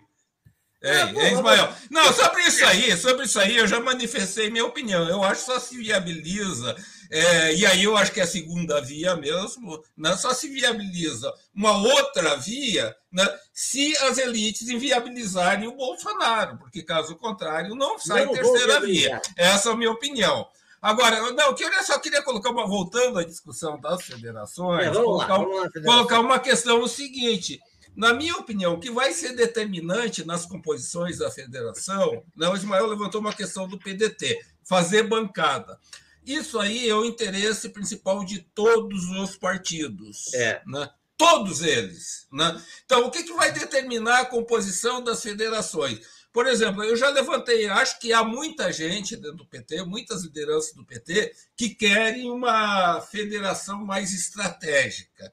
[0.82, 1.73] É, é, Ismael.
[1.90, 5.09] Não, sobre isso aí, sobre isso aí, eu já manifestei minha opinião.
[5.09, 6.77] Eu acho que só se viabiliza,
[7.15, 11.31] é, e aí eu acho que é a segunda via mesmo, né, só se viabiliza
[11.55, 18.25] uma outra via né, se as elites inviabilizarem o Bolsonaro, porque caso contrário, não sai
[18.25, 19.21] não, terceira via.
[19.37, 20.49] Essa é a minha opinião.
[20.81, 25.47] Agora, não, eu só queria colocar uma, voltando à discussão das federações, é, colocar, lá,
[25.47, 27.61] lá, colocar uma questão o seguinte.
[27.95, 32.87] Na minha opinião, o que vai ser determinante nas composições da federação, né, o Ismael
[32.87, 35.79] levantou uma questão do PDT, fazer bancada.
[36.24, 40.32] Isso aí é o interesse principal de todos os partidos.
[40.35, 40.62] É.
[40.66, 40.89] Né?
[41.16, 42.27] Todos eles.
[42.32, 42.61] Né?
[42.85, 46.01] Então, o que, que vai determinar a composição das federações?
[46.32, 50.73] Por exemplo, eu já levantei, acho que há muita gente dentro do PT, muitas lideranças
[50.73, 55.32] do PT, que querem uma federação mais estratégica.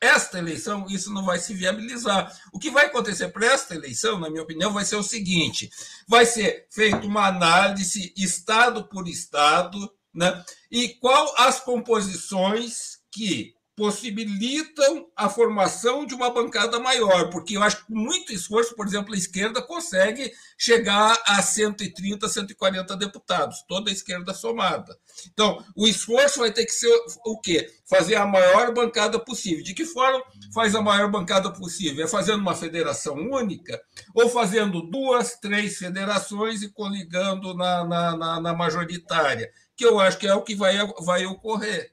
[0.00, 2.34] Esta eleição, isso não vai se viabilizar.
[2.54, 5.70] O que vai acontecer para esta eleição, na minha opinião, vai ser o seguinte:
[6.08, 10.44] vai ser feita uma análise, estado por estado, né?
[10.70, 17.78] e qual as composições que possibilitam a formação de uma bancada maior, porque eu acho
[17.78, 23.88] que com muito esforço, por exemplo, a esquerda consegue chegar a 130, 140 deputados, toda
[23.88, 24.94] a esquerda somada.
[25.32, 27.72] Então, o esforço vai ter que ser o quê?
[27.88, 29.64] Fazer a maior bancada possível.
[29.64, 30.22] De que forma
[30.52, 32.04] faz a maior bancada possível?
[32.04, 33.80] É fazendo uma federação única
[34.14, 39.50] ou fazendo duas, três federações e coligando na, na, na, na majoritária?
[39.80, 41.90] Que eu acho que é o que vai, vai ocorrer.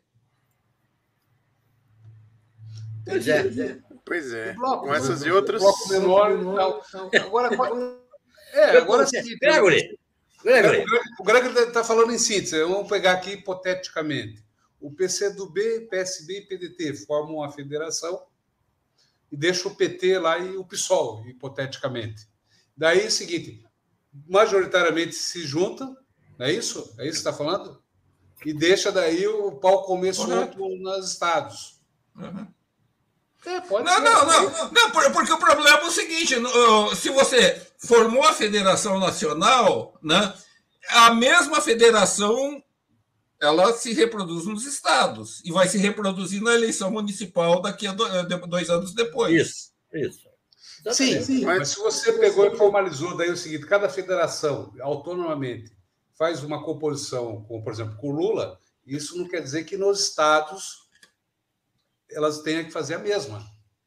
[3.05, 3.80] Pois é.
[4.03, 4.51] Pois é.
[4.51, 5.61] Bloco, com essas e outras.
[5.61, 7.55] Bloco menor e Agora,
[8.51, 9.38] é, agora sim.
[9.38, 9.97] Gregory.
[10.43, 10.84] Gregory.
[11.18, 12.61] O Gregory está falando em síntese.
[12.61, 14.43] Vamos pegar aqui hipoteticamente.
[14.81, 18.22] O PCdoB, PSB e PDT formam uma federação
[19.31, 22.27] e deixa o PT lá e o PSOL, hipoteticamente.
[22.76, 23.65] Daí é o seguinte:
[24.27, 25.95] majoritariamente se juntam,
[26.38, 26.93] não é isso?
[26.97, 27.81] É isso que está falando?
[28.45, 30.77] E deixa daí o pau comer solto uhum.
[30.77, 31.80] nos estados.
[32.15, 32.47] Uhum.
[33.45, 34.01] É, pode não, ser.
[34.01, 36.35] Não, não, não, porque o problema é o seguinte:
[36.95, 40.34] se você formou a federação nacional, né,
[40.89, 42.61] a mesma federação
[43.39, 48.69] ela se reproduz nos estados e vai se reproduzir na eleição municipal daqui a dois
[48.69, 49.34] anos depois.
[49.34, 50.27] Isso, isso.
[50.93, 55.77] Sim, sim, mas se você pegou e formalizou daí o seguinte, cada federação autonomamente
[56.18, 60.02] faz uma composição, como por exemplo com o Lula, isso não quer dizer que nos
[60.02, 60.88] estados
[62.10, 63.45] elas tenham que fazer a mesma.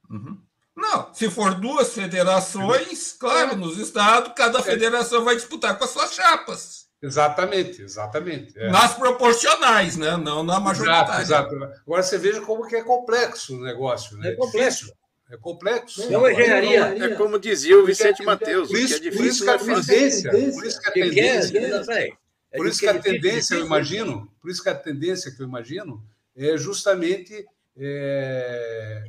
[0.08, 0.38] Uhum.
[0.76, 4.62] Não, se for duas federações, claro, nos estados, cada é.
[4.62, 6.88] federação vai disputar com as suas chapas.
[7.02, 8.58] Exatamente, exatamente.
[8.58, 8.70] É.
[8.70, 10.16] Nas proporcionais, né?
[10.18, 11.22] não na majoritária.
[11.22, 11.80] Exato, exato.
[11.86, 14.18] Agora você veja como que é complexo o negócio.
[14.18, 14.32] Né?
[14.32, 14.92] É complexo.
[15.30, 16.02] É complexo.
[16.12, 17.04] É uma engenharia.
[17.04, 19.22] É como dizia o Vicente Mateus, por isso, que é difícil.
[19.22, 22.18] Por isso que a tendência, por isso que a tendência,
[22.52, 26.02] por isso que a tendência, eu imagino, por isso que a tendência que eu imagino
[26.36, 27.46] é justamente
[27.76, 29.04] é,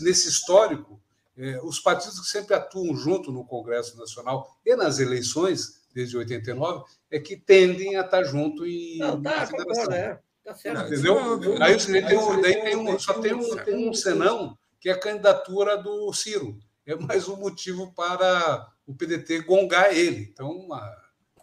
[0.00, 1.00] nesse histórico,
[1.36, 6.84] é, os partidos que sempre atuam junto no Congresso Nacional e nas eleições, desde 89,
[7.10, 9.92] é que tendem a estar junto em Não, tá, federação.
[9.92, 10.20] É.
[10.44, 10.92] Tá certo.
[10.92, 11.16] Entendeu?
[11.62, 15.00] Aí tem um, daí tem um, só tem um, tem um senão, que é a
[15.00, 16.60] candidatura do Ciro.
[16.84, 20.28] É mais um motivo para o PDT gongar ele.
[20.30, 20.94] Então, uma,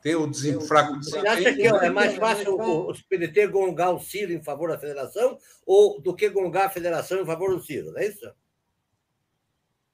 [0.03, 4.31] tem o desenfraco de Você acha que é mais fácil o, PDT gongar o Ciro
[4.31, 7.91] em favor da federação ou do que gongar a federação em favor do Ciro?
[7.91, 8.31] Não é isso?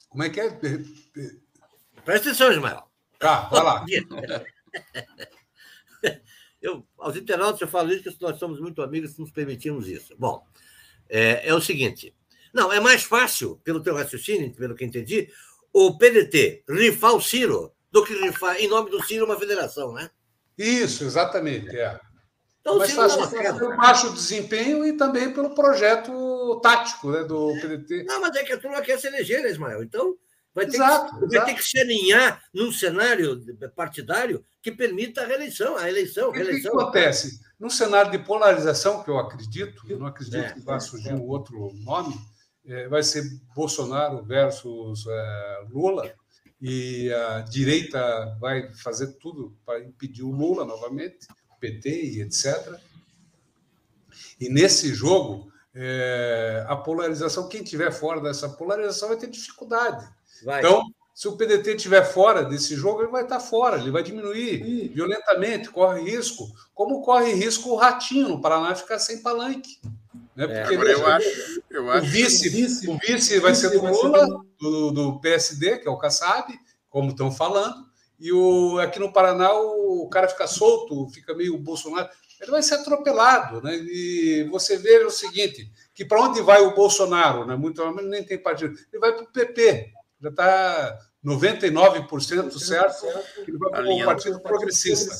[0.09, 0.49] Como é que é?
[2.03, 2.83] Presta atenção, Ismael.
[3.17, 3.85] Tá, vai lá.
[6.61, 10.13] Eu, aos internautas eu falo isso que nós somos muito amigos se nos permitimos isso.
[10.17, 10.45] Bom,
[11.07, 12.13] é, é o seguinte.
[12.53, 15.29] Não, é mais fácil, pelo teu raciocínio, pelo que entendi,
[15.73, 20.09] o PDT rifar o Ciro do que rifar em nome do Ciro uma federação, né?
[20.57, 21.75] Isso, exatamente.
[21.77, 21.99] É.
[22.67, 28.03] Então, Mas faz pelo baixo desempenho e também pelo projeto tático né, do PDT.
[28.03, 29.83] Não, mas é que a turma quer se eleger, né, Ismael?
[29.83, 30.17] Então,
[30.53, 33.41] vai ter, exato, que, vai ter que se alinhar num cenário
[33.73, 36.29] partidário que permita a reeleição, a eleição.
[36.29, 37.39] O que, acontece?
[37.57, 41.13] Num cenário de polarização, que eu acredito, eu não acredito é, que vá surgir é.
[41.13, 42.36] um outro nome, é,
[42.89, 43.23] vai ser
[43.55, 46.13] Bolsonaro versus é, Lula
[46.61, 51.27] e a direita vai fazer tudo para impedir o Lula novamente,
[51.59, 52.79] PT e etc.
[54.39, 60.07] E nesse jogo, é, a polarização, quem tiver fora dessa polarização vai ter dificuldade.
[60.43, 60.59] Vai.
[60.59, 60.83] Então,
[61.13, 65.69] se o PDT estiver fora desse jogo, ele vai estar fora, ele vai diminuir violentamente,
[65.69, 69.79] corre risco, como corre risco o Ratinho no Paraná ficar sem palanque.
[70.37, 70.43] Né?
[70.43, 73.83] É, Porque, Agora, eu acho, eu acho o vice, vice, o vice vai ser do
[73.83, 74.27] Lula,
[74.59, 76.53] do, do, PSD, que é o Kassab,
[76.87, 77.87] como estão falando,
[78.19, 82.07] e o, aqui no Paraná o cara fica solto, fica meio Bolsonaro,
[82.39, 83.63] ele vai ser atropelado.
[83.63, 83.75] Né?
[83.77, 87.43] E você vê o seguinte, que para onde vai o Bolsonaro?
[87.43, 87.55] Né?
[87.55, 88.75] Muito nem tem partido.
[88.93, 89.91] Ele vai para o PP,
[90.21, 93.07] já está 99% certo
[93.43, 95.15] que ele vai para o Partido Progressista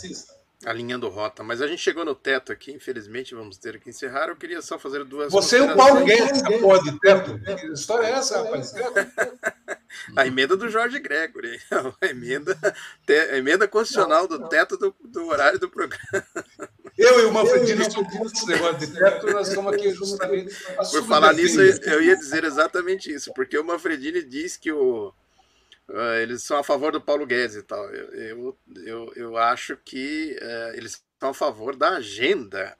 [0.68, 1.44] alinhando rota.
[1.44, 4.27] Mas a gente chegou no teto aqui, infelizmente vamos ter que encerrar.
[4.27, 5.31] Eu queria só fazer duas.
[5.31, 7.39] Você e o Paulo Guedes a porra de teto.
[7.39, 8.73] Que história é essa, rapaz?
[10.15, 11.60] a emenda do Jorge Gregory.
[12.02, 12.57] A emenda,
[13.31, 16.03] a emenda constitucional do teto do, do horário do programa.
[16.98, 20.56] Eu e o Manfredini estamos esse negócio de teto, nós estamos aqui justamente.
[20.91, 25.14] Por falar nisso, eu ia dizer exatamente isso, porque o Manfredini diz que o
[26.22, 27.84] eles são a favor do Paulo Guedes e tal.
[27.89, 32.77] Eu, eu, eu, acho que uh, eles são a favor da agenda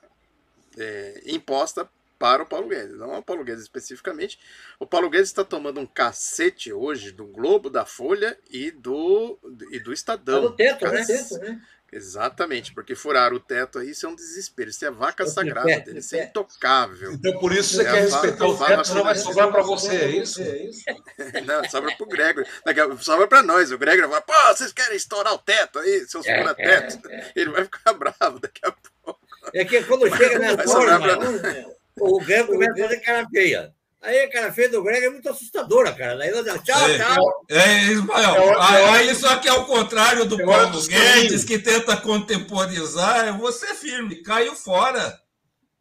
[0.76, 4.38] é, imposta para o Paulo Guedes, não o Paulo Guedes especificamente.
[4.78, 9.38] O Paulo Guedes está tomando um cacete hoje do Globo, da Folha e do,
[9.70, 10.38] e do Estadão.
[10.38, 11.62] É do teto, né?
[11.90, 15.80] Exatamente, porque furar o teto aí, isso é um desespero, isso é vaca sagrada é,
[15.80, 17.14] dele, isso é intocável.
[17.14, 20.10] Então por isso você é quer respeitar o teto, não vai sobrar para você, é
[20.10, 20.40] isso?
[21.46, 22.46] não, sobra para o Gregor,
[23.00, 23.72] sobra para nós.
[23.72, 27.08] O Gregor vai, pô, vocês querem estourar o teto aí, seus fura-teto?
[27.34, 29.20] Ele vai ficar bravo daqui a pouco.
[29.54, 31.18] É que quando chega nessa hora,
[31.98, 33.77] o Gregor começa a fazer cara feia.
[34.00, 36.16] Aí a cara feia do Greg é muito assustadora, cara.
[36.16, 37.46] Daí ela diz, tchau, é, tchau.
[37.50, 38.34] É, Ismael.
[38.34, 43.32] É, aí, aí só que é o contrário do Paulo Guedes, que tenta contemporizar, é
[43.32, 45.20] você firme, caiu fora.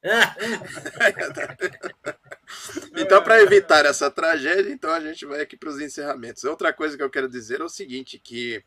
[2.96, 6.44] então, para evitar essa tragédia, então a gente vai aqui para os encerramentos.
[6.44, 8.64] Outra coisa que eu quero dizer é o seguinte, que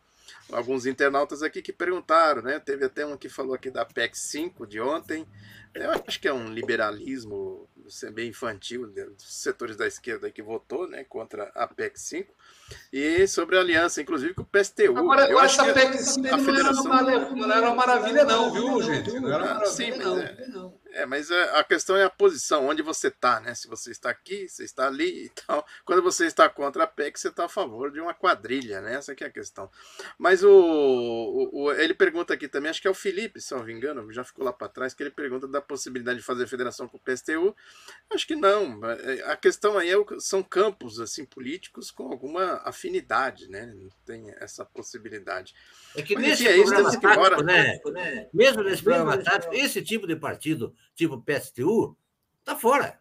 [0.53, 2.61] alguns internautas aqui que perguntaram, né?
[2.61, 5.27] Teve até um que falou aqui da PEC 5 de ontem.
[5.75, 7.69] Eu acho que é um liberalismo
[8.13, 12.35] bem infantil dos setores da esquerda que votou né, contra a PEC 5
[12.93, 14.97] e sobre a aliança, inclusive com o PSTU.
[14.97, 16.85] Agora, eu acho que a PEC 5 a federação...
[16.85, 19.19] não, era uma, não era uma maravilha não, viu, gente?
[19.19, 20.19] Não era uma maravilha, Sim, não.
[20.19, 20.81] É...
[20.93, 23.55] É, mas é, a questão é a posição, onde você está, né?
[23.55, 25.65] Se você está aqui, você está ali e tal.
[25.85, 28.95] Quando você está contra a PEC, você está a favor de uma quadrilha, né?
[28.95, 29.71] Essa é a questão.
[30.19, 33.63] Mas o, o, o, ele pergunta aqui também, acho que é o Felipe, se não
[33.63, 36.89] me engano, já ficou lá para trás, que ele pergunta da possibilidade de fazer federação
[36.89, 37.55] com o PSTU.
[38.13, 38.81] Acho que não.
[39.27, 43.67] A questão aí é, são campos assim políticos com alguma afinidade, né?
[43.67, 45.55] Não tem essa possibilidade.
[45.97, 47.43] É que Mas, nesse enfim, é isso, temos que embora.
[47.43, 47.81] Né?
[48.33, 51.97] Mesmo nesse programa tático, esse tipo de partido tipo PSTU,
[52.45, 52.99] tá fora.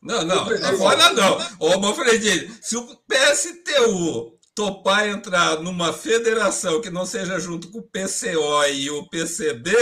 [0.00, 1.38] Não, não, tá fora não.
[1.58, 7.82] Ô, Manfredini, se o PSTU topar entrar numa federação que não seja junto com o
[7.82, 9.72] PCO e o PCB,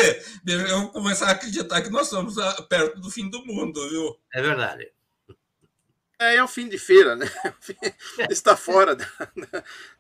[0.47, 2.37] eu vou começar a acreditar que nós estamos
[2.69, 4.17] perto do fim do mundo, viu?
[4.33, 4.91] É verdade.
[6.23, 7.27] É, é o fim de feira, né?
[8.31, 9.07] Está fora da,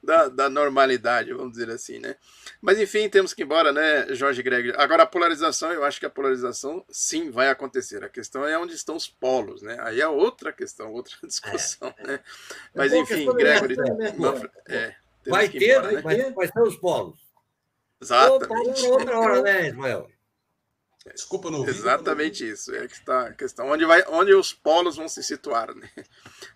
[0.03, 2.17] da, da, normalidade, vamos dizer assim, né?
[2.61, 4.73] Mas enfim, temos que ir embora, né, Jorge Greg?
[4.77, 8.05] Agora, a polarização, eu acho que a polarização sim vai acontecer.
[8.05, 9.77] A questão é onde estão os polos, né?
[9.81, 12.21] Aí é outra questão, outra discussão, é, né?
[12.75, 13.77] Mas enfim, Gregory.
[14.69, 14.95] É,
[15.27, 16.01] vai ter, embora, né?
[16.03, 17.21] vai, vai ter os polos.
[18.01, 18.87] Exatamente.
[18.87, 20.11] Outra, outra hora, né, Ismael?
[21.11, 21.71] Desculpa, não ouvi.
[21.71, 22.75] Exatamente isso.
[22.75, 23.67] É que está a questão.
[23.69, 25.91] Onde, vai, onde os polos vão se situar, né?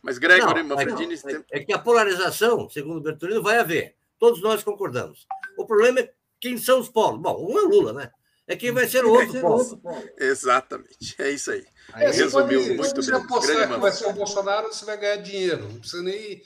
[0.01, 1.19] Mas Gregory não, Manfredini...
[1.25, 3.97] Não, é que a polarização, segundo o Bertolino, vai haver.
[4.19, 5.27] Todos nós concordamos.
[5.59, 7.21] O problema é quem são os polos.
[7.21, 8.11] Bom, um é o Lula, né?
[8.47, 9.59] É quem vai ser o outro, ser polo.
[9.59, 10.09] outro polo.
[10.17, 11.17] Exatamente.
[11.19, 11.67] É isso aí.
[11.93, 13.03] aí Resumiu pode, muito se bem.
[13.03, 15.69] Se você apostar que vai ser o Bolsonaro, você vai ganhar dinheiro.
[15.69, 16.43] Não precisa nem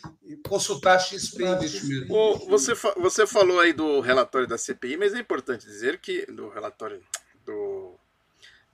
[0.49, 2.47] consultar XP investimento.
[2.49, 6.25] Você, você falou aí do relatório da CPI, mas é importante dizer que...
[6.25, 7.03] Do relatório
[7.45, 7.80] do.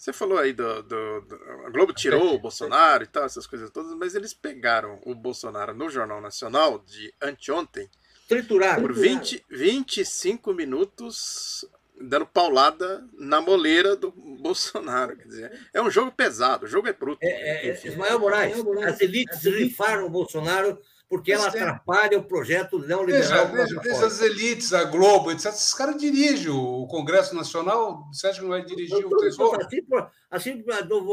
[0.06, 1.34] Você falou aí do, do, do,
[1.66, 5.74] A Globo tirou o Bolsonaro e tal, essas coisas todas, mas eles pegaram o Bolsonaro
[5.74, 7.90] no Jornal Nacional de anteontem.
[8.28, 8.82] Trituraram.
[8.82, 11.68] Por 20, 25 minutos
[12.00, 15.16] dando paulada na moleira do Bolsonaro.
[15.16, 17.18] Quer dizer, é um jogo pesado, o jogo é bruto.
[17.20, 18.56] É, é, Ismael Moraes,
[18.86, 23.48] as elites rifaram o Bolsonaro porque ela atrapalha o projeto neoliberal.
[23.48, 25.46] Veja, veja as elites, a Globo, etc.
[25.46, 28.08] Esses caras dirigem o Congresso Nacional.
[28.12, 29.64] Você acha que não vai dirigir o Tesouro?
[29.64, 29.78] Assim,
[30.30, 30.64] assim,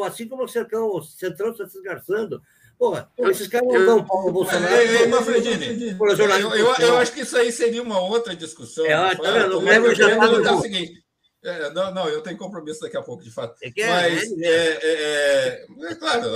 [0.06, 2.42] assim como o Centrão, o Centrão está se esgarçando.
[2.78, 4.74] Porra, esses caras não dão pau no Bolsonaro.
[4.74, 8.86] Ei, Manfredini, eu, eu, eu, acho que isso aí seria uma outra discussão.
[8.86, 9.60] É, tá vendo?
[9.60, 10.58] O já está no...
[10.58, 11.04] o seguinte,
[11.44, 13.56] é, não, não, eu tenho compromisso daqui a pouco, de fato.
[13.62, 16.30] É que é, Mas, é, é, é, é claro,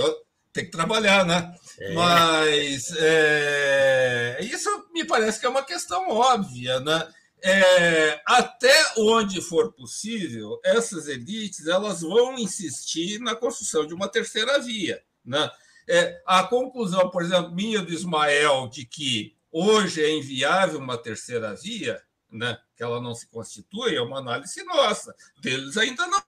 [0.52, 1.54] tem que trabalhar, né?
[1.78, 1.94] É.
[1.94, 7.08] Mas é, isso me parece que é uma questão óbvia, né?
[7.40, 14.58] É, até onde for possível, essas elites elas vão insistir na construção de uma terceira
[14.58, 15.00] via.
[15.24, 15.48] Né?
[15.88, 21.54] É, a conclusão, por exemplo, minha do Ismael de que hoje é inviável uma terceira
[21.54, 25.14] via, né, que ela não se constitui, é uma análise nossa.
[25.40, 26.27] Deles ainda não.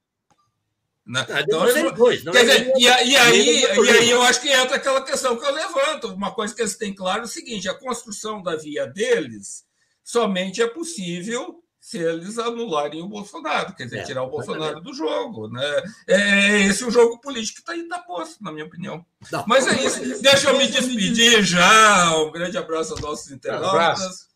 [1.11, 1.27] Né?
[1.29, 1.59] Ah, então,
[1.93, 5.45] dois, quer dizer, e, e, aí, e aí eu acho que entra aquela questão que
[5.45, 6.07] eu levanto.
[6.07, 9.65] Uma coisa que eles têm claro é o seguinte: a construção da via deles
[10.05, 14.95] somente é possível se eles anularem o Bolsonaro, quer dizer, é, tirar o Bolsonaro do
[14.95, 15.49] jogo.
[15.49, 15.83] Né?
[16.07, 19.05] É, é esse o jogo político que está tá posto, na minha opinião.
[19.33, 20.23] Não, Mas é isso.
[20.23, 22.17] Deixa eu me despedir já.
[22.19, 24.30] Um grande abraço aos nossos internautas.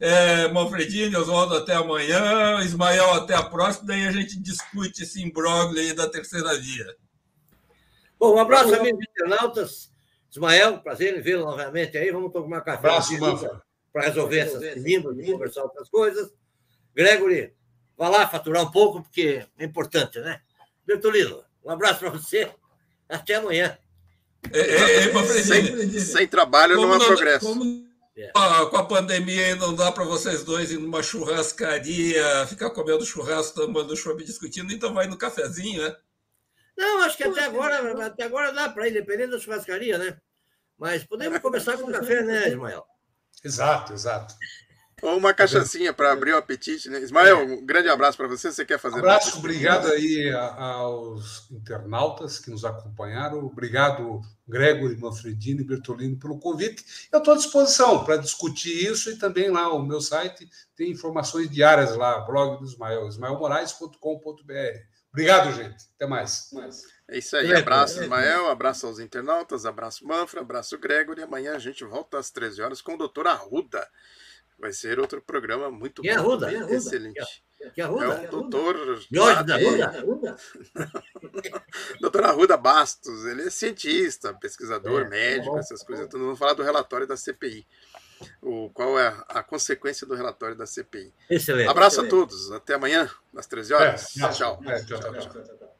[0.00, 2.60] É, Manfredini, Oswaldo, até amanhã.
[2.60, 3.88] Ismael, até a próxima.
[3.88, 6.96] Daí a gente discute esse imbróglio aí da terceira via.
[8.18, 9.90] Bom, um abraço, amigos internautas.
[10.30, 12.10] Ismael, prazer em vê-lo novamente aí.
[12.10, 12.88] Vamos tomar café.
[12.88, 13.16] Abraço,
[13.92, 16.32] Para resolver essas línguas, conversar outras coisas.
[16.94, 17.52] Gregory,
[17.96, 20.40] vá lá faturar um pouco, porque é importante, né?
[20.86, 22.50] Bertolino, um abraço para você.
[23.08, 23.76] Até amanhã.
[24.52, 27.46] É, é, é, sem, sem, trabalho como não há progresso.
[27.46, 27.86] Como,
[28.16, 28.30] é.
[28.32, 33.96] com a pandemia não dá para vocês dois ir numa churrascaria, ficar comendo churrasco, tomando
[33.96, 35.96] chopp discutindo, então vai no cafezinho, né?
[36.76, 40.16] Não, acho que até agora, até agora dá para ir, dependendo da churrascaria, né?
[40.78, 42.84] Mas podemos começar com café, né, Ismael?
[43.42, 44.34] Exato, exato.
[45.04, 46.98] Ou uma cachaçinha para abrir o apetite, né?
[46.98, 48.50] Ismael, um grande abraço para você.
[48.50, 48.96] Você quer fazer?
[48.96, 53.44] Um abraço, obrigado aí aos internautas que nos acompanharam.
[53.44, 56.82] Obrigado, Gregory, Manfredini e Bertolino, pelo convite.
[57.12, 61.50] Eu estou à disposição para discutir isso e também lá o meu site tem informações
[61.50, 64.94] diárias lá, blog do Ismael, ismaelmoraes.com.br.
[65.12, 65.84] Obrigado, gente.
[65.96, 66.50] Até mais.
[67.10, 67.54] É isso aí.
[67.54, 68.48] Abraço, Ismael.
[68.48, 69.66] Abraço aos internautas.
[69.66, 70.40] Abraço, Manfra.
[70.40, 71.22] Abraço, Gregory.
[71.22, 73.86] Amanhã a gente volta às 13 horas com o doutor Arruda.
[74.64, 76.18] Vai ser outro programa muito que bom.
[76.18, 76.46] Arruda?
[76.46, 76.74] Também, Arruda?
[76.74, 77.44] Excelente.
[77.74, 78.04] Que Arruda?
[78.04, 78.76] É o doutor.
[79.12, 80.36] Jorge da Arruda?
[82.00, 86.06] doutor Arruda Bastos, ele é cientista, pesquisador, é, médico, bom, essas coisas.
[86.06, 87.66] Então, vamos falar do relatório da CPI.
[88.40, 91.12] O, qual é a, a consequência do relatório da CPI.
[91.28, 91.68] Excelente.
[91.68, 92.14] Abraço excelente.
[92.14, 92.52] a todos.
[92.52, 94.16] Até amanhã, às 13 horas.
[94.16, 94.62] É, tchau.
[94.62, 95.73] tchau, tchau, tchau.